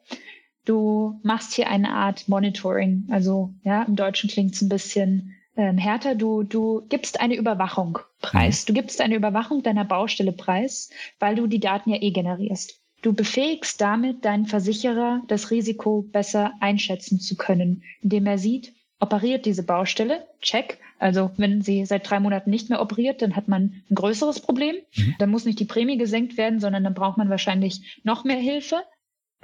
du 0.67 1.19
machst 1.23 1.55
hier 1.55 1.71
eine 1.71 1.91
Art 1.91 2.29
Monitoring. 2.29 3.07
Also 3.11 3.55
ja, 3.65 3.83
im 3.85 3.97
Deutschen 3.97 4.29
klingt 4.29 4.55
es 4.55 4.63
ein 4.63 4.69
bisschen 4.69 5.36
ähm, 5.57 5.79
härter. 5.79 6.15
Du, 6.15 6.43
du 6.43 6.87
gibst 6.89 7.21
eine 7.21 7.37
Überwachung 7.37 7.99
preis. 8.21 8.63
Mhm. 8.63 8.67
Du 8.67 8.81
gibst 8.81 9.01
eine 9.01 9.15
Überwachung 9.15 9.63
deiner 9.63 9.85
Baustelle 9.85 10.33
preis, 10.33 10.91
weil 11.19 11.37
du 11.37 11.47
die 11.47 11.61
Daten 11.61 11.91
ja 11.91 12.01
eh 12.01 12.11
generierst. 12.11 12.81
Du 13.03 13.13
befähigst 13.13 13.81
damit 13.81 14.25
deinen 14.25 14.47
Versicherer, 14.47 15.23
das 15.29 15.51
Risiko 15.51 16.03
besser 16.03 16.53
einschätzen 16.61 17.21
zu 17.21 17.37
können, 17.37 17.83
indem 18.03 18.27
er 18.27 18.39
sieht, 18.39 18.73
operiert 19.01 19.47
diese 19.47 19.63
Baustelle, 19.63 20.27
check. 20.41 20.79
Also 20.99 21.31
wenn 21.37 21.61
sie 21.61 21.85
seit 21.85 22.09
drei 22.09 22.21
Monaten 22.21 22.51
nicht 22.51 22.71
mehr 22.71 22.81
operiert, 22.81 23.21
dann 23.21 23.37
hat 23.37 23.49
man 23.49 23.83
ein 23.91 23.95
größeres 23.95 24.41
Problem. 24.41 24.77
Mhm. 24.97 25.15
Dann 25.19 25.31
muss 25.31 25.45
nicht 25.45 25.61
die 25.61 25.67
Prämie 25.67 25.99
gesenkt 25.99 26.39
werden, 26.39 26.59
sondern 26.59 26.85
dann 26.85 26.95
braucht 26.95 27.19
man 27.19 27.29
wahrscheinlich 27.29 28.01
noch 28.03 28.25
mehr 28.25 28.39
Hilfe. 28.39 28.83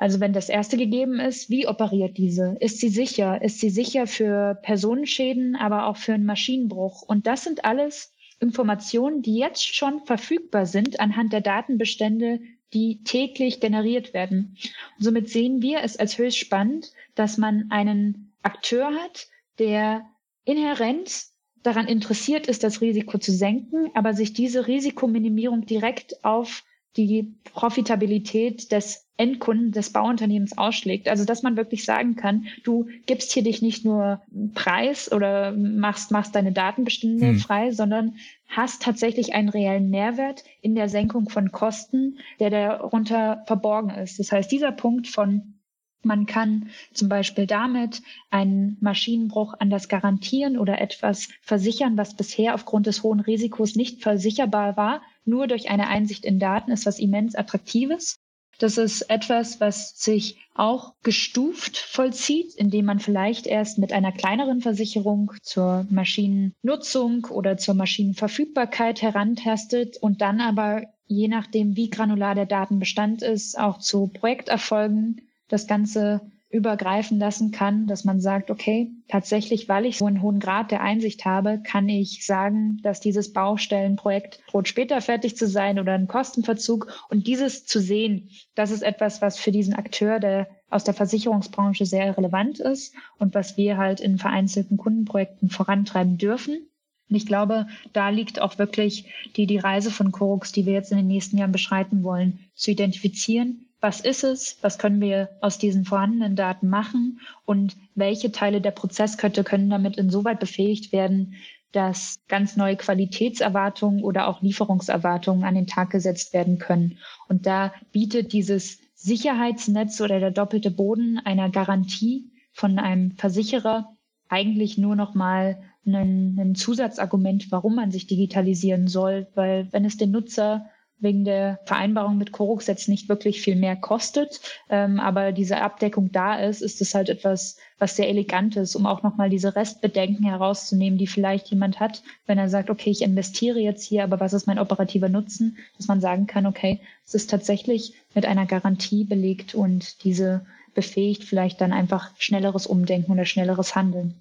Also 0.02 0.18
wenn 0.18 0.32
das 0.32 0.48
erste 0.48 0.76
gegeben 0.76 1.20
ist, 1.20 1.48
wie 1.48 1.68
operiert 1.68 2.18
diese? 2.18 2.56
Ist 2.58 2.80
sie 2.80 2.88
sicher? 2.88 3.40
Ist 3.40 3.60
sie 3.60 3.70
sicher 3.70 4.08
für 4.08 4.58
Personenschäden, 4.60 5.54
aber 5.54 5.86
auch 5.86 5.96
für 5.96 6.12
einen 6.12 6.26
Maschinenbruch? 6.26 7.02
Und 7.02 7.28
das 7.28 7.44
sind 7.44 7.64
alles 7.64 8.12
Informationen, 8.40 9.22
die 9.22 9.36
jetzt 9.36 9.64
schon 9.64 10.04
verfügbar 10.04 10.66
sind 10.66 10.98
anhand 10.98 11.32
der 11.32 11.40
Datenbestände, 11.40 12.40
die 12.74 13.04
täglich 13.04 13.60
generiert 13.60 14.12
werden. 14.12 14.56
Und 14.98 15.04
somit 15.04 15.28
sehen 15.28 15.62
wir 15.62 15.84
es 15.84 15.96
als 15.96 16.18
höchst 16.18 16.38
spannend, 16.38 16.90
dass 17.14 17.38
man 17.38 17.68
einen 17.70 18.32
Akteur 18.42 18.86
hat, 18.86 19.28
der 19.60 20.04
inhärent 20.44 21.26
daran 21.62 21.86
interessiert 21.86 22.48
ist, 22.48 22.64
das 22.64 22.80
Risiko 22.80 23.18
zu 23.18 23.30
senken, 23.30 23.92
aber 23.94 24.14
sich 24.14 24.32
diese 24.32 24.66
Risikominimierung 24.66 25.64
direkt 25.64 26.24
auf 26.24 26.64
die 26.96 27.34
Profitabilität 27.52 28.70
des 28.72 29.06
Endkunden 29.16 29.72
des 29.72 29.92
Bauunternehmens 29.92 30.58
ausschlägt. 30.58 31.08
Also 31.08 31.24
dass 31.24 31.42
man 31.42 31.56
wirklich 31.56 31.84
sagen 31.84 32.16
kann, 32.16 32.46
du 32.64 32.88
gibst 33.06 33.32
hier 33.32 33.42
dich 33.42 33.62
nicht 33.62 33.84
nur 33.84 34.20
Preis 34.54 35.10
oder 35.12 35.52
machst, 35.52 36.10
machst 36.10 36.34
deine 36.34 36.52
Datenbestände 36.52 37.28
hm. 37.28 37.38
frei, 37.38 37.70
sondern 37.70 38.16
hast 38.48 38.82
tatsächlich 38.82 39.34
einen 39.34 39.48
reellen 39.48 39.90
Mehrwert 39.90 40.44
in 40.60 40.74
der 40.74 40.88
Senkung 40.88 41.28
von 41.28 41.52
Kosten, 41.52 42.18
der 42.40 42.50
darunter 42.50 43.44
verborgen 43.46 43.90
ist. 43.90 44.18
Das 44.18 44.32
heißt, 44.32 44.50
dieser 44.50 44.72
Punkt 44.72 45.06
von 45.06 45.54
man 46.04 46.26
kann 46.26 46.70
zum 46.92 47.08
Beispiel 47.08 47.46
damit 47.46 48.02
einen 48.30 48.76
Maschinenbruch 48.80 49.54
anders 49.58 49.88
garantieren 49.88 50.58
oder 50.58 50.80
etwas 50.80 51.28
versichern, 51.40 51.96
was 51.96 52.14
bisher 52.14 52.54
aufgrund 52.54 52.86
des 52.86 53.02
hohen 53.02 53.20
Risikos 53.20 53.76
nicht 53.76 54.02
versicherbar 54.02 54.76
war, 54.76 55.02
nur 55.24 55.46
durch 55.46 55.70
eine 55.70 55.88
Einsicht 55.88 56.24
in 56.24 56.38
Daten 56.38 56.72
ist 56.72 56.86
was 56.86 56.98
immens 56.98 57.34
Attraktives. 57.34 58.16
Das 58.58 58.78
ist 58.78 59.02
etwas, 59.10 59.60
was 59.60 59.98
sich 59.98 60.36
auch 60.54 60.94
gestuft 61.02 61.78
vollzieht, 61.78 62.54
indem 62.54 62.84
man 62.84 63.00
vielleicht 63.00 63.46
erst 63.46 63.78
mit 63.78 63.92
einer 63.92 64.12
kleineren 64.12 64.60
Versicherung 64.60 65.32
zur 65.42 65.86
Maschinennutzung 65.90 67.24
oder 67.24 67.56
zur 67.56 67.74
Maschinenverfügbarkeit 67.74 69.02
herantastet 69.02 69.96
und 69.96 70.20
dann 70.20 70.40
aber, 70.40 70.82
je 71.06 71.28
nachdem, 71.28 71.76
wie 71.76 71.90
granular 71.90 72.34
der 72.34 72.46
Datenbestand 72.46 73.22
ist, 73.22 73.58
auch 73.58 73.78
zu 73.78 74.08
Projekterfolgen 74.08 75.22
das 75.52 75.66
Ganze 75.66 76.20
übergreifen 76.52 77.18
lassen 77.18 77.50
kann, 77.50 77.86
dass 77.86 78.04
man 78.04 78.20
sagt, 78.20 78.50
okay, 78.50 78.90
tatsächlich, 79.08 79.70
weil 79.70 79.86
ich 79.86 79.98
so 79.98 80.04
einen 80.04 80.20
hohen 80.20 80.38
Grad 80.38 80.70
der 80.70 80.82
Einsicht 80.82 81.24
habe, 81.24 81.62
kann 81.62 81.88
ich 81.88 82.26
sagen, 82.26 82.78
dass 82.82 83.00
dieses 83.00 83.32
Baustellenprojekt 83.32 84.40
droht 84.50 84.68
später 84.68 85.00
fertig 85.00 85.34
zu 85.34 85.46
sein 85.46 85.78
oder 85.78 85.94
ein 85.94 86.08
Kostenverzug. 86.08 86.92
Und 87.08 87.26
dieses 87.26 87.64
zu 87.64 87.80
sehen, 87.80 88.28
das 88.54 88.70
ist 88.70 88.82
etwas, 88.82 89.22
was 89.22 89.38
für 89.38 89.50
diesen 89.50 89.72
Akteur, 89.72 90.20
der 90.20 90.46
aus 90.68 90.84
der 90.84 90.94
Versicherungsbranche 90.94 91.86
sehr 91.86 92.16
relevant 92.18 92.60
ist 92.60 92.94
und 93.18 93.34
was 93.34 93.56
wir 93.56 93.78
halt 93.78 94.00
in 94.00 94.18
vereinzelten 94.18 94.76
Kundenprojekten 94.76 95.48
vorantreiben 95.48 96.18
dürfen. 96.18 96.68
Und 97.08 97.16
ich 97.16 97.26
glaube, 97.26 97.66
da 97.94 98.10
liegt 98.10 98.42
auch 98.42 98.58
wirklich 98.58 99.10
die, 99.36 99.46
die 99.46 99.58
Reise 99.58 99.90
von 99.90 100.12
Korux, 100.12 100.52
die 100.52 100.66
wir 100.66 100.74
jetzt 100.74 100.92
in 100.92 100.98
den 100.98 101.06
nächsten 101.06 101.38
Jahren 101.38 101.52
beschreiten 101.52 102.04
wollen, 102.04 102.40
zu 102.54 102.70
identifizieren, 102.70 103.71
was 103.82 104.00
ist 104.00 104.22
es, 104.22 104.56
was 104.62 104.78
können 104.78 105.00
wir 105.00 105.28
aus 105.40 105.58
diesen 105.58 105.84
vorhandenen 105.84 106.36
Daten 106.36 106.68
machen 106.68 107.20
und 107.44 107.76
welche 107.96 108.30
Teile 108.30 108.60
der 108.60 108.70
Prozesskette 108.70 109.42
können 109.42 109.68
damit 109.68 109.98
insoweit 109.98 110.38
befähigt 110.38 110.92
werden, 110.92 111.34
dass 111.72 112.20
ganz 112.28 112.56
neue 112.56 112.76
Qualitätserwartungen 112.76 114.04
oder 114.04 114.28
auch 114.28 114.40
Lieferungserwartungen 114.40 115.42
an 115.42 115.56
den 115.56 115.66
Tag 115.66 115.90
gesetzt 115.90 116.32
werden 116.32 116.58
können. 116.58 116.98
Und 117.28 117.46
da 117.46 117.72
bietet 117.90 118.32
dieses 118.32 118.78
Sicherheitsnetz 118.94 120.00
oder 120.00 120.20
der 120.20 120.30
doppelte 120.30 120.70
Boden 120.70 121.18
einer 121.18 121.50
Garantie 121.50 122.30
von 122.52 122.78
einem 122.78 123.10
Versicherer 123.16 123.96
eigentlich 124.28 124.78
nur 124.78 124.94
noch 124.94 125.14
mal 125.14 125.60
ein, 125.84 126.54
Zusatzargument, 126.54 127.50
warum 127.50 127.74
man 127.74 127.90
sich 127.90 128.06
digitalisieren 128.06 128.86
soll, 128.86 129.26
weil 129.34 129.66
wenn 129.72 129.84
es 129.84 129.96
den 129.96 130.12
Nutzer 130.12 130.66
wegen 131.02 131.24
der 131.24 131.58
Vereinbarung 131.64 132.16
mit 132.16 132.32
Corux 132.32 132.66
jetzt 132.66 132.88
nicht 132.88 133.08
wirklich 133.08 133.42
viel 133.42 133.56
mehr 133.56 133.76
kostet, 133.76 134.40
ähm, 134.70 135.00
aber 135.00 135.32
diese 135.32 135.60
Abdeckung 135.60 136.12
da 136.12 136.36
ist, 136.38 136.62
ist 136.62 136.80
es 136.80 136.94
halt 136.94 137.08
etwas, 137.08 137.58
was 137.78 137.96
sehr 137.96 138.08
elegant 138.08 138.56
ist, 138.56 138.76
um 138.76 138.86
auch 138.86 139.02
nochmal 139.02 139.28
diese 139.28 139.56
Restbedenken 139.56 140.24
herauszunehmen, 140.24 140.98
die 140.98 141.08
vielleicht 141.08 141.48
jemand 141.48 141.80
hat, 141.80 142.02
wenn 142.26 142.38
er 142.38 142.48
sagt, 142.48 142.70
okay, 142.70 142.90
ich 142.90 143.02
investiere 143.02 143.58
jetzt 143.58 143.84
hier, 143.84 144.04
aber 144.04 144.20
was 144.20 144.32
ist 144.32 144.46
mein 144.46 144.58
operativer 144.58 145.08
Nutzen, 145.08 145.58
dass 145.76 145.88
man 145.88 146.00
sagen 146.00 146.26
kann, 146.26 146.46
okay, 146.46 146.80
es 147.04 147.14
ist 147.14 147.30
tatsächlich 147.30 147.94
mit 148.14 148.24
einer 148.24 148.46
Garantie 148.46 149.04
belegt 149.04 149.54
und 149.54 150.04
diese 150.04 150.46
befähigt 150.74 151.24
vielleicht 151.24 151.60
dann 151.60 151.72
einfach 151.72 152.12
schnelleres 152.18 152.66
Umdenken 152.66 153.12
oder 153.12 153.24
schnelleres 153.24 153.74
Handeln. 153.74 154.14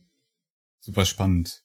Super 0.80 1.06
spannend 1.06 1.64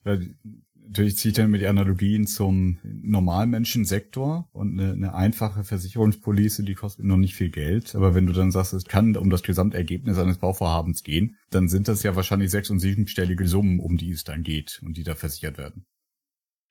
natürlich 0.87 1.17
zieht 1.17 1.39
er 1.39 1.49
mit 1.49 1.61
die 1.61 1.67
Analogien 1.67 2.27
zum 2.27 2.79
Normalmenschensektor 2.83 4.49
und 4.53 4.79
eine, 4.79 4.93
eine 4.93 5.15
einfache 5.15 5.65
Versicherungspolice, 5.65 6.63
die 6.63 6.75
kostet 6.75 7.05
noch 7.05 7.17
nicht 7.17 7.35
viel 7.35 7.51
Geld. 7.51 7.95
Aber 7.95 8.15
wenn 8.15 8.27
du 8.27 8.33
dann 8.33 8.51
sagst, 8.51 8.73
es 8.73 8.85
kann 8.85 9.17
um 9.17 9.31
das 9.31 9.43
Gesamtergebnis 9.43 10.19
eines 10.19 10.39
Bauvorhabens 10.39 11.03
gehen, 11.03 11.37
dann 11.51 11.69
sind 11.69 11.89
das 11.89 12.03
ja 12.03 12.17
wahrscheinlich 12.17 12.51
sechs- 12.51 12.71
und 12.71 12.81
siebenstellige 12.81 13.47
Summen, 13.47 13.81
um 13.81 13.97
die 13.97 14.11
es 14.11 14.25
dann 14.25 14.43
geht 14.43 14.81
und 14.85 14.97
die 14.97 15.05
da 15.05 15.15
versichert 15.15 15.59
werden. 15.59 15.85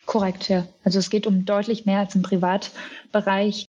Korrekt, 0.06 0.50
ja. 0.50 0.68
Also 0.84 1.00
es 1.00 1.10
geht 1.10 1.28
um 1.28 1.46
deutlich 1.46 1.86
mehr 1.86 2.00
als 2.00 2.16
im 2.16 2.22
Privatbereich. 2.22 3.66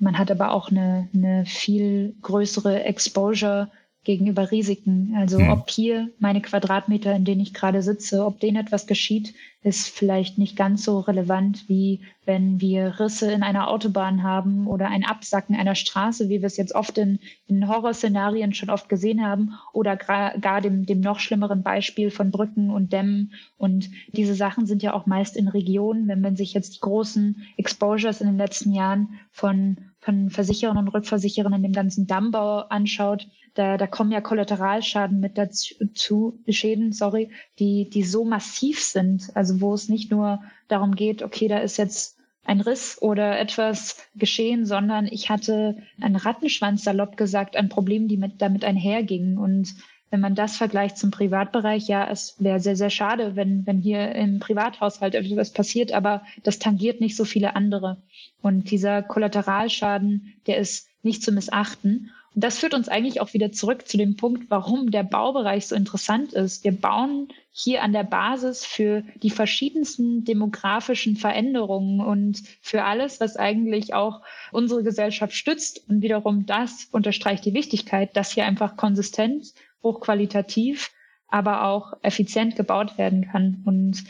Man 0.00 0.18
hat 0.18 0.30
aber 0.30 0.52
auch 0.52 0.70
eine, 0.70 1.08
eine 1.12 1.44
viel 1.44 2.14
größere 2.22 2.84
Exposure 2.84 3.70
gegenüber 4.04 4.50
Risiken. 4.50 5.14
Also 5.16 5.38
hm. 5.38 5.50
ob 5.50 5.70
hier 5.70 6.10
meine 6.18 6.40
Quadratmeter, 6.40 7.14
in 7.14 7.24
denen 7.24 7.40
ich 7.40 7.54
gerade 7.54 7.82
sitze, 7.82 8.24
ob 8.24 8.40
denen 8.40 8.56
etwas 8.56 8.86
geschieht, 8.86 9.34
ist 9.62 9.88
vielleicht 9.88 10.38
nicht 10.38 10.56
ganz 10.56 10.84
so 10.84 10.98
relevant, 11.00 11.68
wie 11.68 12.00
wenn 12.24 12.60
wir 12.60 12.98
Risse 12.98 13.30
in 13.30 13.42
einer 13.42 13.68
Autobahn 13.68 14.22
haben 14.22 14.66
oder 14.66 14.88
ein 14.88 15.04
Absacken 15.04 15.54
einer 15.54 15.76
Straße, 15.76 16.28
wie 16.28 16.40
wir 16.40 16.46
es 16.46 16.56
jetzt 16.56 16.74
oft 16.74 16.98
in, 16.98 17.20
in 17.46 17.68
Horrorszenarien 17.68 18.54
schon 18.54 18.70
oft 18.70 18.88
gesehen 18.88 19.24
haben, 19.24 19.54
oder 19.72 19.96
gar 19.96 20.60
dem, 20.60 20.84
dem 20.86 21.00
noch 21.00 21.20
schlimmeren 21.20 21.62
Beispiel 21.62 22.10
von 22.10 22.30
Brücken 22.30 22.70
und 22.70 22.92
Dämmen. 22.92 23.34
Und 23.56 23.90
diese 24.08 24.34
Sachen 24.34 24.66
sind 24.66 24.82
ja 24.82 24.94
auch 24.94 25.06
meist 25.06 25.36
in 25.36 25.48
Regionen, 25.48 26.08
wenn 26.08 26.20
man 26.20 26.36
sich 26.36 26.54
jetzt 26.54 26.76
die 26.76 26.80
großen 26.80 27.42
Exposures 27.56 28.20
in 28.20 28.26
den 28.26 28.38
letzten 28.38 28.72
Jahren 28.72 29.20
von, 29.30 29.76
von 30.00 30.30
Versicherern 30.30 30.78
und 30.78 30.88
Rückversicherern 30.88 31.52
in 31.52 31.62
dem 31.62 31.72
ganzen 31.72 32.06
Dammbau 32.06 32.60
anschaut, 32.62 33.28
da, 33.54 33.76
da 33.76 33.86
kommen 33.86 34.12
ja 34.12 34.20
Kollateralschaden 34.20 35.20
mit 35.20 35.36
dazu, 35.36 36.38
Schäden, 36.48 36.92
sorry, 36.92 37.30
die, 37.58 37.90
die 37.90 38.02
so 38.02 38.24
massiv 38.24 38.82
sind. 38.82 39.30
Also 39.34 39.51
wo 39.60 39.74
es 39.74 39.88
nicht 39.88 40.10
nur 40.10 40.42
darum 40.68 40.94
geht, 40.94 41.22
okay, 41.22 41.48
da 41.48 41.58
ist 41.58 41.76
jetzt 41.76 42.18
ein 42.44 42.60
Riss 42.60 43.00
oder 43.00 43.38
etwas 43.38 43.98
geschehen, 44.16 44.66
sondern 44.66 45.06
ich 45.06 45.30
hatte 45.30 45.76
einen 46.00 46.16
Rattenschwanz, 46.16 46.82
salopp 46.82 47.16
gesagt, 47.16 47.56
an 47.56 47.68
Problemen, 47.68 48.08
die 48.08 48.16
mit, 48.16 48.42
damit 48.42 48.64
einhergingen. 48.64 49.38
Und 49.38 49.74
wenn 50.10 50.20
man 50.20 50.34
das 50.34 50.56
vergleicht 50.56 50.98
zum 50.98 51.10
Privatbereich, 51.10 51.86
ja, 51.86 52.08
es 52.10 52.36
wäre 52.38 52.60
sehr, 52.60 52.76
sehr 52.76 52.90
schade, 52.90 53.36
wenn, 53.36 53.66
wenn 53.66 53.78
hier 53.78 54.14
im 54.14 54.40
Privathaushalt 54.40 55.14
etwas 55.14 55.52
passiert, 55.52 55.92
aber 55.92 56.22
das 56.42 56.58
tangiert 56.58 57.00
nicht 57.00 57.16
so 57.16 57.24
viele 57.24 57.54
andere. 57.54 58.02
Und 58.42 58.70
dieser 58.70 59.02
Kollateralschaden, 59.02 60.34
der 60.46 60.58
ist 60.58 60.88
nicht 61.02 61.22
zu 61.22 61.32
missachten. 61.32 62.10
Das 62.34 62.58
führt 62.58 62.72
uns 62.72 62.88
eigentlich 62.88 63.20
auch 63.20 63.34
wieder 63.34 63.52
zurück 63.52 63.86
zu 63.86 63.98
dem 63.98 64.16
Punkt, 64.16 64.50
warum 64.50 64.90
der 64.90 65.02
Baubereich 65.02 65.66
so 65.66 65.74
interessant 65.74 66.32
ist. 66.32 66.64
Wir 66.64 66.72
bauen 66.72 67.28
hier 67.50 67.82
an 67.82 67.92
der 67.92 68.04
Basis 68.04 68.64
für 68.64 69.02
die 69.22 69.30
verschiedensten 69.30 70.24
demografischen 70.24 71.16
Veränderungen 71.16 72.00
und 72.00 72.42
für 72.62 72.84
alles, 72.84 73.20
was 73.20 73.36
eigentlich 73.36 73.92
auch 73.92 74.22
unsere 74.50 74.82
Gesellschaft 74.82 75.34
stützt. 75.34 75.86
Und 75.88 76.00
wiederum 76.00 76.46
das 76.46 76.88
unterstreicht 76.90 77.44
die 77.44 77.54
Wichtigkeit, 77.54 78.16
dass 78.16 78.32
hier 78.32 78.46
einfach 78.46 78.76
konsistent, 78.76 79.52
hochqualitativ, 79.82 80.90
aber 81.28 81.64
auch 81.64 81.92
effizient 82.02 82.56
gebaut 82.56 82.96
werden 82.96 83.28
kann. 83.30 83.62
Und 83.66 84.04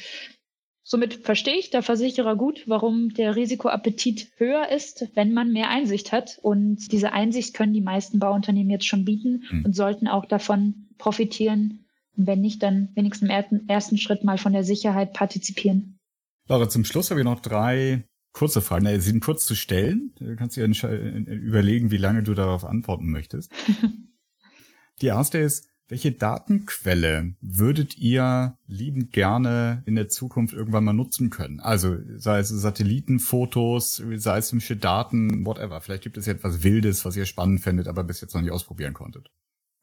Somit 0.84 1.14
verstehe 1.14 1.58
ich 1.58 1.70
der 1.70 1.82
Versicherer 1.82 2.34
gut, 2.36 2.64
warum 2.66 3.10
der 3.10 3.36
Risikoappetit 3.36 4.32
höher 4.36 4.68
ist, 4.68 5.08
wenn 5.14 5.32
man 5.32 5.52
mehr 5.52 5.68
Einsicht 5.68 6.10
hat. 6.10 6.38
Und 6.42 6.90
diese 6.90 7.12
Einsicht 7.12 7.54
können 7.54 7.72
die 7.72 7.80
meisten 7.80 8.18
Bauunternehmen 8.18 8.70
jetzt 8.70 8.86
schon 8.86 9.04
bieten 9.04 9.44
mhm. 9.50 9.64
und 9.64 9.76
sollten 9.76 10.08
auch 10.08 10.26
davon 10.26 10.88
profitieren. 10.98 11.86
Und 12.16 12.26
wenn 12.26 12.40
nicht, 12.40 12.62
dann 12.62 12.90
wenigstens 12.94 13.30
im 13.30 13.68
ersten 13.68 13.96
Schritt 13.96 14.24
mal 14.24 14.38
von 14.38 14.52
der 14.52 14.64
Sicherheit 14.64 15.12
partizipieren. 15.12 15.98
Laura, 16.48 16.68
zum 16.68 16.84
Schluss 16.84 17.10
habe 17.10 17.20
ich 17.20 17.24
noch 17.24 17.40
drei 17.40 18.04
kurze 18.32 18.60
Fragen. 18.60 18.86
Sie 18.86 19.10
sind 19.10 19.22
kurz 19.22 19.46
zu 19.46 19.54
stellen. 19.54 20.12
Du 20.18 20.34
kannst 20.36 20.56
dir 20.56 20.64
überlegen, 20.64 21.90
wie 21.90 21.96
lange 21.96 22.22
du 22.22 22.34
darauf 22.34 22.64
antworten 22.64 23.08
möchtest. 23.08 23.52
die 25.00 25.06
erste 25.06 25.38
ist, 25.38 25.68
welche 25.92 26.10
Datenquelle 26.10 27.34
würdet 27.42 27.98
ihr 27.98 28.56
liebend 28.66 29.12
gerne 29.12 29.82
in 29.84 29.94
der 29.94 30.08
Zukunft 30.08 30.54
irgendwann 30.54 30.84
mal 30.84 30.94
nutzen 30.94 31.28
können? 31.28 31.60
Also 31.60 31.98
sei 32.16 32.38
es 32.38 32.48
Satellitenfotos, 32.48 34.02
seismische 34.14 34.74
Daten, 34.74 35.44
whatever. 35.44 35.82
Vielleicht 35.82 36.04
gibt 36.04 36.16
es 36.16 36.24
ja 36.24 36.32
etwas 36.32 36.62
Wildes, 36.62 37.04
was 37.04 37.14
ihr 37.14 37.26
spannend 37.26 37.60
findet, 37.60 37.88
aber 37.88 38.04
bis 38.04 38.22
jetzt 38.22 38.34
noch 38.34 38.40
nicht 38.40 38.52
ausprobieren 38.52 38.94
konntet. 38.94 39.28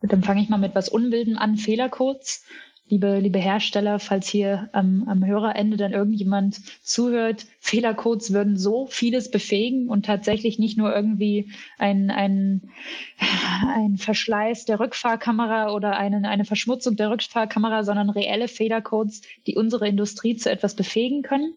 Dann 0.02 0.24
fange 0.24 0.42
ich 0.42 0.50
mal 0.50 0.58
mit 0.58 0.74
was 0.74 0.90
Unwildem 0.90 1.38
an, 1.38 1.58
Fehlercodes 1.58 2.44
liebe, 2.90 3.20
liebe 3.20 3.40
Hersteller, 3.40 4.00
falls 4.00 4.28
hier 4.28 4.70
am, 4.74 5.08
am 5.08 5.26
Hörerende 5.26 5.78
dann 5.78 5.94
irgendjemand 5.94 6.60
zuhört, 6.82 7.46
Fehlercodes 7.60 8.34
würden 8.34 8.58
so 8.58 8.88
vieles 8.88 9.32
befähigen 9.32 9.90
und 9.90 10.06
tatsächlich 10.06 10.60
nicht 10.60 10.78
nur 10.78 10.94
irgendwie 10.94 11.52
ein, 11.78 12.10
ein, 12.10 12.72
ein 13.76 13.98
Verschleiß 13.98 14.66
der 14.66 14.80
Rückfahrkamera 14.80 15.72
oder 15.74 15.98
einen, 15.98 16.26
eine 16.26 16.46
Verschmutzung 16.46 16.96
der 16.96 17.12
Rückfahrkamera, 17.12 17.84
sondern 17.84 18.10
reelle 18.10 18.48
Fehlercodes, 18.48 19.22
die 19.46 19.56
unsere 19.56 19.88
Industrie 19.88 20.36
zu 20.36 20.50
etwas 20.52 20.76
befähigen 20.76 21.22
können. 21.22 21.56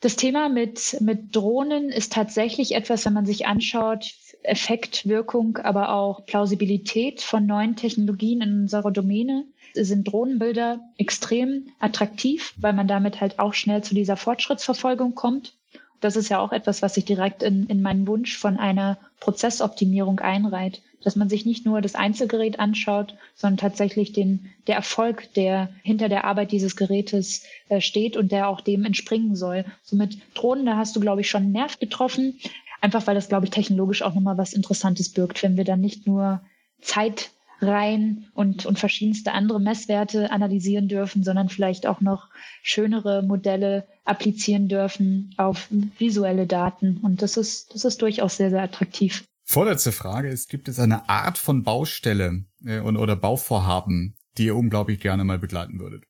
Das 0.00 0.16
Thema 0.16 0.50
mit, 0.50 0.98
mit 1.00 1.34
Drohnen 1.34 1.88
ist 1.88 2.12
tatsächlich 2.12 2.74
etwas, 2.74 3.06
wenn 3.06 3.14
man 3.14 3.24
sich 3.24 3.46
anschaut, 3.46 4.12
Effekt, 4.42 5.08
Wirkung, 5.08 5.56
aber 5.56 5.94
auch 5.94 6.26
Plausibilität 6.26 7.22
von 7.22 7.46
neuen 7.46 7.76
Technologien 7.76 8.42
in 8.42 8.60
unserer 8.60 8.90
Domäne 8.90 9.46
sind 9.74 10.04
Drohnenbilder 10.04 10.80
extrem 10.98 11.68
attraktiv, 11.80 12.54
weil 12.56 12.72
man 12.72 12.88
damit 12.88 13.20
halt 13.20 13.38
auch 13.38 13.54
schnell 13.54 13.82
zu 13.82 13.94
dieser 13.94 14.16
Fortschrittsverfolgung 14.16 15.14
kommt. 15.14 15.54
Das 16.00 16.16
ist 16.16 16.28
ja 16.28 16.38
auch 16.38 16.52
etwas, 16.52 16.82
was 16.82 16.94
sich 16.94 17.04
direkt 17.04 17.42
in, 17.42 17.66
in 17.66 17.82
meinen 17.82 18.06
Wunsch 18.06 18.36
von 18.36 18.58
einer 18.58 18.98
Prozessoptimierung 19.20 20.20
einreiht, 20.20 20.82
dass 21.02 21.16
man 21.16 21.28
sich 21.28 21.46
nicht 21.46 21.64
nur 21.64 21.80
das 21.80 21.94
Einzelgerät 21.94 22.60
anschaut, 22.60 23.14
sondern 23.34 23.58
tatsächlich 23.58 24.12
den, 24.12 24.50
der 24.66 24.76
Erfolg, 24.76 25.32
der 25.34 25.70
hinter 25.82 26.08
der 26.08 26.24
Arbeit 26.24 26.52
dieses 26.52 26.76
Gerätes 26.76 27.44
äh, 27.68 27.80
steht 27.80 28.16
und 28.16 28.32
der 28.32 28.48
auch 28.48 28.60
dem 28.60 28.84
entspringen 28.84 29.36
soll. 29.36 29.64
Somit 29.82 30.18
Drohnen, 30.34 30.66
da 30.66 30.76
hast 30.76 30.94
du, 30.96 31.00
glaube 31.00 31.20
ich, 31.22 31.30
schon 31.30 31.44
einen 31.44 31.52
Nerv 31.52 31.78
getroffen, 31.78 32.38
einfach 32.80 33.06
weil 33.06 33.14
das, 33.14 33.28
glaube 33.28 33.46
ich, 33.46 33.50
technologisch 33.50 34.02
auch 34.02 34.14
nochmal 34.14 34.38
was 34.38 34.52
Interessantes 34.52 35.10
birgt, 35.10 35.42
wenn 35.42 35.56
wir 35.56 35.64
dann 35.64 35.80
nicht 35.80 36.06
nur 36.06 36.42
Zeit 36.80 37.30
rein 37.60 38.26
und, 38.34 38.66
und 38.66 38.78
verschiedenste 38.78 39.32
andere 39.32 39.60
Messwerte 39.60 40.30
analysieren 40.30 40.88
dürfen, 40.88 41.22
sondern 41.22 41.48
vielleicht 41.48 41.86
auch 41.86 42.00
noch 42.00 42.28
schönere 42.62 43.22
Modelle 43.22 43.86
applizieren 44.04 44.68
dürfen 44.68 45.34
auf 45.36 45.68
visuelle 45.98 46.46
Daten. 46.46 46.98
Und 46.98 47.22
das 47.22 47.36
ist, 47.36 47.74
das 47.74 47.84
ist 47.84 48.02
durchaus 48.02 48.36
sehr, 48.36 48.50
sehr 48.50 48.62
attraktiv. 48.62 49.24
Vorletzte 49.44 49.92
Frage 49.92 50.28
ist, 50.28 50.48
gibt 50.48 50.68
es 50.68 50.78
eine 50.78 51.08
Art 51.08 51.36
von 51.38 51.62
Baustelle 51.62 52.44
äh, 52.64 52.80
und, 52.80 52.96
oder 52.96 53.14
Bauvorhaben, 53.14 54.16
die 54.38 54.46
ihr 54.46 54.56
unglaublich 54.56 55.00
gerne 55.00 55.24
mal 55.24 55.38
begleiten 55.38 55.78
würdet? 55.78 56.04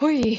Hui, 0.00 0.38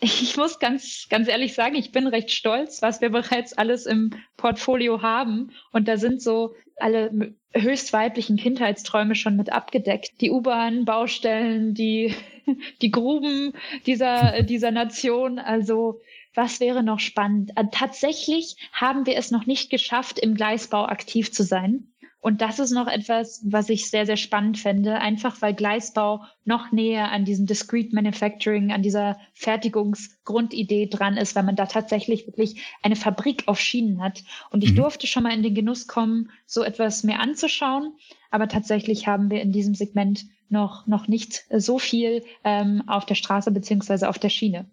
Ich 0.00 0.36
muss 0.36 0.60
ganz, 0.60 1.08
ganz 1.10 1.26
ehrlich 1.28 1.54
sagen, 1.54 1.74
ich 1.74 1.90
bin 1.90 2.06
recht 2.06 2.30
stolz, 2.30 2.82
was 2.82 3.00
wir 3.00 3.10
bereits 3.10 3.52
alles 3.52 3.84
im 3.84 4.10
Portfolio 4.36 5.02
haben. 5.02 5.50
Und 5.72 5.88
da 5.88 5.96
sind 5.96 6.22
so 6.22 6.54
alle 6.76 7.34
höchst 7.52 7.92
weiblichen 7.92 8.36
Kindheitsträume 8.36 9.16
schon 9.16 9.36
mit 9.36 9.50
abgedeckt. 9.50 10.20
Die 10.20 10.30
U-Bahn-Baustellen, 10.30 11.74
die, 11.74 12.14
die 12.82 12.90
Gruben 12.92 13.54
dieser, 13.86 14.42
dieser 14.42 14.70
Nation. 14.70 15.40
Also, 15.40 16.00
was 16.34 16.60
wäre 16.60 16.84
noch 16.84 17.00
spannend? 17.00 17.50
Äh, 17.56 17.64
tatsächlich 17.72 18.54
haben 18.72 19.06
wir 19.06 19.16
es 19.16 19.32
noch 19.32 19.46
nicht 19.46 19.70
geschafft, 19.70 20.20
im 20.20 20.34
Gleisbau 20.34 20.84
aktiv 20.84 21.32
zu 21.32 21.42
sein. 21.42 21.88
Und 22.20 22.40
das 22.40 22.58
ist 22.58 22.72
noch 22.72 22.88
etwas, 22.88 23.42
was 23.44 23.68
ich 23.68 23.90
sehr, 23.90 24.04
sehr 24.04 24.16
spannend 24.16 24.58
fände, 24.58 24.98
einfach 24.98 25.40
weil 25.40 25.54
Gleisbau 25.54 26.24
noch 26.44 26.72
näher 26.72 27.12
an 27.12 27.24
diesem 27.24 27.46
Discrete 27.46 27.94
Manufacturing, 27.94 28.72
an 28.72 28.82
dieser 28.82 29.18
Fertigungsgrundidee 29.34 30.88
dran 30.88 31.16
ist, 31.16 31.36
weil 31.36 31.44
man 31.44 31.54
da 31.54 31.66
tatsächlich 31.66 32.26
wirklich 32.26 32.60
eine 32.82 32.96
Fabrik 32.96 33.44
auf 33.46 33.60
Schienen 33.60 34.02
hat. 34.02 34.24
Und 34.50 34.64
ich 34.64 34.72
mhm. 34.72 34.76
durfte 34.76 35.06
schon 35.06 35.22
mal 35.22 35.32
in 35.32 35.44
den 35.44 35.54
Genuss 35.54 35.86
kommen, 35.86 36.30
so 36.44 36.64
etwas 36.64 37.04
mehr 37.04 37.20
anzuschauen. 37.20 37.94
Aber 38.30 38.48
tatsächlich 38.48 39.06
haben 39.06 39.30
wir 39.30 39.40
in 39.40 39.52
diesem 39.52 39.74
Segment 39.74 40.26
noch, 40.48 40.88
noch 40.88 41.06
nicht 41.06 41.44
so 41.54 41.78
viel 41.78 42.24
ähm, 42.42 42.82
auf 42.88 43.06
der 43.06 43.14
Straße 43.14 43.52
beziehungsweise 43.52 44.08
auf 44.08 44.18
der 44.18 44.30
Schiene. 44.30 44.68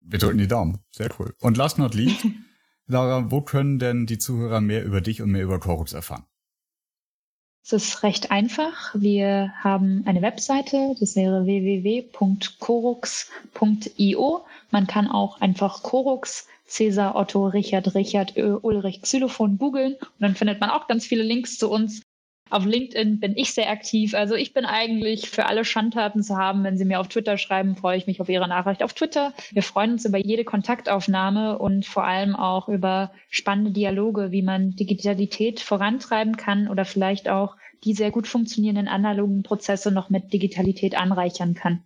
Wir 0.00 0.18
drücken 0.18 0.38
die 0.38 0.48
Daumen. 0.48 0.80
Sehr 0.90 1.10
cool. 1.18 1.34
Und 1.40 1.56
last 1.56 1.78
not 1.78 1.94
least, 1.94 2.26
Lara, 2.86 3.30
wo 3.30 3.40
können 3.40 3.78
denn 3.78 4.06
die 4.06 4.18
Zuhörer 4.18 4.60
mehr 4.60 4.84
über 4.84 5.00
dich 5.00 5.22
und 5.22 5.30
mehr 5.30 5.44
über 5.44 5.60
Chorus 5.60 5.92
erfahren? 5.92 6.24
Es 7.62 7.72
ist 7.72 8.02
recht 8.02 8.30
einfach. 8.30 8.94
Wir 8.94 9.52
haben 9.60 10.02
eine 10.06 10.22
Webseite, 10.22 10.94
das 10.98 11.14
wäre 11.14 11.44
www.corux.io. 11.44 12.10
Man 14.70 14.86
kann 14.86 15.08
auch 15.08 15.40
einfach 15.40 15.82
Corux, 15.82 16.46
Cäsar, 16.66 17.16
Otto, 17.16 17.46
Richard, 17.46 17.94
Richard, 17.94 18.36
Ulrich, 18.36 19.02
Xylophon 19.02 19.58
googeln 19.58 19.94
und 19.94 20.20
dann 20.20 20.34
findet 20.36 20.60
man 20.60 20.70
auch 20.70 20.86
ganz 20.88 21.04
viele 21.06 21.22
Links 21.22 21.58
zu 21.58 21.70
uns. 21.70 22.02
Auf 22.50 22.64
LinkedIn 22.64 23.20
bin 23.20 23.36
ich 23.36 23.54
sehr 23.54 23.70
aktiv. 23.70 24.14
Also 24.14 24.34
ich 24.34 24.52
bin 24.52 24.64
eigentlich 24.64 25.30
für 25.30 25.46
alle 25.46 25.64
Schandtaten 25.64 26.22
zu 26.22 26.36
haben. 26.36 26.64
Wenn 26.64 26.76
Sie 26.76 26.84
mir 26.84 27.00
auf 27.00 27.08
Twitter 27.08 27.38
schreiben, 27.38 27.76
freue 27.76 27.96
ich 27.96 28.06
mich 28.06 28.20
auf 28.20 28.28
Ihre 28.28 28.48
Nachricht 28.48 28.82
auf 28.82 28.92
Twitter. 28.92 29.32
Wir 29.52 29.62
freuen 29.62 29.92
uns 29.92 30.04
über 30.04 30.18
jede 30.18 30.44
Kontaktaufnahme 30.44 31.58
und 31.58 31.86
vor 31.86 32.04
allem 32.04 32.34
auch 32.34 32.68
über 32.68 33.12
spannende 33.30 33.70
Dialoge, 33.70 34.32
wie 34.32 34.42
man 34.42 34.72
Digitalität 34.72 35.60
vorantreiben 35.60 36.36
kann 36.36 36.68
oder 36.68 36.84
vielleicht 36.84 37.28
auch 37.28 37.56
die 37.84 37.94
sehr 37.94 38.10
gut 38.10 38.26
funktionierenden 38.26 38.88
analogen 38.88 39.42
Prozesse 39.42 39.90
noch 39.90 40.10
mit 40.10 40.32
Digitalität 40.32 40.98
anreichern 40.98 41.54
kann. 41.54 41.84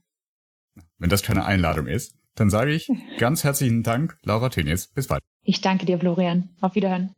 Wenn 0.99 1.11
das 1.11 1.23
keine 1.23 1.45
Einladung 1.45 1.87
ist, 1.87 2.17
dann 2.35 2.51
sage 2.51 2.73
ich 2.73 2.91
ganz 3.19 3.45
herzlichen 3.45 3.83
Dank, 3.83 4.19
Laura 4.25 4.49
Tenis. 4.49 4.89
Bis 4.89 5.07
bald. 5.07 5.23
Ich 5.45 5.61
danke 5.61 5.87
dir, 5.87 5.99
Florian. 5.99 6.49
Auf 6.61 6.75
Wiederhören. 6.75 7.15